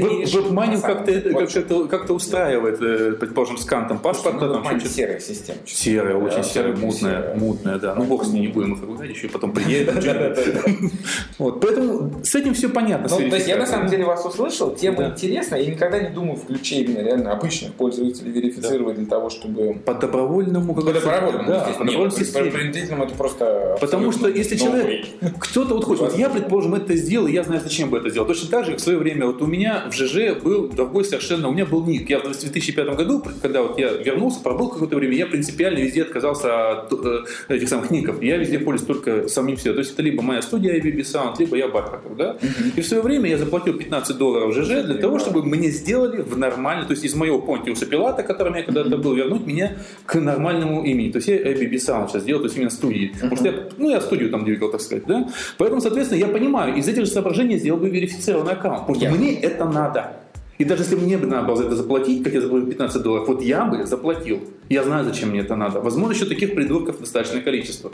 не 0.71 0.77
самом 0.77 0.97
как-то 0.97 1.11
деле. 1.13 1.19
это 1.29 1.33
Вот 1.39 1.53
как-то 1.53 1.87
как-то 1.87 2.13
устраивает, 2.15 2.81
э, 2.81 3.11
предположим, 3.13 3.57
скан 3.57 3.87
там 3.87 3.99
паспорта, 3.99 4.45
Ну, 4.47 4.53
там 4.55 4.65
что-то. 4.81 4.93
серая 4.93 5.19
система. 5.21 5.59
Серая, 5.65 6.15
очень 6.15 6.35
Да, 6.37 6.43
серая, 6.43 6.71
абсолютно 6.73 6.85
мутная, 6.85 7.21
серая. 7.21 7.35
мутная, 7.39 7.79
да. 7.79 7.95
Ну, 7.95 8.03
бог 8.03 8.25
с 8.25 8.27
ней, 8.27 8.41
не 8.41 8.47
будем 8.49 8.73
их 8.73 8.81
ругать, 8.83 9.09
еще 9.09 9.29
потом 9.29 9.53
приедет. 9.53 9.95
Вот, 11.37 11.61
поэтому 11.61 12.11
с 12.23 12.35
этим 12.35 12.53
все 12.53 12.67
понятно. 12.67 13.07
Есть 13.37 13.47
я 13.47 13.57
на 13.57 13.65
самом 13.65 13.87
деле 13.89 14.05
вас 14.05 14.25
услышал, 14.25 14.75
тема 14.75 14.97
Да. 14.97 15.09
интересная, 15.09 15.61
я 15.61 15.71
никогда 15.71 15.99
не 15.99 16.09
думаю 16.09 16.35
в 16.35 16.45
ключе 16.45 16.81
именно 16.81 16.99
реально 16.99 17.31
обычных 17.31 17.73
пользователей 17.73 18.31
верифицировать 18.31 18.97
для 18.97 19.05
того, 19.05 19.29
чтобы... 19.29 19.73
По 19.85 19.93
добровольному, 19.93 20.73
По 20.73 20.81
добровольному, 20.81 21.47
да, 21.47 21.67
естественно. 22.05 22.45
по 22.45 22.51
принудительному 22.51 23.03
это 23.05 23.15
просто 23.15 23.77
Потому 23.79 24.11
что 24.11 24.27
если 24.27 24.57
новый. 24.57 24.71
человек, 24.81 25.05
кто-то 25.39 25.75
вот 25.75 25.83
хочет, 25.85 26.01
вот 26.03 26.17
я, 26.17 26.29
предположим, 26.29 26.75
это 26.75 26.95
сделал, 26.95 27.27
и 27.27 27.31
я 27.33 27.43
знаю, 27.43 27.61
зачем 27.61 27.89
бы 27.89 27.97
это 27.97 28.09
сделал. 28.09 28.27
Точно 28.27 28.49
так 28.49 28.65
же, 28.65 28.71
как 28.71 28.79
в 28.79 28.83
свое 28.83 28.97
время, 28.97 29.25
вот 29.27 29.41
у 29.41 29.45
меня 29.45 29.85
в 29.89 29.93
ЖЖ 29.93 30.41
был 30.41 30.67
другой 30.67 31.05
совершенно, 31.05 31.47
у 31.49 31.51
меня 31.53 31.65
был 31.65 31.85
ник. 31.85 32.09
Я 32.09 32.19
в 32.19 32.23
2005 32.23 32.95
году, 32.95 33.23
когда 33.41 33.61
вот 33.63 33.77
я 33.79 33.89
вернулся, 33.91 34.39
пробыл 34.41 34.69
какое-то 34.69 34.95
время, 34.95 35.15
я 35.15 35.25
принципиально 35.27 35.79
везде 35.79 36.03
отказался 36.03 36.71
от 36.81 36.93
э, 36.93 37.23
этих 37.49 37.69
самых 37.69 37.91
ников. 37.91 38.21
Я 38.21 38.37
везде 38.37 38.59
пользуюсь 38.59 38.87
только 38.87 39.27
самим 39.27 39.57
себе. 39.57 39.73
То 39.73 39.79
есть 39.79 39.93
это 39.93 40.01
либо 40.01 40.21
моя 40.21 40.41
студия 40.41 40.73
IBB 40.79 40.99
Sound, 41.01 41.35
либо 41.39 41.55
я 41.57 41.67
Бархатов, 41.67 42.15
да? 42.17 42.37
И 42.75 42.81
в 42.81 42.85
свое 42.87 43.01
время 43.03 43.26
я 43.29 43.37
заплатил 43.37 43.77
15 43.77 44.17
долларов 44.17 44.53
ЖЖ 44.53 44.83
для 44.83 44.95
того, 44.95 45.19
чтобы 45.19 45.43
мне 45.43 45.69
сделали 45.69 46.21
в 46.21 46.37
нормально, 46.37 46.85
то 46.85 46.91
есть 46.91 47.03
из 47.03 47.15
моего 47.15 47.39
Понтиуса 47.39 47.85
Пилата, 47.85 48.23
которым 48.23 48.55
я 48.55 48.63
когда-то 48.63 48.97
был, 48.97 49.13
вернуть 49.13 49.45
меня 49.45 49.77
к 50.05 50.15
нормальному 50.15 50.83
имени. 50.83 51.11
То 51.11 51.17
есть 51.17 51.27
я 51.27 51.37
IBB 51.37 51.73
Sound 51.73 52.09
сейчас 52.09 52.23
делал, 52.23 52.41
то 52.41 52.45
есть 52.45 52.57
именно 52.57 52.69
студии. 52.69 53.11
Потому 53.13 53.35
что 53.35 53.45
я, 53.45 53.53
ну, 53.77 53.89
я 53.89 54.01
студию 54.01 54.29
там 54.29 54.43
двигал, 54.45 54.71
так 54.71 54.81
сказать, 54.81 55.05
да? 55.05 55.27
Поэтому, 55.57 55.81
соответственно, 55.81 56.19
я 56.19 56.27
понимаю, 56.27 56.75
из 56.75 56.87
этих 56.87 57.05
же 57.05 57.11
соображений 57.11 57.57
сделал 57.57 57.79
бы 57.79 57.89
верифицированный 57.89 58.53
аккаунт. 58.53 58.87
Потому 58.87 58.99
что 58.99 59.09
мне 59.11 59.33
это 59.39 59.65
надо. 59.65 60.13
И 60.57 60.63
даже 60.63 60.83
если 60.83 60.95
мне 60.95 61.17
бы 61.17 61.27
надо 61.27 61.47
было 61.47 61.55
за 61.55 61.65
это 61.65 61.75
заплатить, 61.75 62.23
как 62.23 62.33
я 62.33 62.41
заплатил 62.41 62.67
15 62.67 63.01
долларов, 63.03 63.27
вот 63.27 63.41
я 63.43 63.65
бы 63.65 63.85
заплатил. 63.85 64.39
Я 64.69 64.83
знаю, 64.83 65.05
зачем 65.05 65.29
мне 65.29 65.41
это 65.41 65.55
надо. 65.55 65.79
Возможно, 65.79 66.13
еще 66.13 66.25
таких 66.25 66.55
придурков 66.55 66.99
достаточное 66.99 67.41
количество. 67.41 67.91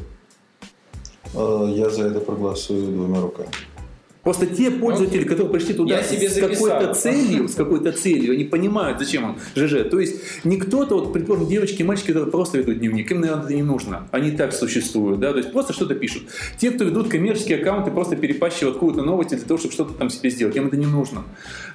Э, 1.36 1.68
Я 1.76 1.90
за 1.90 2.08
это 2.08 2.20
проголосую 2.20 2.86
двумя 2.86 3.22
руками. 3.22 3.50
Просто 4.24 4.46
те 4.46 4.72
пользователи, 4.72 5.26
которые 5.26 5.52
пришли 5.52 5.74
туда 5.74 6.02
с 6.02 6.40
какой-то 6.40 6.94
целью, 6.94 7.50
с 7.50 7.56
какой-то 7.56 7.92
целью, 7.92 8.34
они 8.34 8.46
понимают, 8.46 9.00
зачем 9.00 9.26
он 9.26 9.36
ЖЖ. 9.54 9.90
То 9.90 10.00
есть 10.00 10.46
не 10.46 10.58
кто-то, 10.58 10.96
вот, 10.96 11.12
предположим, 11.12 11.48
девочки 11.48 11.82
и 11.82 11.84
мальчики, 11.84 12.08
которые 12.08 12.32
просто 12.32 12.58
ведут 12.58 12.80
дневник, 12.80 13.12
им, 13.12 13.20
наверное, 13.20 13.44
это 13.44 13.54
не 13.54 13.64
нужно. 13.64 14.08
Они 14.12 14.32
так 14.32 14.54
существуют, 14.54 15.20
да, 15.20 15.32
то 15.32 15.40
есть 15.40 15.52
просто 15.52 15.74
что-то 15.74 15.96
пишут. 15.96 16.24
Те, 16.58 16.72
кто 16.72 16.86
ведут 16.86 17.10
коммерческие 17.10 17.58
аккаунты, 17.58 17.92
просто 17.92 18.16
перепащивают 18.16 18.76
какую-то 18.76 19.02
новость 19.02 19.32
для 19.32 19.40
того, 19.40 19.58
чтобы 19.58 19.74
что-то 19.74 19.94
там 19.94 20.10
себе 20.10 20.30
сделать, 20.30 20.56
им 20.56 20.68
это 20.68 20.78
не 20.78 20.86
нужно. 20.86 21.24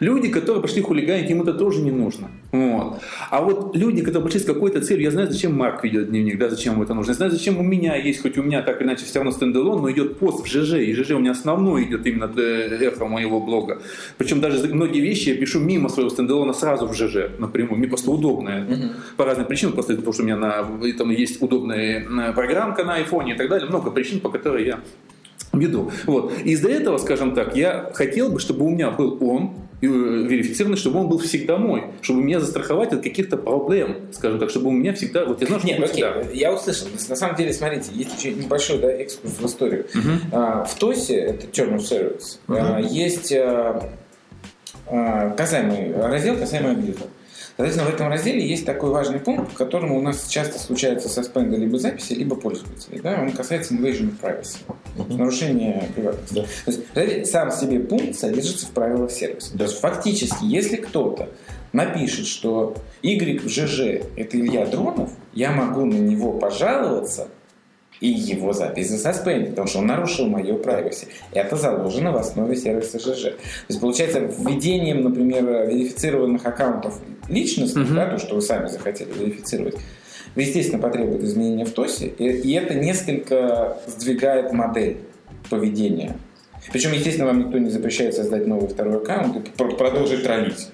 Люди, 0.01 0.29
которые 0.29 0.63
пошли 0.63 0.81
хулиганить, 0.81 1.31
им 1.31 1.43
это 1.43 1.53
тоже 1.53 1.83
не 1.83 1.91
нужно. 1.91 2.31
Вот. 2.53 3.01
А 3.31 3.43
вот 3.43 3.77
люди, 3.77 4.01
которые 4.01 4.25
пришли 4.25 4.41
с 4.41 4.45
какой-то 4.45 4.81
целью, 4.81 5.05
я 5.05 5.11
знаю, 5.11 5.31
зачем 5.31 5.55
Марк 5.55 5.85
ведет 5.85 6.09
дневник, 6.09 6.39
да, 6.39 6.49
зачем 6.49 6.75
ему 6.75 6.85
это 6.85 6.95
нужно. 6.95 7.11
Я 7.11 7.15
знаю, 7.15 7.31
зачем 7.31 7.59
у 7.59 7.63
меня 7.63 7.95
есть, 7.97 8.23
хоть 8.23 8.39
у 8.39 8.43
меня 8.43 8.63
так 8.63 8.81
или 8.81 8.89
иначе 8.89 9.05
все 9.05 9.19
равно 9.19 9.33
стендалон, 9.33 9.83
но 9.83 9.91
идет 9.91 10.19
пост 10.19 10.43
в 10.43 10.49
ЖЖ, 10.49 10.75
и 10.75 10.95
ЖЖ 10.95 11.11
у 11.11 11.19
меня 11.19 11.33
основной 11.33 11.85
идет 11.85 12.07
именно 12.07 12.27
эхо 12.43 13.07
моего 13.07 13.41
блога. 13.41 13.83
Причем 14.17 14.41
даже 14.41 14.67
многие 14.75 15.01
вещи 15.01 15.31
я 15.31 15.37
пишу 15.37 15.61
мимо 15.61 15.89
своего 15.89 16.11
стендалона 16.11 16.53
сразу 16.53 16.87
в 16.87 16.95
ЖЖ 16.95 17.39
напрямую. 17.39 17.79
Мне 17.79 17.89
просто 17.89 18.11
удобно 18.11 18.51
это. 18.51 18.95
По 19.17 19.25
разным 19.25 19.47
причинам, 19.47 19.75
просто 19.75 19.95
потому 19.95 20.13
что 20.13 20.23
у 20.23 20.27
меня 20.27 20.37
на, 20.37 20.67
там 20.97 21.11
есть 21.11 21.43
удобная 21.43 22.05
э, 22.05 22.33
программка 22.33 22.85
на 22.85 22.95
айфоне 22.95 23.35
и 23.35 23.37
так 23.37 23.49
далее. 23.49 23.69
Много 23.69 23.91
причин, 23.91 24.21
по 24.21 24.31
которым 24.31 24.65
я 24.65 24.81
веду. 25.53 25.91
Вот. 26.07 26.33
Из-за 26.45 26.69
этого, 26.69 26.99
скажем 26.99 27.35
так, 27.35 27.57
я 27.57 27.91
хотел 27.95 28.31
бы, 28.31 28.41
чтобы 28.41 28.65
у 28.67 28.71
меня 28.71 28.91
был 28.91 29.19
он, 29.21 29.53
верифицированный, 29.81 30.77
чтобы 30.77 31.01
он 31.01 31.09
был 31.09 31.19
всегда 31.19 31.57
мой, 31.57 31.85
чтобы 32.03 32.23
меня 32.23 32.41
застраховать 32.41 32.93
от 32.93 33.03
каких-то 33.03 33.37
проблем, 33.37 33.97
скажем 34.13 34.39
так, 34.41 34.51
чтобы 34.51 34.69
у 34.69 34.73
меня 34.73 34.93
всегда, 34.93 35.25
вот 35.25 35.41
я 35.41 35.47
знаю, 35.47 35.61
что 35.61 35.69
Нет, 35.69 35.79
окей, 35.83 35.93
всегда. 35.93 36.21
я 36.33 36.53
услышал. 36.53 36.89
На 37.09 37.17
самом 37.17 37.37
деле, 37.37 37.53
смотрите, 37.53 37.91
есть 37.95 38.19
еще 38.19 38.33
небольшой 38.35 38.79
да, 38.79 38.91
экскурс 38.91 39.35
в 39.39 39.47
историю. 39.47 39.87
А, 40.33 40.65
В 40.65 40.75
ТОСе, 40.79 41.17
это 41.17 41.47
Term 41.47 41.77
of 41.77 41.79
Service, 41.79 42.39
Мгм. 42.49 42.59
а, 42.61 42.81
есть 42.81 43.33
а, 43.33 43.91
а, 44.87 45.31
касаемый 45.31 45.93
раздел, 45.95 46.37
касаемый 46.37 46.73
объекта. 46.73 47.05
Соответственно, 47.59 47.91
в 47.91 47.95
этом 47.95 48.09
разделе 48.09 48.47
есть 48.47 48.65
такой 48.65 48.91
важный 48.91 49.19
пункт, 49.19 49.51
по 49.51 49.59
которому 49.59 49.99
у 49.99 50.01
нас 50.01 50.29
часто 50.29 50.61
случаются 50.61 51.09
саспенды 51.09 51.57
либо 51.57 51.77
записи, 51.77 52.13
либо 52.13 52.37
пользователей. 52.37 53.01
Да? 53.03 53.19
Он 53.21 53.33
касается 53.33 53.75
invasion 53.75 54.13
of 54.13 54.21
privacy, 54.23 54.59
Мгм. 54.97 55.19
нарушения 55.19 55.89
приватности. 55.93 56.35
Да. 56.35 56.73
То 56.95 57.03
есть, 57.03 57.33
сам 57.33 57.51
себе 57.51 57.81
пункт 57.81 58.15
содержится 58.15 58.65
в 58.67 58.71
правилах 58.71 59.11
сервиса. 59.11 59.51
Да. 59.55 59.59
То 59.59 59.65
есть, 59.65 59.81
фактически, 59.81 60.45
если 60.45 60.77
кто-то 60.77 61.31
напишет, 61.73 62.29
что 62.29 62.77
Y 63.03 63.41
в 63.41 63.49
ЖЖ 63.49 64.05
это 64.17 64.39
Илья 64.39 64.65
Дронов, 64.65 65.11
я 65.35 65.51
могу 65.51 65.85
на 65.85 65.97
него 65.97 66.39
пожаловаться 66.39 67.27
и 68.01 68.07
его 68.07 68.53
запись 68.53 68.91
засаспендить, 68.91 69.51
потому 69.51 69.67
что 69.67 69.81
он 69.81 69.87
нарушил 69.87 70.29
мое 70.29 70.55
privacy. 70.57 71.09
Это 71.33 71.57
заложено 71.57 72.13
в 72.13 72.17
основе 72.19 72.55
сервиса 72.55 73.01
ЖЖ. 73.01 73.23
То 73.23 73.35
есть, 73.69 73.81
получается, 73.81 74.21
введением, 74.21 75.03
например, 75.03 75.67
верифицированных 75.69 76.47
аккаунтов 76.47 77.01
личностных, 77.29 77.87
Мгм. 77.87 77.95
да, 77.97 78.07
то, 78.11 78.19
что 78.19 78.35
вы 78.35 78.43
сами 78.43 78.69
захотели 78.69 79.09
верифицировать, 79.19 79.77
естественно, 80.37 80.81
потребует 80.81 81.23
изменения 81.23 81.65
в 81.65 81.71
ТОСе, 81.73 82.07
и, 82.07 82.25
и 82.29 82.53
это 82.55 82.75
несколько 82.75 83.79
сдвигает 83.87 84.53
модель 84.53 84.99
поведения. 85.51 86.17
Причем, 86.73 86.93
естественно, 86.93 87.27
вам 87.27 87.39
никто 87.41 87.59
не 87.59 87.71
запрещает 87.71 88.15
создать 88.15 88.47
новый 88.47 88.69
второй 88.69 88.97
аккаунт 88.97 89.37
и 89.37 89.51
пр- 89.57 89.77
продолжить 89.77 90.23
троллить. 90.23 90.69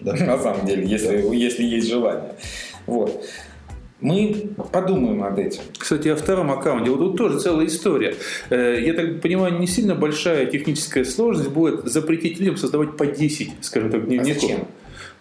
Да. 0.00 0.12
На 0.26 0.38
самом 0.38 0.66
деле, 0.66 0.84
если, 0.86 1.22
если 1.34 1.62
есть 1.64 1.88
желание. 1.88 2.34
Вот. 2.86 3.24
Мы 4.00 4.50
подумаем 4.72 5.18
над 5.20 5.38
этим. 5.38 5.62
Кстати, 5.78 6.08
о 6.08 6.16
втором 6.16 6.50
аккаунте. 6.52 6.90
Вот 6.90 6.98
тут 6.98 7.16
тоже 7.16 7.40
целая 7.40 7.66
история. 7.66 8.14
Э, 8.50 8.78
Я 8.84 8.92
так 8.92 9.22
понимаю, 9.22 9.58
не 9.58 9.66
сильно 9.66 9.94
большая 9.94 10.44
техническая 10.46 11.04
сложность 11.04 11.48
будет 11.50 11.86
запретить 11.86 12.38
людям 12.38 12.58
создавать 12.58 12.96
по 12.98 13.06
10, 13.06 13.52
скажем 13.62 13.90
так, 13.90 14.02
А 14.02 14.06
дневников. 14.06 14.42
зачем? 14.42 14.68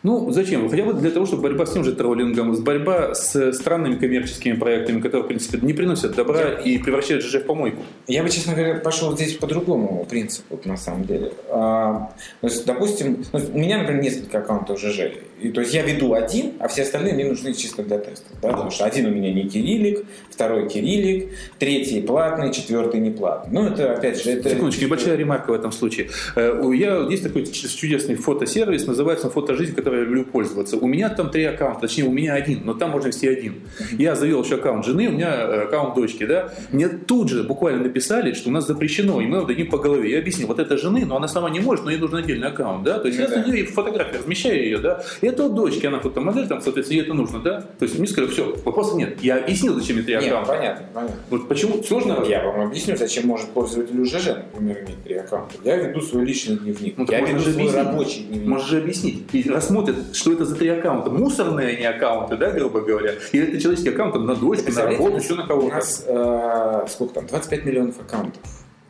Ну, 0.05 0.29
зачем? 0.29 0.69
Хотя 0.69 0.83
бы 0.83 0.93
для 0.93 1.09
того, 1.09 1.25
чтобы 1.25 1.41
борьба 1.41 1.65
с 1.65 1.73
тем 1.73 1.83
же 1.83 1.91
троллингом, 1.91 2.55
борьба 2.63 3.15
с 3.15 3.53
странными 3.53 3.95
коммерческими 3.95 4.53
проектами, 4.53 5.01
которые, 5.01 5.23
в 5.23 5.27
принципе, 5.27 5.57
не 5.65 5.73
приносят 5.73 6.15
добра 6.15 6.51
и 6.51 6.77
превращают 6.77 7.23
ЖЖ 7.23 7.37
в 7.37 7.45
помойку. 7.45 7.81
Я 8.05 8.21
бы, 8.21 8.29
честно 8.29 8.53
говоря, 8.53 8.75
пошел 8.75 9.15
здесь 9.15 9.33
по 9.33 9.47
другому 9.47 10.05
принципу, 10.07 10.59
на 10.63 10.77
самом 10.77 11.05
деле. 11.05 11.31
А, 11.49 12.11
то 12.41 12.47
есть, 12.47 12.67
допустим, 12.67 13.25
ну, 13.33 13.39
у 13.51 13.57
меня, 13.57 13.79
например, 13.79 14.03
несколько 14.03 14.37
аккаунтов 14.37 14.79
ЖЖ. 14.79 14.99
И, 15.41 15.49
то 15.49 15.61
есть 15.61 15.73
я 15.73 15.81
веду 15.81 16.13
один, 16.13 16.53
а 16.59 16.67
все 16.67 16.83
остальные 16.83 17.15
мне 17.15 17.25
нужны 17.25 17.53
чисто 17.53 17.83
для 17.83 17.97
тестов. 17.97 18.31
Да? 18.41 18.49
Потому 18.49 18.69
что 18.71 18.85
один 18.85 19.07
у 19.07 19.09
меня 19.09 19.33
не 19.33 19.49
кириллик, 19.49 20.05
второй 20.29 20.69
кириллик, 20.69 21.31
третий 21.57 22.01
платный, 22.01 22.53
четвертый 22.53 22.99
не 22.99 23.09
платный. 23.09 23.53
Ну, 23.53 23.67
это, 23.67 23.93
опять 23.93 24.23
же, 24.23 24.31
это... 24.31 24.49
Секундочку, 24.49 24.83
небольшая 24.83 25.15
ремарка 25.15 25.49
в 25.49 25.53
этом 25.53 25.71
случае. 25.71 26.09
Э, 26.35 26.61
Я, 26.73 26.99
есть 27.09 27.23
такой 27.23 27.45
чудесный 27.45 28.15
фотосервис, 28.15 28.85
называется 28.85 29.27
он 29.27 29.33
«Фотожизнь», 29.33 29.75
которой 29.95 29.99
я 29.99 30.05
люблю 30.05 30.25
пользоваться. 30.25 30.77
У 30.77 30.87
меня 30.87 31.09
там 31.09 31.29
три 31.29 31.43
аккаунта, 31.45 31.81
точнее, 31.81 32.03
у 32.05 32.11
меня 32.11 32.33
один, 32.33 32.61
но 32.63 32.73
там 32.73 32.91
можно 32.91 33.07
вести 33.07 33.27
один. 33.27 33.55
Я 33.97 34.15
завел 34.15 34.43
еще 34.43 34.55
аккаунт 34.55 34.85
жены, 34.85 35.07
у 35.07 35.11
меня 35.11 35.33
э, 35.33 35.63
аккаунт 35.63 35.95
дочки, 35.95 36.25
да. 36.25 36.53
Мне 36.71 36.87
тут 36.89 37.29
же 37.29 37.43
буквально 37.43 37.83
написали, 37.83 38.33
что 38.33 38.49
у 38.49 38.51
нас 38.51 38.67
запрещено, 38.67 39.21
и 39.21 39.25
мы 39.25 39.45
дадим 39.45 39.69
по 39.69 39.77
голове. 39.77 40.11
Я 40.11 40.19
объяснил, 40.19 40.47
вот 40.47 40.59
это 40.59 40.77
жены, 40.77 41.05
но 41.05 41.17
она 41.17 41.27
сама 41.27 41.49
не 41.49 41.59
может, 41.59 41.85
но 41.85 41.91
ей 41.91 41.99
нужен 41.99 42.17
отдельный 42.17 42.47
аккаунт, 42.47 42.83
да. 42.83 42.99
То 42.99 43.07
есть 43.07 43.19
я 43.19 43.27
Ну 43.27 43.35
да. 43.35 43.43
за 43.43 43.49
нее 43.49 43.65
фотографию 43.65 44.19
размещаю 44.19 44.63
ее, 44.63 44.77
да. 44.77 45.03
И 45.21 45.27
это 45.27 45.45
от 45.45 45.55
дочки, 45.55 45.85
она 45.85 45.99
фотомодель, 45.99 46.47
там, 46.47 46.61
соответственно, 46.61 46.99
ей 46.99 47.05
это 47.05 47.13
нужно, 47.13 47.39
да. 47.39 47.61
То 47.61 47.83
есть 47.85 47.97
мне 47.97 48.07
сказали, 48.07 48.31
все, 48.31 48.55
вопроса 48.63 48.95
нет. 48.95 49.21
Я 49.21 49.37
объяснил, 49.37 49.73
зачем 49.75 49.95
мне 49.97 50.05
три 50.05 50.15
аккаунта. 50.15 50.53
понятно, 50.53 50.85
понятно. 50.93 51.15
Вот 51.29 51.47
почему 51.47 51.81
сложно? 51.83 52.23
Я 52.27 52.43
вам 52.43 52.67
объясню, 52.67 52.95
зачем 52.97 53.27
может 53.27 53.49
пользователь 53.49 54.03
ЖЖ, 54.05 54.27
например, 54.53 54.79
иметь 54.79 55.03
три 55.03 55.15
аккаунта. 55.15 55.55
Я 55.63 55.77
веду 55.77 56.01
свой 56.01 56.25
личный 56.25 56.57
дневник. 56.57 56.97
Ну, 56.97 57.05
я 57.09 57.21
веду 57.21 57.39
свой 57.39 57.53
объяснить. 57.53 57.75
рабочий 57.75 58.23
дневник. 58.23 58.47
Можешь 58.47 58.69
же 58.69 58.77
объяснить. 58.77 59.23
И 59.33 59.49
рассмотрят, 59.91 60.15
что 60.15 60.33
это 60.33 60.45
за 60.45 60.55
три 60.55 60.69
аккаунта. 60.69 61.09
Мусорные 61.09 61.75
они 61.77 61.85
аккаунты, 61.85 62.37
да, 62.37 62.51
грубо 62.51 62.81
говоря. 62.81 63.13
Или 63.31 63.49
это 63.49 63.59
человеческий 63.61 63.89
аккаунт 63.91 64.13
там, 64.13 64.25
на 64.25 64.35
дочку, 64.35 64.71
на 64.71 64.83
работу, 64.83 65.13
у 65.15 65.17
еще 65.17 65.35
на 65.35 65.43
У 65.43 65.47
кого-то. 65.47 65.75
нас 65.75 66.03
э, 66.07 66.85
сколько 66.89 67.13
там, 67.15 67.27
25 67.27 67.65
миллионов 67.65 67.99
аккаунтов. 67.99 68.41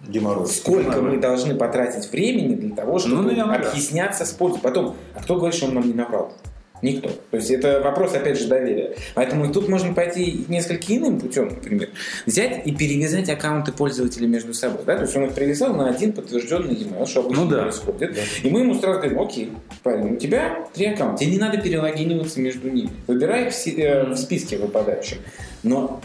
Геморрой. 0.07 0.45
Сколько 0.45 0.91
Понимаю. 0.91 1.15
мы 1.15 1.17
должны 1.17 1.55
потратить 1.55 2.11
времени 2.11 2.53
для 2.55 2.75
того, 2.75 2.99
чтобы 2.99 3.15
Ну, 3.15 3.21
наверное, 3.23 3.59
да. 3.59 3.69
объясняться 3.69 4.25
с 4.25 4.31
пользой. 4.31 4.59
Потом, 4.61 4.95
а 5.15 5.23
кто 5.23 5.35
говорит, 5.35 5.55
что 5.55 5.65
он 5.67 5.73
нам 5.75 5.87
не 5.87 5.93
наврал? 5.93 6.31
Никто. 6.81 7.09
То 7.31 7.37
есть 7.37 7.49
это 7.51 7.81
вопрос, 7.81 8.13
опять 8.13 8.37
же, 8.39 8.47
доверия. 8.47 8.95
Поэтому 9.15 9.51
тут 9.51 9.69
можно 9.69 9.93
пойти 9.93 10.45
несколько 10.49 10.95
иным 10.95 11.19
путем, 11.19 11.47
например. 11.47 11.89
Взять 12.25 12.67
и 12.67 12.75
перевязать 12.75 13.29
аккаунты 13.29 13.71
пользователей 13.71 14.27
между 14.27 14.53
собой. 14.53 14.81
Да? 14.85 14.95
То 14.97 15.03
есть 15.03 15.15
он 15.15 15.25
их 15.25 15.33
привязал 15.33 15.73
на 15.73 15.89
один 15.89 16.11
подтвержденный 16.13 16.75
e-mail, 16.75 17.05
что 17.07 17.21
обычно 17.21 17.43
Ну 17.45 17.49
да. 17.49 17.61
происходит. 17.63 18.17
И 18.43 18.49
мы 18.49 18.59
ему 18.59 18.75
сразу 18.75 18.99
говорим, 18.99 19.19
окей, 19.21 19.51
парень, 19.83 20.13
у 20.13 20.17
тебя 20.17 20.67
три 20.73 20.87
аккаунта, 20.87 21.23
тебе 21.23 21.31
не 21.31 21.39
надо 21.39 21.57
перелогиниваться 21.59 22.39
между 22.39 22.69
ними. 22.69 22.89
Выбирай 23.07 23.49
в, 23.49 23.53
си- 23.55 23.75
э, 23.81 24.03
в 24.09 24.15
списке 24.17 24.57
выпадающих. 24.57 25.17
Но 25.63 26.01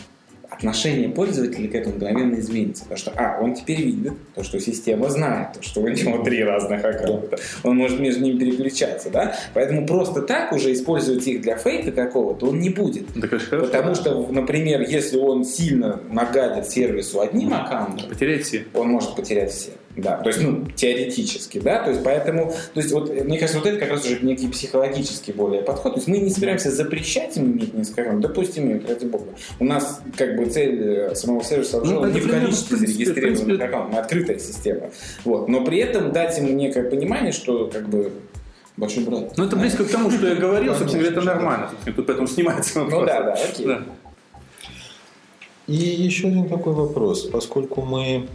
отношение 0.60 1.08
пользователя 1.08 1.68
к 1.68 1.74
этому 1.74 1.96
мгновенно 1.96 2.38
изменится. 2.38 2.82
Потому 2.84 2.98
что, 2.98 3.12
а, 3.16 3.40
он 3.40 3.54
теперь 3.54 3.82
видит, 3.82 4.12
то, 4.34 4.42
что 4.44 4.60
система 4.60 5.08
знает, 5.08 5.54
то, 5.54 5.62
что 5.62 5.80
у 5.80 5.88
него 5.88 6.22
три 6.22 6.44
разных 6.44 6.84
аккаунта. 6.84 7.38
Он 7.62 7.76
может 7.76 7.98
между 7.98 8.22
ними 8.22 8.38
переключаться, 8.38 9.10
да? 9.10 9.34
Поэтому 9.54 9.86
просто 9.86 10.22
так 10.22 10.52
уже 10.52 10.72
использовать 10.72 11.26
их 11.26 11.40
для 11.40 11.56
фейка 11.56 11.92
какого-то 11.92 12.46
он 12.46 12.60
не 12.60 12.68
будет. 12.70 13.06
Да, 13.14 13.26
конечно. 13.26 13.58
Потому 13.58 13.94
что, 13.94 14.26
например, 14.30 14.82
если 14.82 15.16
он 15.16 15.44
сильно 15.44 16.00
нагадит 16.10 16.68
сервису 16.70 17.20
одним 17.20 17.54
аккаунтом, 17.54 18.08
Потерять 18.08 18.44
все. 18.44 18.64
он 18.74 18.88
может 18.88 19.16
потерять 19.16 19.52
все. 19.52 19.70
Да, 19.96 20.18
то 20.18 20.28
есть, 20.28 20.40
ну, 20.40 20.66
теоретически, 20.76 21.58
да, 21.58 21.82
то 21.82 21.90
есть, 21.90 22.04
поэтому, 22.04 22.52
то 22.74 22.80
есть, 22.80 22.92
вот, 22.92 23.10
мне 23.10 23.38
кажется, 23.38 23.58
вот 23.58 23.66
это 23.66 23.78
как 23.78 23.90
раз 23.90 24.04
уже 24.04 24.20
некий 24.20 24.46
психологический 24.46 25.32
более 25.32 25.62
подход, 25.62 25.94
то 25.94 25.98
есть, 25.98 26.06
мы 26.06 26.18
не 26.18 26.30
собираемся 26.30 26.70
запрещать 26.70 27.36
им 27.36 27.52
иметь 27.52 27.74
несколько 27.74 28.02
аккаунтов, 28.02 28.30
допустим, 28.30 28.64
имеют, 28.66 28.88
ради 28.88 29.06
бога. 29.06 29.26
У 29.58 29.64
нас, 29.64 30.00
как 30.16 30.36
бы, 30.36 30.46
цель 30.46 30.80
э, 30.80 31.14
самого 31.16 31.42
сервиса 31.42 31.80
Ну, 31.80 31.92
ну, 31.92 32.04
это 32.04 32.14
не 32.14 32.20
в 32.20 32.30
количестве 32.30 32.76
в 32.76 32.80
принципе, 32.80 33.04
зарегистрированных 33.04 33.44
принципе, 33.44 33.64
аккаунтов, 33.64 33.92
мы 33.92 33.98
открытая 33.98 34.38
система, 34.38 34.90
вот, 35.24 35.48
но 35.48 35.64
при 35.64 35.78
этом 35.78 36.12
дать 36.12 36.38
ему 36.38 36.50
некое 36.50 36.84
понимание, 36.88 37.32
что, 37.32 37.66
как 37.66 37.88
бы, 37.88 38.12
большой 38.76 39.04
брат. 39.04 39.36
Ну, 39.36 39.44
это 39.44 39.56
близко 39.56 39.84
к 39.84 39.90
тому, 39.90 40.10
что 40.10 40.28
я 40.28 40.36
говорил, 40.36 40.74
собственно 40.76 41.02
говоря, 41.02 41.18
это 41.18 41.26
нормально. 41.26 41.70
Тут 41.84 42.06
поэтому 42.06 42.28
снимается 42.28 42.78
Ну 42.78 42.84
вопрос. 42.84 43.06
да, 43.06 43.22
да, 43.22 43.32
окей. 43.32 43.66
Да. 43.66 43.82
И 45.66 45.74
еще 45.74 46.28
один 46.28 46.48
такой 46.48 46.72
вопрос. 46.74 47.26
Поскольку 47.26 47.82
мы 47.82 48.26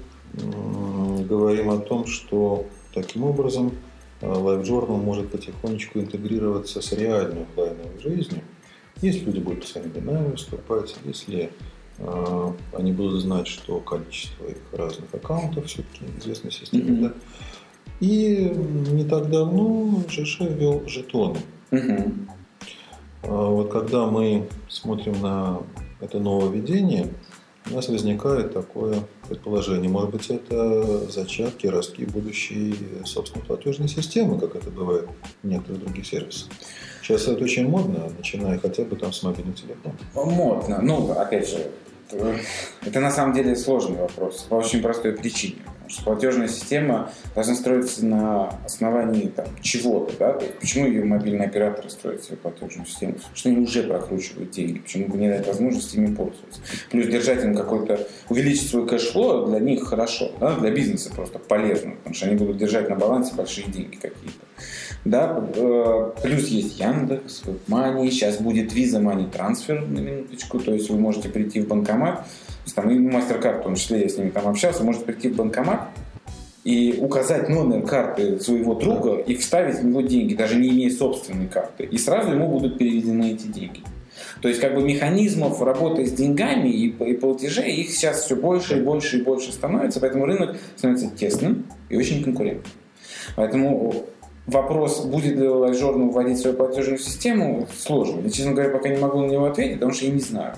говорим 1.26 1.70
о 1.70 1.78
том, 1.80 2.06
что 2.08 2.66
таким 2.94 3.24
образом 3.24 3.74
э, 4.22 4.26
LiveJournal 4.28 4.98
может 4.98 5.30
потихонечку 5.32 6.00
интегрироваться 6.00 6.82
с 6.82 6.92
реальной 6.94 7.44
офлайновой 7.44 8.00
жизнью, 8.02 8.42
если 9.02 9.26
люди 9.26 9.40
будут 9.40 9.68
своим 9.68 9.92
именам 9.96 10.32
выступать, 10.32 10.96
если 11.04 11.50
э, 11.98 12.52
они 12.74 12.92
будут 12.94 13.22
знать, 13.22 13.48
что 13.48 13.80
количество 13.80 14.46
их 14.46 14.58
разных 14.72 15.14
аккаунтов 15.14 15.66
все-таки 15.66 16.06
известной 16.20 16.52
системе, 16.52 16.92
Мгм. 16.92 17.02
да. 17.04 17.14
И 18.02 18.52
не 18.92 19.06
так 19.06 19.30
давно 19.30 20.02
ЖШ 20.10 20.42
ввел 20.42 20.84
жетоны. 20.88 21.40
А 21.72 23.28
Вот 23.50 23.72
когда 23.72 24.06
мы 24.06 24.48
смотрим 24.70 25.20
на 25.22 25.62
это 26.00 26.20
нововведение, 26.20 27.08
у 27.72 27.76
нас 27.76 27.88
возникает 27.90 28.54
такое 28.54 28.98
предположение. 29.28 29.90
Может 29.90 30.12
быть, 30.12 30.30
это 30.30 31.10
зачатки, 31.12 31.68
ростки 31.68 32.06
будущей 32.06 32.76
собственной 33.06 33.46
платежной 33.46 33.88
системы, 33.88 34.40
как 34.40 34.56
это 34.56 34.70
бывает 34.70 35.08
в 35.44 35.48
некоторых 35.48 35.82
других 35.84 36.06
сервисах. 36.06 36.50
Сейчас 37.02 37.28
это 37.28 37.44
очень 37.44 37.68
модно, 37.68 38.10
начиная 38.18 38.58
хотя 38.58 38.84
бы 38.84 38.96
там 38.96 39.14
с 39.14 39.22
мобильных 39.24 39.56
телефонов. 39.56 40.00
Модно. 40.14 40.80
Ну, 40.82 41.12
опять 41.12 41.50
же, 41.50 41.72
это 42.12 43.00
на 43.00 43.12
самом 43.12 43.34
деле 43.34 43.56
сложный 43.56 43.98
вопрос. 43.98 44.46
По 44.50 44.56
очень 44.56 44.82
простой 44.82 45.14
причине. 45.14 45.62
Что 45.88 46.04
платежная 46.04 46.48
система 46.48 47.12
должна 47.34 47.56
строиться 47.56 48.06
на 48.06 48.50
основании 48.66 49.28
там, 49.28 49.46
чего-то. 49.62 50.14
Да? 50.18 50.34
То 50.34 50.46
есть, 50.46 50.60
почему 50.60 50.88
ее 50.88 51.04
мобильные 51.04 51.48
операторы 51.48 51.90
строят 51.90 52.24
свою 52.24 52.40
платежную 52.40 52.86
систему? 52.88 53.16
Что 53.34 53.50
они 53.50 53.60
уже 53.60 53.84
прокручивают 53.84 54.52
деньги. 54.52 54.80
Почему 54.80 55.08
бы 55.08 55.18
не 55.18 55.30
дать 55.30 55.48
возможность 55.48 55.94
ими 55.96 56.14
пользоваться? 56.14 56.62
Плюс 56.92 57.08
держать 57.08 57.44
им 57.44 57.56
какой-то, 57.56 58.08
увеличить 58.30 58.70
свой 58.70 58.88
cash 58.88 59.18
flow 59.18 59.48
для 59.48 59.60
них 59.60 59.84
хорошо. 59.84 60.32
Да? 60.40 60.56
Для 60.56 60.72
бизнеса 60.72 61.12
просто 61.16 61.40
полезно. 61.40 61.92
Потому 61.92 62.16
что 62.16 62.26
они 62.28 62.36
будут 62.36 62.58
держать 62.58 62.90
на 62.90 62.96
балансе 62.96 63.36
большие 63.36 63.68
деньги 63.68 63.96
какие-то. 63.96 64.46
Да, 65.06 65.48
э, 65.56 66.12
плюс 66.24 66.48
есть 66.48 66.80
Яндекс 66.80 67.44
Money, 67.68 68.10
сейчас 68.10 68.38
будет 68.38 68.74
Visa 68.74 69.00
Money 69.00 69.30
Transfer 69.30 69.82
на 69.86 70.00
минуточку, 70.00 70.60
то 70.60 70.74
есть 70.74 70.90
вы 70.90 70.98
можете 70.98 71.30
прийти 71.30 71.62
в 71.62 71.68
банкомат, 71.68 72.26
то 72.66 72.68
есть 72.68 72.76
там 72.76 72.90
и 72.90 72.98
MasterCard, 72.98 73.60
в 73.60 73.64
том 73.64 73.76
числе 73.76 74.02
я 74.02 74.10
с 74.10 74.18
ними 74.18 74.32
там 74.32 74.48
общался, 74.48 74.84
можете 74.84 75.06
прийти 75.06 75.30
в 75.30 75.36
банкомат, 75.36 75.90
и 76.64 76.98
указать 77.00 77.48
номер 77.48 77.86
карты 77.86 78.40
своего 78.40 78.74
друга 78.74 79.18
и 79.18 79.36
вставить 79.36 79.78
в 79.78 79.86
него 79.86 80.02
деньги, 80.02 80.34
даже 80.34 80.56
не 80.56 80.70
имея 80.70 80.90
собственной 80.90 81.46
карты. 81.46 81.84
И 81.84 82.00
сразу 82.00 82.32
ему 82.32 82.48
будут 82.48 82.80
переведены 82.80 83.34
эти 83.34 83.46
деньги. 83.46 83.84
То 84.42 84.48
есть 84.48 84.60
как 84.60 84.74
бы 84.74 84.82
механизмов 84.82 85.62
работы 85.62 86.08
с 86.08 86.12
деньгами 86.12 86.70
и, 86.70 86.88
и 86.88 87.14
платежей 87.14 87.72
их 87.76 87.92
сейчас 87.92 88.24
все 88.24 88.36
больше 88.36 88.80
и 88.80 88.82
больше 88.82 89.20
и 89.20 89.22
больше 89.22 89.52
становится, 89.52 90.00
поэтому 90.00 90.26
рынок 90.26 90.58
становится 90.76 91.16
тесным 91.16 91.68
и 91.90 91.98
очень 91.98 92.24
конкурентным. 92.24 92.74
Поэтому 93.36 94.08
вопрос, 94.48 95.06
будет 95.06 95.36
ли 95.36 95.46
LiveJournal 95.46 96.10
вводить 96.10 96.40
свою 96.40 96.58
платежную 96.58 96.98
систему, 96.98 97.68
сложный. 97.78 98.24
Я, 98.24 98.30
честно 98.32 98.54
говоря, 98.54 98.72
пока 98.72 98.90
не 98.90 98.98
могу 98.98 99.22
на 99.22 99.30
него 99.30 99.46
ответить, 99.46 99.76
потому 99.76 99.92
что 99.92 100.06
я 100.06 100.12
не 100.12 100.20
знаю. 100.20 100.56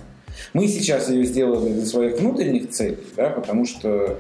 Мы 0.53 0.67
сейчас 0.67 1.09
ее 1.09 1.25
сделали 1.25 1.73
для 1.73 1.85
своих 1.85 2.19
внутренних 2.19 2.69
целей, 2.69 2.97
да, 3.15 3.29
потому 3.29 3.65
что 3.65 4.19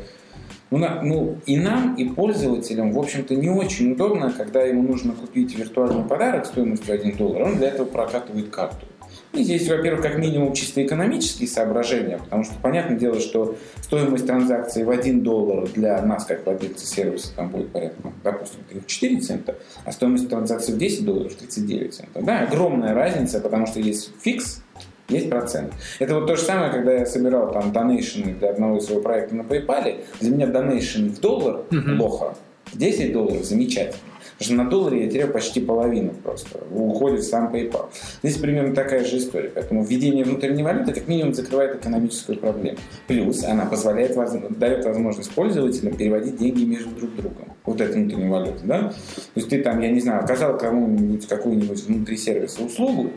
ну, 0.69 0.77
на, 0.79 1.01
ну, 1.01 1.37
и 1.45 1.57
нам, 1.57 1.95
и 1.95 2.09
пользователям, 2.09 2.91
в 2.91 2.99
общем-то, 2.99 3.35
не 3.35 3.49
очень 3.49 3.93
удобно, 3.93 4.31
когда 4.31 4.63
ему 4.63 4.83
нужно 4.83 5.13
купить 5.13 5.57
виртуальный 5.57 6.03
подарок 6.03 6.45
стоимостью 6.45 6.93
1 6.93 7.15
доллар, 7.15 7.43
он 7.43 7.55
для 7.55 7.69
этого 7.69 7.85
прокатывает 7.85 8.49
карту. 8.49 8.85
И 9.33 9.43
здесь, 9.43 9.69
во-первых, 9.69 10.01
как 10.01 10.17
минимум 10.17 10.53
чисто 10.53 10.83
экономические 10.83 11.47
соображения, 11.47 12.17
потому 12.17 12.43
что 12.43 12.55
понятное 12.61 12.97
дело, 12.97 13.19
что 13.19 13.55
стоимость 13.81 14.25
транзакции 14.25 14.83
в 14.83 14.89
1 14.89 15.21
доллар 15.21 15.67
для 15.69 16.01
нас, 16.01 16.25
как 16.25 16.45
владельца 16.45 16.85
сервиса, 16.85 17.33
там 17.35 17.49
будет 17.49 17.71
порядка, 17.71 17.99
ну, 18.03 18.13
допустим, 18.23 18.59
4 18.85 19.19
цента, 19.21 19.55
а 19.85 19.91
стоимость 19.91 20.29
транзакции 20.29 20.73
в 20.73 20.77
10 20.77 21.05
долларов 21.05 21.33
39 21.35 21.93
центов. 21.93 22.25
Да, 22.25 22.39
огромная 22.39 22.93
разница, 22.93 23.39
потому 23.39 23.67
что 23.67 23.79
есть 23.79 24.11
фикс, 24.21 24.61
есть 25.09 25.29
процент. 25.29 25.73
Это 25.99 26.15
вот 26.15 26.27
то 26.27 26.35
же 26.35 26.41
самое, 26.41 26.71
когда 26.71 26.93
я 26.93 27.05
собирал 27.05 27.51
там 27.51 27.71
донейшены 27.71 28.33
для 28.33 28.49
одного 28.49 28.77
из 28.77 28.85
своего 28.85 29.01
проекта 29.01 29.35
на 29.35 29.41
PayPal. 29.41 30.03
Для 30.19 30.31
меня 30.31 30.47
донейшн 30.47 31.07
в 31.07 31.19
доллар 31.19 31.61
uh-huh. 31.69 31.97
плохо, 31.97 32.35
10 32.73 33.13
долларов 33.13 33.43
замечательно. 33.45 33.99
Потому 34.37 34.55
что 34.55 34.63
на 34.63 34.69
долларе 34.69 35.05
я 35.05 35.09
теряю 35.09 35.31
почти 35.31 35.59
половину 35.59 36.11
просто. 36.11 36.59
Уходит 36.71 37.23
сам 37.23 37.51
PayPal. 37.53 37.87
Здесь 38.21 38.37
примерно 38.37 38.75
такая 38.75 39.03
же 39.03 39.17
история. 39.17 39.49
Поэтому 39.49 39.83
введение 39.83 40.23
внутренней 40.23 40.61
валюты 40.61 40.93
как 40.93 41.07
минимум 41.07 41.33
закрывает 41.33 41.75
экономическую 41.75 42.37
проблему. 42.37 42.77
Плюс 43.07 43.43
она 43.43 43.65
позволяет, 43.65 44.15
дает 44.59 44.85
возможность 44.85 45.31
пользователям 45.31 45.95
переводить 45.95 46.37
деньги 46.37 46.65
между 46.65 46.89
друг 46.91 47.15
другом. 47.15 47.53
Вот 47.65 47.81
эта 47.81 47.93
внутренняя 47.93 48.29
валюта. 48.29 48.59
Да? 48.63 48.79
То 48.89 48.93
есть 49.35 49.49
ты 49.49 49.63
там, 49.63 49.81
я 49.81 49.89
не 49.89 50.01
знаю, 50.01 50.23
оказал 50.23 50.55
кому-нибудь 50.55 51.27
какую-нибудь 51.27 51.83
внутри 51.85 52.15
сервиса 52.15 52.63
услугу, 52.63 53.09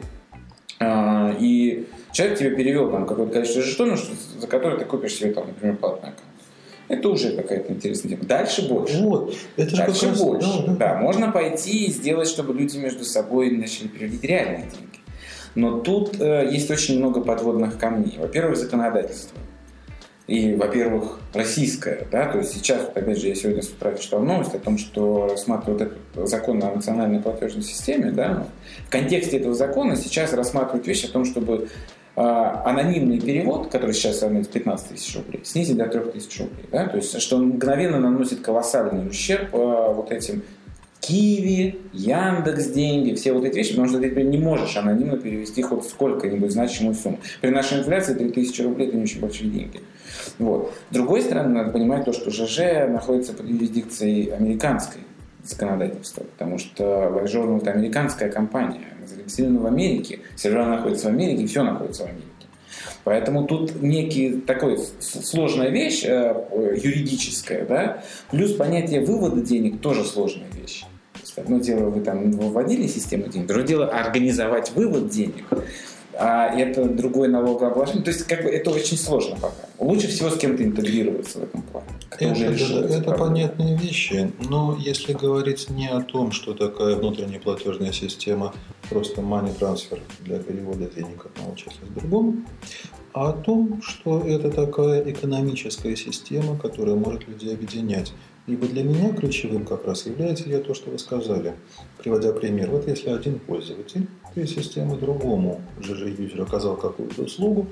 и 0.81 1.87
человек 2.13 2.39
тебе 2.39 2.51
перевел 2.51 2.91
там 2.91 3.07
какое-то 3.07 3.33
количество 3.33 3.63
жетонов, 3.63 4.01
за 4.39 4.47
которые 4.47 4.79
ты 4.79 4.85
купишь 4.85 5.15
себе 5.15 5.33
там, 5.33 5.47
например, 5.49 5.77
платный 5.77 6.11
аккаунт. 6.11 6.31
Это 6.89 7.09
уже 7.09 7.37
какая-то 7.37 7.73
интересная 7.73 8.13
тема. 8.13 8.25
Дальше 8.25 8.69
больше. 8.69 8.99
Вот. 8.99 9.35
Это 9.57 9.77
Дальше 9.77 10.09
раз, 10.09 10.21
больше. 10.21 10.49
Да, 10.67 10.67
да. 10.67 10.75
да, 10.75 10.97
можно 10.97 11.31
пойти 11.31 11.87
и 11.87 11.93
сделать, 11.93 12.29
чтобы 12.29 12.53
люди 12.53 12.79
между 12.79 13.05
собой 13.05 13.51
начали 13.53 13.87
переводить 13.87 14.25
реальные 14.25 14.63
деньги. 14.63 14.99
Но 15.55 15.81
тут 15.81 16.21
э, 16.21 16.49
есть 16.51 16.69
очень 16.71 16.99
много 16.99 17.21
подводных 17.21 17.79
камней. 17.79 18.17
Во-первых, 18.19 18.57
законодательство. 18.57 19.39
И, 20.31 20.55
во-первых, 20.55 21.19
российское. 21.35 22.07
Да? 22.13 22.27
То 22.31 22.39
есть 22.39 22.55
сейчас, 22.55 22.89
опять 22.95 23.19
же, 23.19 23.27
я 23.27 23.35
сегодня 23.35 23.63
с 23.63 23.69
утра 23.69 23.95
читал 23.95 24.21
новость 24.21 24.55
о 24.55 24.61
том, 24.61 24.79
что 24.79 25.27
рассматривают 25.29 25.83
этот 25.83 26.29
закон 26.29 26.63
о 26.63 26.73
национальной 26.73 27.19
платежной 27.19 27.65
системе. 27.65 28.13
Да? 28.13 28.47
В 28.87 28.91
контексте 28.91 29.39
этого 29.39 29.55
закона 29.55 29.97
сейчас 29.97 30.33
рассматривают 30.33 30.87
вещи 30.87 31.07
о 31.07 31.09
том, 31.09 31.25
чтобы 31.25 31.69
а, 32.15 32.63
анонимный 32.65 33.19
перевод, 33.19 33.73
который 33.73 33.93
сейчас 33.93 34.23
равняется 34.23 34.53
15 34.53 34.91
тысяч 34.91 35.17
рублей, 35.17 35.41
снизить 35.43 35.77
до 35.77 35.87
3 35.87 36.13
тысяч 36.13 36.39
рублей. 36.39 36.65
Да? 36.71 36.87
То 36.87 36.99
есть, 36.99 37.21
что 37.21 37.39
мгновенно 37.39 37.99
наносит 37.99 38.41
колоссальный 38.41 39.09
ущерб 39.09 39.49
а, 39.53 39.93
вот 39.93 40.13
этим 40.13 40.45
Киви, 41.01 41.81
Яндекс 41.93 42.67
деньги, 42.67 43.15
все 43.15 43.33
вот 43.33 43.45
эти 43.45 43.57
вещи, 43.57 43.71
потому 43.71 43.89
что 43.89 43.99
ты 43.99 44.23
не 44.23 44.39
можешь 44.39 44.77
анонимно 44.77 45.17
перевести 45.17 45.61
хоть 45.63 45.89
сколько-нибудь 45.89 46.53
значимую 46.53 46.95
сумму. 46.95 47.19
При 47.41 47.51
нашей 47.51 47.79
инфляции 47.79 48.15
3000 48.15 48.63
рублей 48.63 48.89
это 48.89 48.97
не 48.97 49.03
очень 49.03 49.21
большие 49.21 49.51
деньги. 49.51 49.81
Вот. 50.39 50.73
С 50.91 50.95
другой 50.95 51.23
стороны, 51.23 51.55
надо 51.55 51.71
понимать 51.71 52.05
то, 52.05 52.13
что 52.13 52.31
ЖЖ 52.31 52.89
находится 52.89 53.33
под 53.33 53.49
юрисдикцией 53.49 54.33
американской 54.35 55.03
законодательства, 55.45 56.23
потому 56.23 56.59
что 56.59 56.85
Wire 56.85 57.59
это 57.59 57.71
американская 57.71 58.31
компания, 58.31 58.89
зарегистрирована 59.07 59.61
в 59.61 59.67
Америке, 59.67 60.21
сервера 60.37 60.67
находятся 60.67 61.09
в 61.09 61.11
Америке, 61.11 61.47
все 61.47 61.63
находится 61.63 62.05
в 62.05 62.07
Америке. 62.07 62.27
Поэтому 63.05 63.47
тут 63.47 63.81
некий 63.83 64.41
такой 64.41 64.79
сложная 65.01 65.71
вещь 65.71 66.05
э, 66.05 66.35
юридическая, 66.83 67.65
да, 67.65 68.03
плюс 68.31 68.53
понятие 68.53 69.05
вывода 69.05 69.41
денег 69.41 69.81
тоже 69.81 70.05
сложная 70.05 70.49
вещь. 70.61 70.85
То 71.15 71.21
есть 71.21 71.39
одно 71.39 71.59
дело, 71.59 71.91
вы 71.91 72.03
там 72.03 72.31
выводили 72.33 72.87
систему 72.87 73.29
денег, 73.29 73.47
другое 73.47 73.67
дело 73.67 73.87
организовать 73.87 74.73
вывод 74.73 75.09
денег 75.09 75.45
а 76.23 76.55
это 76.55 76.85
другой 76.85 77.29
налогообложение. 77.29 78.03
То 78.03 78.11
есть, 78.11 78.25
как 78.25 78.45
бы 78.45 78.51
это 78.51 78.71
очень 78.71 78.99
сложно 78.99 79.37
пока. 79.37 79.67
Лучше 79.79 80.09
всего 80.09 80.29
с 80.29 80.37
кем-то 80.37 80.63
интегрироваться 80.63 81.39
в 81.39 81.43
этом 81.45 81.63
плане. 81.63 81.87
Это, 82.11 82.45
это, 82.45 82.95
это 82.95 83.13
понятные 83.13 83.75
вещи, 83.79 84.31
но 84.51 84.77
если 84.79 85.15
говорить 85.15 85.71
не 85.71 85.89
о 85.89 86.03
том, 86.03 86.33
что 86.33 86.53
такая 86.53 86.97
внутренняя 86.97 87.41
платежная 87.41 87.93
система, 87.93 88.53
просто 88.91 89.23
money 89.23 89.59
transfer 89.59 89.99
для 90.21 90.39
перевода 90.41 90.91
денег 90.95 91.25
одного 91.25 91.55
человека 91.55 91.87
к 91.87 91.95
другому, 91.95 92.43
а 93.15 93.31
о 93.31 93.33
том, 93.33 93.81
что 93.81 94.21
это 94.21 94.51
такая 94.51 95.11
экономическая 95.11 95.97
система, 95.97 96.59
которая 96.59 96.97
может 96.97 97.27
людей 97.27 97.55
объединять. 97.55 98.13
Ибо 98.47 98.67
для 98.67 98.83
меня 98.83 99.15
ключевым 99.15 99.65
как 99.65 99.87
раз 99.87 100.05
является 100.05 100.49
я 100.49 100.59
то, 100.59 100.75
что 100.75 100.91
вы 100.91 100.99
сказали, 100.99 101.55
приводя 101.97 102.33
пример. 102.33 102.69
Вот 102.69 102.87
если 102.87 103.09
один 103.09 103.39
пользователь 103.39 104.07
системы 104.35 104.97
другому 104.97 105.61
ЖЖ-юзеру 105.81 106.45
оказал 106.45 106.77
какую-то 106.77 107.23
услугу, 107.23 107.67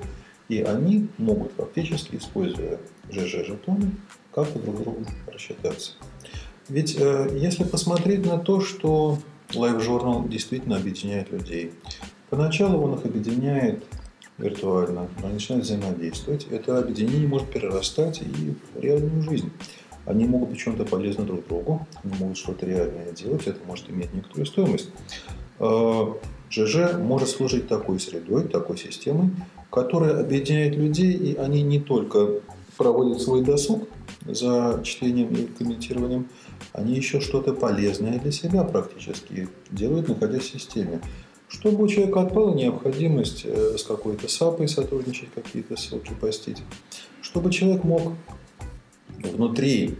и 0.49 0.61
они 0.61 1.07
могут 1.17 1.51
фактически, 1.53 2.15
используя 2.15 2.79
ЖЖ-жетоны, 3.09 3.91
как-то 4.33 4.59
друг 4.59 4.81
другу 4.81 5.05
рассчитаться. 5.27 5.93
Ведь 6.67 6.97
э, 6.99 7.37
если 7.39 7.63
посмотреть 7.63 8.25
на 8.25 8.37
то, 8.37 8.61
что 8.61 9.17
Live 9.49 9.79
Journal 9.85 10.27
действительно 10.29 10.77
объединяет 10.77 11.31
людей, 11.31 11.71
поначалу 12.29 12.81
он 12.83 12.99
их 12.99 13.05
объединяет 13.05 13.83
виртуально, 14.37 15.09
но 15.19 15.25
они 15.25 15.33
начинают 15.33 15.65
взаимодействовать. 15.65 16.47
Это 16.49 16.79
объединение 16.79 17.27
может 17.27 17.49
перерастать 17.49 18.21
и 18.21 18.55
в 18.73 18.79
реальную 18.79 19.21
жизнь. 19.23 19.51
Они 20.05 20.25
могут 20.25 20.49
быть 20.49 20.59
чем-то 20.59 20.85
полезны 20.85 21.25
друг 21.25 21.47
другу, 21.47 21.87
они 22.03 22.13
могут 22.19 22.37
что-то 22.37 22.65
реальное 22.65 23.11
делать, 23.11 23.45
это 23.47 23.59
может 23.65 23.89
иметь 23.89 24.13
некоторую 24.13 24.45
стоимость. 24.45 24.89
ЖЖ 26.49 26.97
может 26.97 27.29
служить 27.29 27.67
такой 27.67 27.99
средой, 27.99 28.47
такой 28.47 28.77
системой, 28.77 29.31
которая 29.71 30.19
объединяет 30.19 30.75
людей, 30.75 31.13
и 31.13 31.35
они 31.35 31.61
не 31.61 31.79
только 31.79 32.41
проводят 32.77 33.21
свой 33.21 33.43
досуг 33.43 33.87
за 34.25 34.81
чтением 34.83 35.33
и 35.33 35.45
комментированием, 35.45 36.27
они 36.73 36.95
еще 36.95 37.19
что-то 37.19 37.53
полезное 37.53 38.19
для 38.19 38.31
себя 38.31 38.63
практически 38.63 39.49
делают, 39.71 40.07
находясь 40.07 40.43
в 40.43 40.51
системе. 40.51 41.01
Чтобы 41.47 41.83
у 41.83 41.87
человека 41.87 42.21
отпала 42.21 42.53
необходимость 42.53 43.41
э, 43.43 43.75
с 43.77 43.83
какой-то 43.83 44.27
САПой 44.27 44.67
сотрудничать, 44.67 45.29
какие-то 45.33 45.77
ссылки 45.77 46.13
постить. 46.13 46.61
Чтобы 47.21 47.51
человек 47.51 47.83
мог 47.83 48.13
внутри 49.17 49.95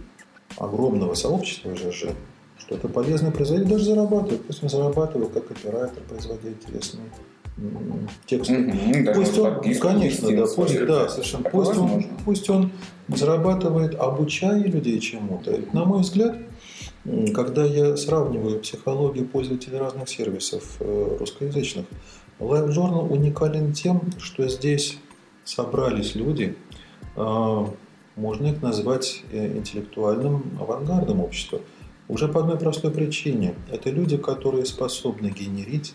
огромного 0.58 1.16
сообщества 1.16 1.76
ЖЖ 1.76 2.10
что-то 2.70 2.88
полезное 2.88 3.32
производить, 3.32 3.67
даже 3.67 3.86
зарабатывать. 3.86 4.41
Пусть 4.45 4.61
он 4.61 4.70
зарабатывает 4.70 5.32
как 5.32 5.49
оператор, 5.49 6.03
производя 6.07 6.49
интересные 6.49 7.09
тексты. 8.28 8.53
Mm-hmm, 8.53 9.13
пусть 9.15 9.38
он, 9.39 9.61
конечно, 9.80 10.38
да, 10.38 10.45
пусть, 10.55 10.86
да, 10.86 11.09
совершенно. 11.09 11.49
Пусть 11.49 11.78
он, 11.78 12.03
пусть 12.24 12.49
он 12.49 12.72
зарабатывает, 13.07 13.95
обучая 13.95 14.63
людей 14.63 14.99
чему-то. 14.99 15.59
На 15.74 15.84
мой 15.84 16.01
взгляд, 16.01 16.38
когда 17.34 17.65
я 17.65 17.97
сравниваю 17.97 18.59
психологию 18.59 19.28
пользователей 19.28 19.80
разных 19.80 20.07
сервисов 20.07 20.78
э, 20.80 21.17
русскоязычных, 21.20 21.86
Live 22.39 22.70
Journal 22.70 23.09
уникален 23.09 23.74
тем, 23.74 24.03
что 24.20 24.47
здесь 24.47 24.99
собрались 25.43 26.15
люди, 26.15 26.55
а, 27.15 27.67
можно 28.15 28.47
их 28.47 28.61
назвать 28.61 29.24
э, 29.32 29.57
интеллектуальным 29.57 30.57
авангардом 30.61 31.20
общества. 31.20 31.59
Уже 32.10 32.28
по 32.28 32.41
одной 32.41 32.57
простой 32.57 32.91
причине. 32.91 33.53
Это 33.72 33.91
люди, 33.91 34.18
которые 34.18 34.66
способны 34.66 35.28
генерить 35.28 35.93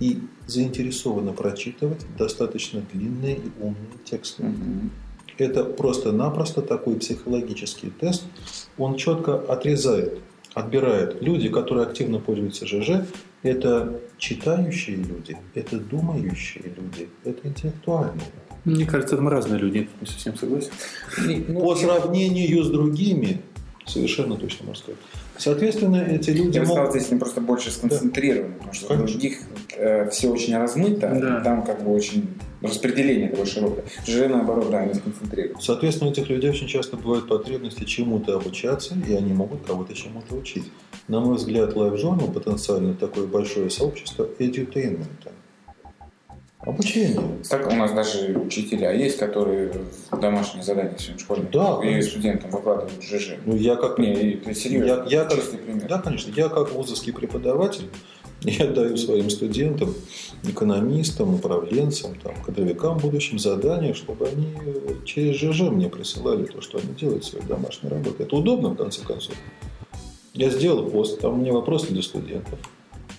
и 0.00 0.20
заинтересованно 0.46 1.32
прочитывать 1.32 2.06
достаточно 2.16 2.80
длинные 2.92 3.36
и 3.36 3.50
умные 3.60 3.98
тексты. 4.04 4.44
Mm-hmm. 4.44 4.90
Это 5.38 5.64
просто-напросто 5.64 6.62
такой 6.62 6.94
психологический 6.96 7.90
тест. 7.90 8.24
Он 8.76 8.96
четко 8.96 9.34
отрезает, 9.34 10.20
отбирает. 10.54 11.20
Люди, 11.22 11.48
которые 11.48 11.86
активно 11.86 12.20
пользуются 12.20 12.64
ЖЖ, 12.64 13.06
это 13.42 14.00
читающие 14.16 14.96
люди, 14.96 15.36
это 15.54 15.78
думающие 15.78 16.64
люди, 16.64 17.08
это 17.24 17.48
интеллектуальные. 17.48 18.26
Мне 18.64 18.86
кажется, 18.86 19.16
там 19.16 19.28
разные 19.28 19.58
люди, 19.58 19.88
не 20.00 20.06
совсем 20.06 20.36
согласен. 20.36 20.70
Ну, 21.48 21.60
По 21.60 21.74
сравнению 21.74 22.62
с 22.62 22.70
другими, 22.70 23.40
совершенно 23.86 24.36
точно 24.36 24.66
морской. 24.66 24.94
Соответственно, 25.38 25.96
эти 25.96 26.30
люди 26.30 26.56
Я 26.56 26.60
бы 26.62 26.66
сказал, 26.66 26.84
могут... 26.86 27.00
здесь 27.00 27.10
они 27.12 27.20
просто 27.20 27.40
больше 27.40 27.70
сконцентрированы, 27.70 28.54
потому 28.54 28.72
что 28.74 28.88
Конечно. 28.88 29.06
других 29.08 29.38
э, 29.76 30.10
все 30.10 30.28
очень 30.30 30.56
размыто, 30.56 31.08
Да. 31.20 31.40
и 31.40 31.44
там 31.44 31.62
как 31.62 31.82
бы 31.84 31.94
очень 31.94 32.28
распределение 32.60 33.28
такое 33.28 33.46
широкое. 33.46 33.84
ЖЖ, 34.06 34.28
наоборот, 34.28 34.70
да, 34.70 34.80
они 34.80 34.94
сконцентрированы. 34.94 35.60
Соответственно, 35.62 36.10
у 36.10 36.12
этих 36.12 36.28
людей 36.28 36.50
очень 36.50 36.66
часто 36.66 36.96
бывают 36.96 37.28
потребности 37.28 37.84
чему-то 37.84 38.34
обучаться, 38.36 38.96
и 39.08 39.14
они 39.14 39.32
могут 39.32 39.64
кого-то 39.64 39.94
чему-то 39.94 40.34
учить. 40.34 40.64
На 41.06 41.20
мой 41.20 41.36
взгляд, 41.36 41.74
Live 41.74 41.96
Journal 42.02 42.32
потенциально 42.32 42.94
такое 42.94 43.26
большое 43.26 43.70
сообщество 43.70 44.28
edutainment. 44.38 45.06
Обучение. 46.60 47.20
Так 47.48 47.70
у 47.70 47.74
нас 47.74 47.92
даже 47.92 48.36
учителя 48.36 48.92
есть, 48.92 49.16
которые 49.18 49.72
домашние 50.10 50.64
задания 50.64 50.96
своим 50.98 51.18
школьникам 51.18 51.50
Да, 51.52 51.78
и 51.82 51.86
конечно. 51.90 52.10
студентам 52.10 52.50
выкладывают 52.50 53.02
ЖЖ. 53.02 53.36
Ну, 53.46 53.54
я 53.54 53.76
как... 53.76 53.98
Не, 53.98 54.12
и 54.12 54.54
серьезно, 54.54 55.06
Я, 55.08 55.20
я 55.20 55.24
как, 55.24 55.36
чистый 55.36 55.58
пример. 55.58 55.86
да, 55.88 55.98
конечно. 56.00 56.32
Я 56.34 56.48
как 56.48 56.72
вузовский 56.72 57.12
преподаватель, 57.12 57.88
я 58.42 58.66
даю 58.66 58.96
своим 58.96 59.30
студентам, 59.30 59.94
экономистам, 60.42 61.34
управленцам, 61.36 62.16
там, 62.16 62.34
кадровикам 62.44 62.98
будущим 62.98 63.38
задания, 63.38 63.94
чтобы 63.94 64.26
они 64.26 64.52
э, 64.60 64.94
через 65.04 65.36
ЖЖ 65.36 65.70
мне 65.70 65.88
присылали 65.88 66.44
то, 66.44 66.60
что 66.60 66.78
они 66.78 66.92
делают 66.94 67.24
в 67.24 67.28
своей 67.28 67.46
домашней 67.46 67.88
работе. 67.88 68.24
Это 68.24 68.34
удобно, 68.34 68.70
в 68.70 68.76
конце 68.76 69.04
концов. 69.04 69.34
Я 70.34 70.50
сделал 70.50 70.90
пост, 70.90 71.20
там 71.20 71.34
у 71.34 71.36
меня 71.36 71.52
вопросы 71.52 71.88
для 71.92 72.02
студентов. 72.02 72.58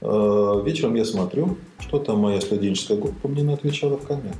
Э, 0.01 0.61
Вечером 0.65 0.95
я 0.95 1.05
смотрю, 1.05 1.57
что 1.79 1.99
там 1.99 2.19
моя 2.19 2.41
студенческая 2.41 2.97
группа 2.97 3.27
мне 3.27 3.43
отвечала 3.53 3.97
в 3.97 4.05
комментах. 4.05 4.39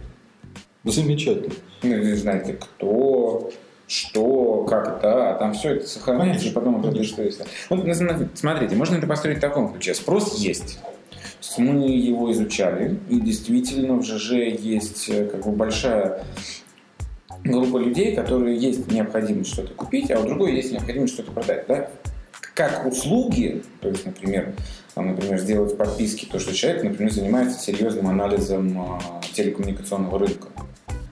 Замечательно. 0.84 1.54
Ну, 1.84 1.98
вы 1.98 2.16
знаете, 2.16 2.54
кто, 2.54 3.52
что, 3.88 4.64
как 4.64 4.98
это, 4.98 5.32
а 5.32 5.40
там 5.40 5.54
все 5.54 5.76
это 5.76 5.88
сохраняется, 5.88 6.48
и 6.48 6.52
потом 6.52 6.84
это 6.86 7.04
что 7.04 7.22
если. 7.24 7.44
Вот, 7.70 7.86
ну, 7.86 7.94
смотри- 7.94 8.28
смотрите, 8.34 8.76
можно 8.76 8.96
это 8.96 9.08
построить 9.08 9.38
в 9.38 9.42
таком 9.42 9.74
ключе. 9.74 9.94
Спрос 9.94 10.38
есть 10.40 10.80
Мы 11.58 11.88
его 11.90 12.32
изучали, 12.32 12.98
и 13.10 13.20
действительно 13.20 13.96
в 13.96 14.04
ЖЖ 14.04 14.32
есть 14.60 15.10
э, 15.10 15.26
как 15.26 15.46
бы 15.46 15.52
большая 15.52 16.24
группа 17.44 17.78
людей, 17.78 18.16
которые 18.16 18.58
есть 18.58 18.92
необходимость 18.92 19.54
что-то 19.54 19.74
купить, 19.74 20.12
а 20.12 20.20
у 20.20 20.24
другой 20.26 20.56
есть 20.56 20.72
необходимость 20.72 21.14
что-то 21.14 21.32
продать. 21.32 21.66
Да? 21.68 21.90
Как 22.54 22.86
услуги, 22.86 23.64
то 23.82 23.90
есть, 23.90 24.06
например, 24.06 24.54
там, 24.96 25.08
например, 25.08 25.38
сделать 25.40 25.78
подписки, 25.78 26.26
то, 26.26 26.40
что 26.40 26.54
человек, 26.54 26.84
например, 26.84 27.12
занимается 27.12 27.60
серьезным 27.60 28.08
анализом 28.08 28.80
а, 28.82 29.22
телекоммуникационного 29.34 30.20
рынка. 30.20 30.48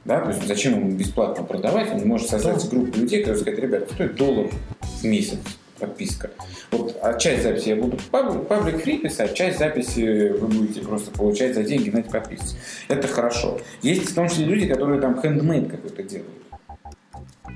Да? 0.05 0.21
То 0.21 0.29
есть 0.29 0.47
зачем 0.47 0.73
ему 0.75 0.91
бесплатно 0.91 1.43
продавать? 1.43 1.91
Он 1.93 2.07
может 2.07 2.29
создать 2.29 2.63
Да. 2.63 2.69
группу 2.69 2.97
людей, 2.99 3.19
которые 3.19 3.41
скажут, 3.41 3.59
ребята, 3.59 3.93
стоит 3.93 4.15
доллар 4.15 4.49
в 4.81 5.03
месяц 5.03 5.37
подписка. 5.79 6.31
Вот, 6.71 6.97
а 7.03 7.13
часть 7.19 7.43
записи 7.43 7.69
я 7.69 7.75
буду 7.75 7.99
паб- 8.09 8.47
паблик 8.47 8.81
фри 8.81 8.97
писать, 8.97 9.35
часть 9.35 9.59
записи 9.59 10.29
вы 10.29 10.47
будете 10.47 10.81
просто 10.81 11.11
получать 11.11 11.53
за 11.53 11.63
деньги 11.63 11.91
на 11.91 11.99
эти 11.99 12.09
подписки. 12.09 12.55
Это 12.87 13.07
хорошо. 13.07 13.59
Есть 13.83 14.09
в 14.09 14.15
том 14.15 14.27
числе 14.27 14.45
люди, 14.45 14.65
которые 14.67 14.99
там 14.99 15.21
хендмейд 15.21 15.69
какой-то 15.69 16.01
делают. 16.01 16.31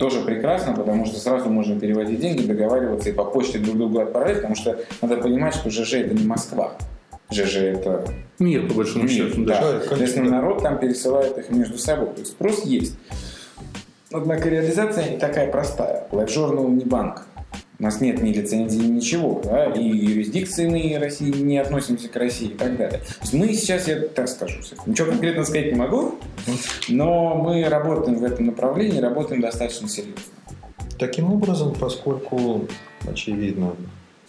Тоже 0.01 0.21
прекрасно, 0.21 0.73
потому 0.73 1.05
что 1.05 1.19
сразу 1.19 1.47
можно 1.47 1.79
переводить 1.79 2.19
деньги, 2.19 2.41
договариваться 2.41 3.09
и 3.09 3.11
по 3.11 3.23
почте 3.23 3.59
друг 3.59 3.77
другу 3.77 3.99
отправлять, 3.99 4.37
потому 4.37 4.55
что 4.55 4.79
надо 4.99 5.17
понимать, 5.17 5.53
что 5.53 5.69
ЖЖ 5.69 5.93
это 5.93 6.15
не 6.15 6.25
Москва. 6.25 6.71
ЖЖ 7.29 7.57
это 7.57 8.05
Мир, 8.39 8.67
по 8.67 8.73
большому 8.73 9.03
мир, 9.03 9.11
счету. 9.11 9.45
да. 9.45 9.61
да, 9.61 9.79
конечно, 9.87 10.23
народ 10.23 10.63
там 10.63 10.79
пересылает 10.79 11.37
их 11.37 11.51
между 11.51 11.77
собой. 11.77 12.07
То 12.15 12.21
есть 12.21 12.31
спрос 12.31 12.65
есть. 12.65 12.95
Однако 14.11 14.49
реализация 14.49 15.07
не 15.07 15.17
такая 15.17 15.51
простая. 15.51 16.07
LiveJournal 16.11 16.71
не 16.71 16.83
банк. 16.83 17.27
У 17.79 17.83
нас 17.83 17.99
нет 17.99 18.21
ни 18.21 18.31
лицензии, 18.31 18.77
ничего. 18.77 19.41
Да? 19.43 19.65
И 19.71 19.83
юрисдикции 19.83 20.67
мы 20.67 20.99
России 20.99 21.31
не 21.31 21.57
относимся 21.57 22.09
к 22.09 22.15
России 22.15 22.49
и 22.49 22.53
так 22.53 22.77
далее. 22.77 22.99
То 22.99 23.21
есть 23.21 23.33
мы 23.33 23.51
сейчас, 23.53 23.87
я 23.87 23.99
так 24.01 24.29
скажу, 24.29 24.59
ничего 24.85 25.09
конкретно 25.09 25.43
сказать 25.43 25.71
не 25.71 25.79
могу, 25.79 26.15
но 26.89 27.35
мы 27.35 27.63
работаем 27.67 28.19
в 28.19 28.23
этом 28.23 28.45
направлении, 28.45 28.99
работаем 28.99 29.41
достаточно 29.41 29.89
серьезно. 29.89 30.21
Таким 30.99 31.33
образом, 31.33 31.73
поскольку, 31.73 32.67
очевидно, 33.09 33.75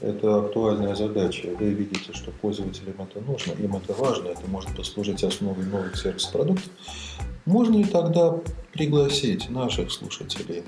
это 0.00 0.38
актуальная 0.38 0.94
задача, 0.94 1.48
вы 1.58 1.70
видите, 1.70 2.12
что 2.12 2.30
пользователям 2.30 2.94
это 2.98 3.20
нужно, 3.20 3.52
им 3.52 3.76
это 3.76 3.92
важно, 3.92 4.28
это 4.28 4.40
может 4.48 4.74
послужить 4.74 5.22
основой 5.22 5.64
новых 5.66 5.96
сервис-продуктов, 5.96 6.70
можно 7.44 7.78
и 7.78 7.84
тогда 7.84 8.34
пригласить 8.72 9.50
наших 9.50 9.92
слушателей, 9.92 10.62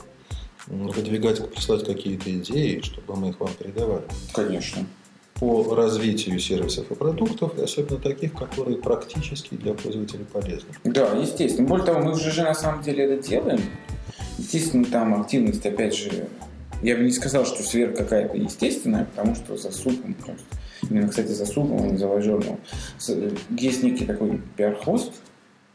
выдвигать, 0.66 1.46
прислать 1.50 1.84
какие-то 1.84 2.30
идеи, 2.30 2.80
чтобы 2.82 3.16
мы 3.16 3.30
их 3.30 3.40
вам 3.40 3.50
передавали 3.58 4.04
Конечно. 4.32 4.86
по 5.34 5.74
развитию 5.74 6.38
сервисов 6.38 6.90
и 6.90 6.94
продуктов, 6.94 7.58
особенно 7.58 8.00
таких, 8.00 8.32
которые 8.32 8.78
практически 8.78 9.54
для 9.54 9.74
пользователей 9.74 10.24
полезны. 10.24 10.70
Да, 10.84 11.12
естественно. 11.16 11.68
Более 11.68 11.86
того, 11.86 12.00
мы 12.00 12.12
в 12.12 12.18
ЖЖ 12.18 12.38
на 12.38 12.54
самом 12.54 12.82
деле 12.82 13.04
это 13.04 13.28
делаем. 13.28 13.60
Естественно, 14.38 14.84
там 14.84 15.20
активность, 15.20 15.64
опять 15.64 15.94
же, 15.94 16.28
я 16.82 16.96
бы 16.96 17.04
не 17.04 17.10
сказал, 17.10 17.46
что 17.46 17.62
сверх 17.62 17.96
какая-то 17.96 18.36
естественная, 18.36 19.04
потому 19.04 19.34
что 19.34 19.56
за 19.56 19.70
супом, 19.70 20.14
просто, 20.14 20.44
именно, 20.82 21.08
кстати, 21.08 21.28
за 21.28 21.46
супом, 21.46 21.82
а 21.82 21.86
не 21.86 21.96
за 21.96 22.08
лайжерным, 22.08 22.58
есть 23.50 23.82
некий 23.82 24.04
такой 24.04 24.40
пиар-хост, 24.56 25.12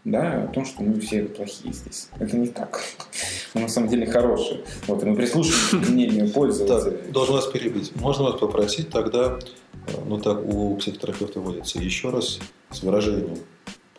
да, 0.05 0.43
о 0.43 0.47
том, 0.47 0.65
что 0.65 0.81
мы 0.83 0.99
все 0.99 1.23
плохие 1.23 1.73
здесь. 1.73 2.09
Это 2.19 2.37
не 2.37 2.47
так. 2.47 2.81
Мы 3.53 3.61
на 3.61 3.67
самом 3.67 3.89
деле 3.89 4.05
хорошие. 4.05 4.61
Вот, 4.85 5.01
и 5.01 5.07
мы 5.07 5.15
прислушиваемся 5.15 5.77
к 5.77 5.89
мнению 5.89 6.29
пользователей. 6.33 6.97
Так, 6.97 7.11
должен 7.11 7.33
вас 7.33 7.47
перебить. 7.47 7.95
Можно 7.95 8.25
вас 8.25 8.39
попросить 8.39 8.91
тогда, 8.91 9.39
э, 9.87 9.91
ну 10.05 10.19
так 10.19 10.45
у 10.45 10.75
психотерапевта 10.75 11.39
водится, 11.39 11.79
еще 11.79 12.11
раз 12.11 12.39
с 12.69 12.83
выражением. 12.83 13.39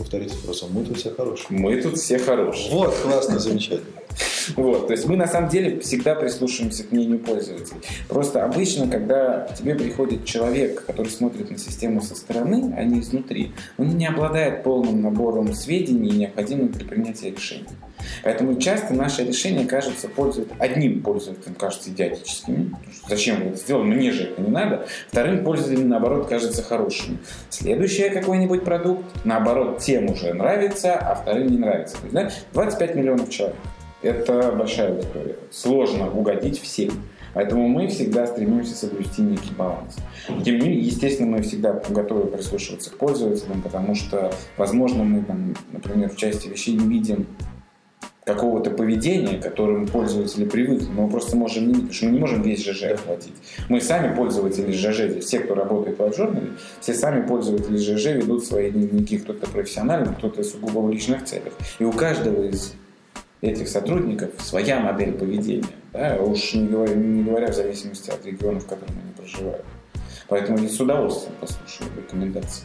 Повторите 0.00 0.34
просто, 0.42 0.66
мы 0.72 0.82
тут 0.82 0.96
все 0.96 1.10
хорошие. 1.10 1.46
Мы 1.50 1.76
тут 1.82 1.98
все 1.98 2.18
хорошие. 2.18 2.72
Вот, 2.72 2.94
классно, 2.94 3.38
замечательно. 3.38 4.00
Вот, 4.56 4.86
то 4.86 4.94
есть 4.94 5.06
мы 5.06 5.16
на 5.16 5.26
самом 5.26 5.50
деле 5.50 5.78
всегда 5.80 6.14
прислушиваемся 6.14 6.84
к 6.84 6.90
мнению 6.90 7.18
пользователей. 7.18 7.80
Просто 8.08 8.42
обычно, 8.42 8.88
когда 8.88 9.40
к 9.40 9.56
тебе 9.56 9.74
приходит 9.74 10.24
человек, 10.24 10.84
который 10.86 11.08
смотрит 11.08 11.50
на 11.50 11.58
систему 11.58 12.00
со 12.00 12.14
стороны, 12.14 12.74
а 12.76 12.82
не 12.82 13.00
изнутри, 13.00 13.52
он 13.76 13.98
не 13.98 14.06
обладает 14.06 14.62
полным 14.62 15.02
набором 15.02 15.52
сведений, 15.52 16.10
необходимых 16.10 16.72
для 16.72 16.86
принятия 16.86 17.30
решений. 17.30 17.68
Поэтому 18.22 18.58
часто 18.58 18.94
наши 18.94 19.24
решения 19.24 19.64
кажутся 19.64 20.08
пользователям, 20.08 20.56
одним 20.60 21.02
пользователям 21.02 21.54
кажутся 21.54 21.90
что 21.90 22.52
Зачем 23.08 23.40
вы 23.40 23.50
это 23.50 23.56
сделали? 23.56 23.84
Мне 23.84 24.12
же 24.12 24.24
это 24.24 24.42
не 24.42 24.50
надо. 24.50 24.86
Вторым 25.08 25.44
пользователям, 25.44 25.88
наоборот, 25.88 26.28
кажется 26.28 26.62
хорошими. 26.62 27.18
Следующий 27.48 28.08
какой-нибудь 28.10 28.64
продукт, 28.64 29.04
наоборот, 29.24 29.78
тем 29.78 30.10
уже 30.10 30.32
нравится, 30.32 30.94
а 30.94 31.14
вторым 31.14 31.48
не 31.48 31.58
нравится. 31.58 31.96
То 31.96 32.02
есть, 32.02 32.14
да, 32.14 32.30
25 32.52 32.94
миллионов 32.94 33.30
человек. 33.30 33.56
Это 34.02 34.52
большая 34.52 34.94
аудитория. 34.94 35.36
Сложно 35.50 36.10
угодить 36.10 36.60
всем. 36.60 36.92
Поэтому 37.34 37.68
мы 37.68 37.86
всегда 37.88 38.26
стремимся 38.26 38.74
соблюсти 38.74 39.22
некий 39.22 39.52
баланс. 39.54 39.96
Тем 40.44 40.58
не 40.58 40.68
менее, 40.68 40.80
естественно, 40.80 41.28
мы 41.28 41.42
всегда 41.42 41.80
готовы 41.88 42.26
прислушиваться 42.26 42.90
к 42.90 42.96
пользователям, 42.96 43.62
потому 43.62 43.94
что, 43.94 44.32
возможно, 44.56 45.04
мы, 45.04 45.22
там, 45.22 45.54
например, 45.72 46.10
в 46.10 46.16
части 46.16 46.48
вещей 46.48 46.74
не 46.74 46.88
видим 46.88 47.26
какого-то 48.34 48.70
поведения, 48.70 49.38
к 49.38 49.42
которому 49.42 49.86
пользователи 49.86 50.44
привыкли, 50.44 50.86
мы 50.86 51.08
просто 51.08 51.36
можем 51.36 51.68
не, 51.68 51.74
потому 51.74 51.92
что 51.92 52.06
мы 52.06 52.12
не 52.12 52.18
можем 52.18 52.42
весь 52.42 52.64
ЖЖ 52.64 52.84
охватить. 52.84 53.34
Мы 53.68 53.80
сами 53.80 54.14
пользователи 54.14 54.72
ЖЖ, 54.72 55.20
все, 55.20 55.40
кто 55.40 55.54
работает 55.54 55.98
в 55.98 56.16
журнале, 56.16 56.50
все 56.80 56.94
сами 56.94 57.26
пользователи 57.26 57.76
ЖЖ 57.76 58.06
ведут 58.16 58.44
свои 58.44 58.70
дневники, 58.70 59.18
кто-то 59.18 59.46
профессионально, 59.48 60.14
кто-то 60.14 60.42
сугубо 60.44 60.78
в 60.80 60.90
личных 60.90 61.24
целях. 61.24 61.52
И 61.78 61.84
у 61.84 61.92
каждого 61.92 62.44
из 62.44 62.74
этих 63.40 63.68
сотрудников 63.68 64.30
своя 64.38 64.80
модель 64.80 65.12
поведения, 65.12 65.64
да, 65.92 66.16
уж 66.20 66.54
не 66.54 66.68
говоря, 66.68 66.94
не 66.94 67.24
говоря 67.24 67.48
в 67.48 67.54
зависимости 67.54 68.10
от 68.10 68.24
региона, 68.24 68.60
в 68.60 68.66
котором 68.66 68.94
они 69.02 69.12
проживают. 69.16 69.64
Поэтому 70.28 70.58
я 70.58 70.68
с 70.68 70.78
удовольствием 70.78 71.34
послушаю 71.40 71.90
рекомендации. 71.96 72.64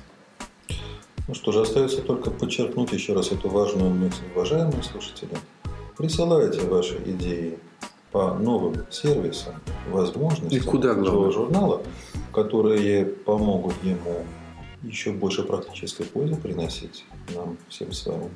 Ну 1.27 1.33
что 1.33 1.51
же, 1.51 1.61
остается 1.61 2.01
только 2.01 2.29
подчеркнуть 2.29 2.91
еще 2.91 3.13
раз 3.13 3.31
эту 3.31 3.49
важную 3.49 3.89
мысль. 3.89 4.21
Уважаемые 4.35 4.83
слушатели, 4.83 5.35
присылайте 5.97 6.61
ваши 6.67 7.01
идеи 7.03 7.57
по 8.11 8.35
новым 8.35 8.85
сервисам, 8.91 9.55
возможностям 9.89 10.57
И 10.57 10.61
куда 10.61 10.93
главное? 10.93 11.31
журнала, 11.31 11.81
которые 12.31 13.05
помогут 13.05 13.73
ему 13.83 14.23
еще 14.83 15.11
больше 15.11 15.41
практической 15.43 16.05
пользы 16.05 16.35
приносить 16.35 17.05
нам 17.33 17.57
всем 17.69 17.91
с 17.91 18.05
вами. 18.05 18.29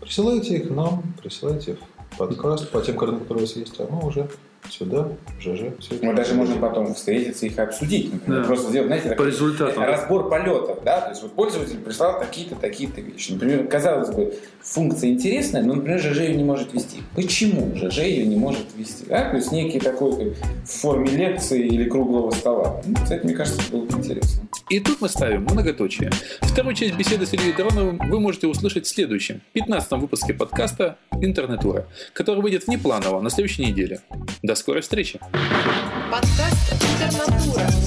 Присылайте 0.00 0.56
их 0.56 0.70
нам, 0.70 1.02
присылайте 1.20 1.78
в 2.12 2.16
подкаст 2.16 2.70
по 2.70 2.80
тем 2.80 2.96
координатам, 2.96 3.24
которые 3.26 3.44
у 3.44 3.46
вас 3.46 3.56
есть, 3.56 3.74
а 3.80 3.88
мы 3.90 4.06
уже 4.06 4.30
сюда, 4.70 5.08
ЖЖ. 5.40 5.60
Все 5.80 5.94
Мы 6.02 6.14
даже 6.14 6.34
можем 6.34 6.60
потом 6.60 6.94
встретиться 6.94 7.46
и 7.46 7.48
их 7.48 7.58
обсудить. 7.58 8.12
Например, 8.12 8.40
Да. 8.42 8.46
Просто 8.46 8.70
сделать, 8.70 8.86
знаете, 8.88 9.10
По 9.10 9.22
результатам. 9.22 9.82
разбор 9.84 10.28
полетов, 10.28 10.78
да, 10.84 11.00
то 11.00 11.10
есть 11.10 11.22
вот 11.22 11.32
пользователь 11.32 11.78
прислал 11.78 12.18
такие-то, 12.18 12.54
такие-то 12.56 13.00
вещи. 13.00 13.32
Например, 13.32 13.66
казалось 13.66 14.10
бы, 14.10 14.34
функция 14.62 15.10
интересная, 15.10 15.62
но, 15.62 15.74
например, 15.74 15.98
ЖЖ 16.00 16.20
ее 16.20 16.36
не 16.36 16.44
может 16.44 16.72
вести. 16.74 16.98
Почему 17.14 17.74
ЖЖ 17.76 17.98
ее 17.98 18.26
не 18.26 18.36
может 18.36 18.66
вести? 18.76 19.04
Да? 19.06 19.30
То 19.30 19.36
есть 19.36 19.52
некий 19.52 19.80
такой 19.80 20.12
как 20.16 20.46
в 20.64 20.70
форме 20.70 21.08
лекции 21.10 21.66
или 21.66 21.88
круглого 21.88 22.30
стола. 22.30 22.80
Ну, 22.86 22.94
кстати, 23.02 23.24
мне 23.24 23.34
кажется, 23.34 23.60
было 23.70 23.84
бы 23.84 23.98
интересно. 23.98 24.42
И 24.68 24.78
тут 24.80 25.00
мы 25.00 25.08
ставим 25.08 25.42
многоточие. 25.42 26.10
Вторую 26.42 26.74
часть 26.74 26.94
беседы 26.96 27.26
с 27.26 27.32
Ильей 27.32 27.52
Дроновым 27.52 27.98
вы 28.08 28.20
можете 28.20 28.46
услышать 28.46 28.86
в 28.86 28.88
следующем, 28.88 29.40
15 29.52 29.90
выпуске 29.92 30.32
подкаста 30.34 30.96
«Интернетура», 31.20 31.86
который 32.12 32.40
выйдет 32.40 32.66
внепланово 32.66 33.20
на 33.20 33.30
следующей 33.30 33.66
неделе. 33.66 34.00
До 34.42 34.54
скорой 34.60 34.82
встречи! 34.82 35.18
Подкаст 36.10 36.72
«Интернатура». 36.72 37.79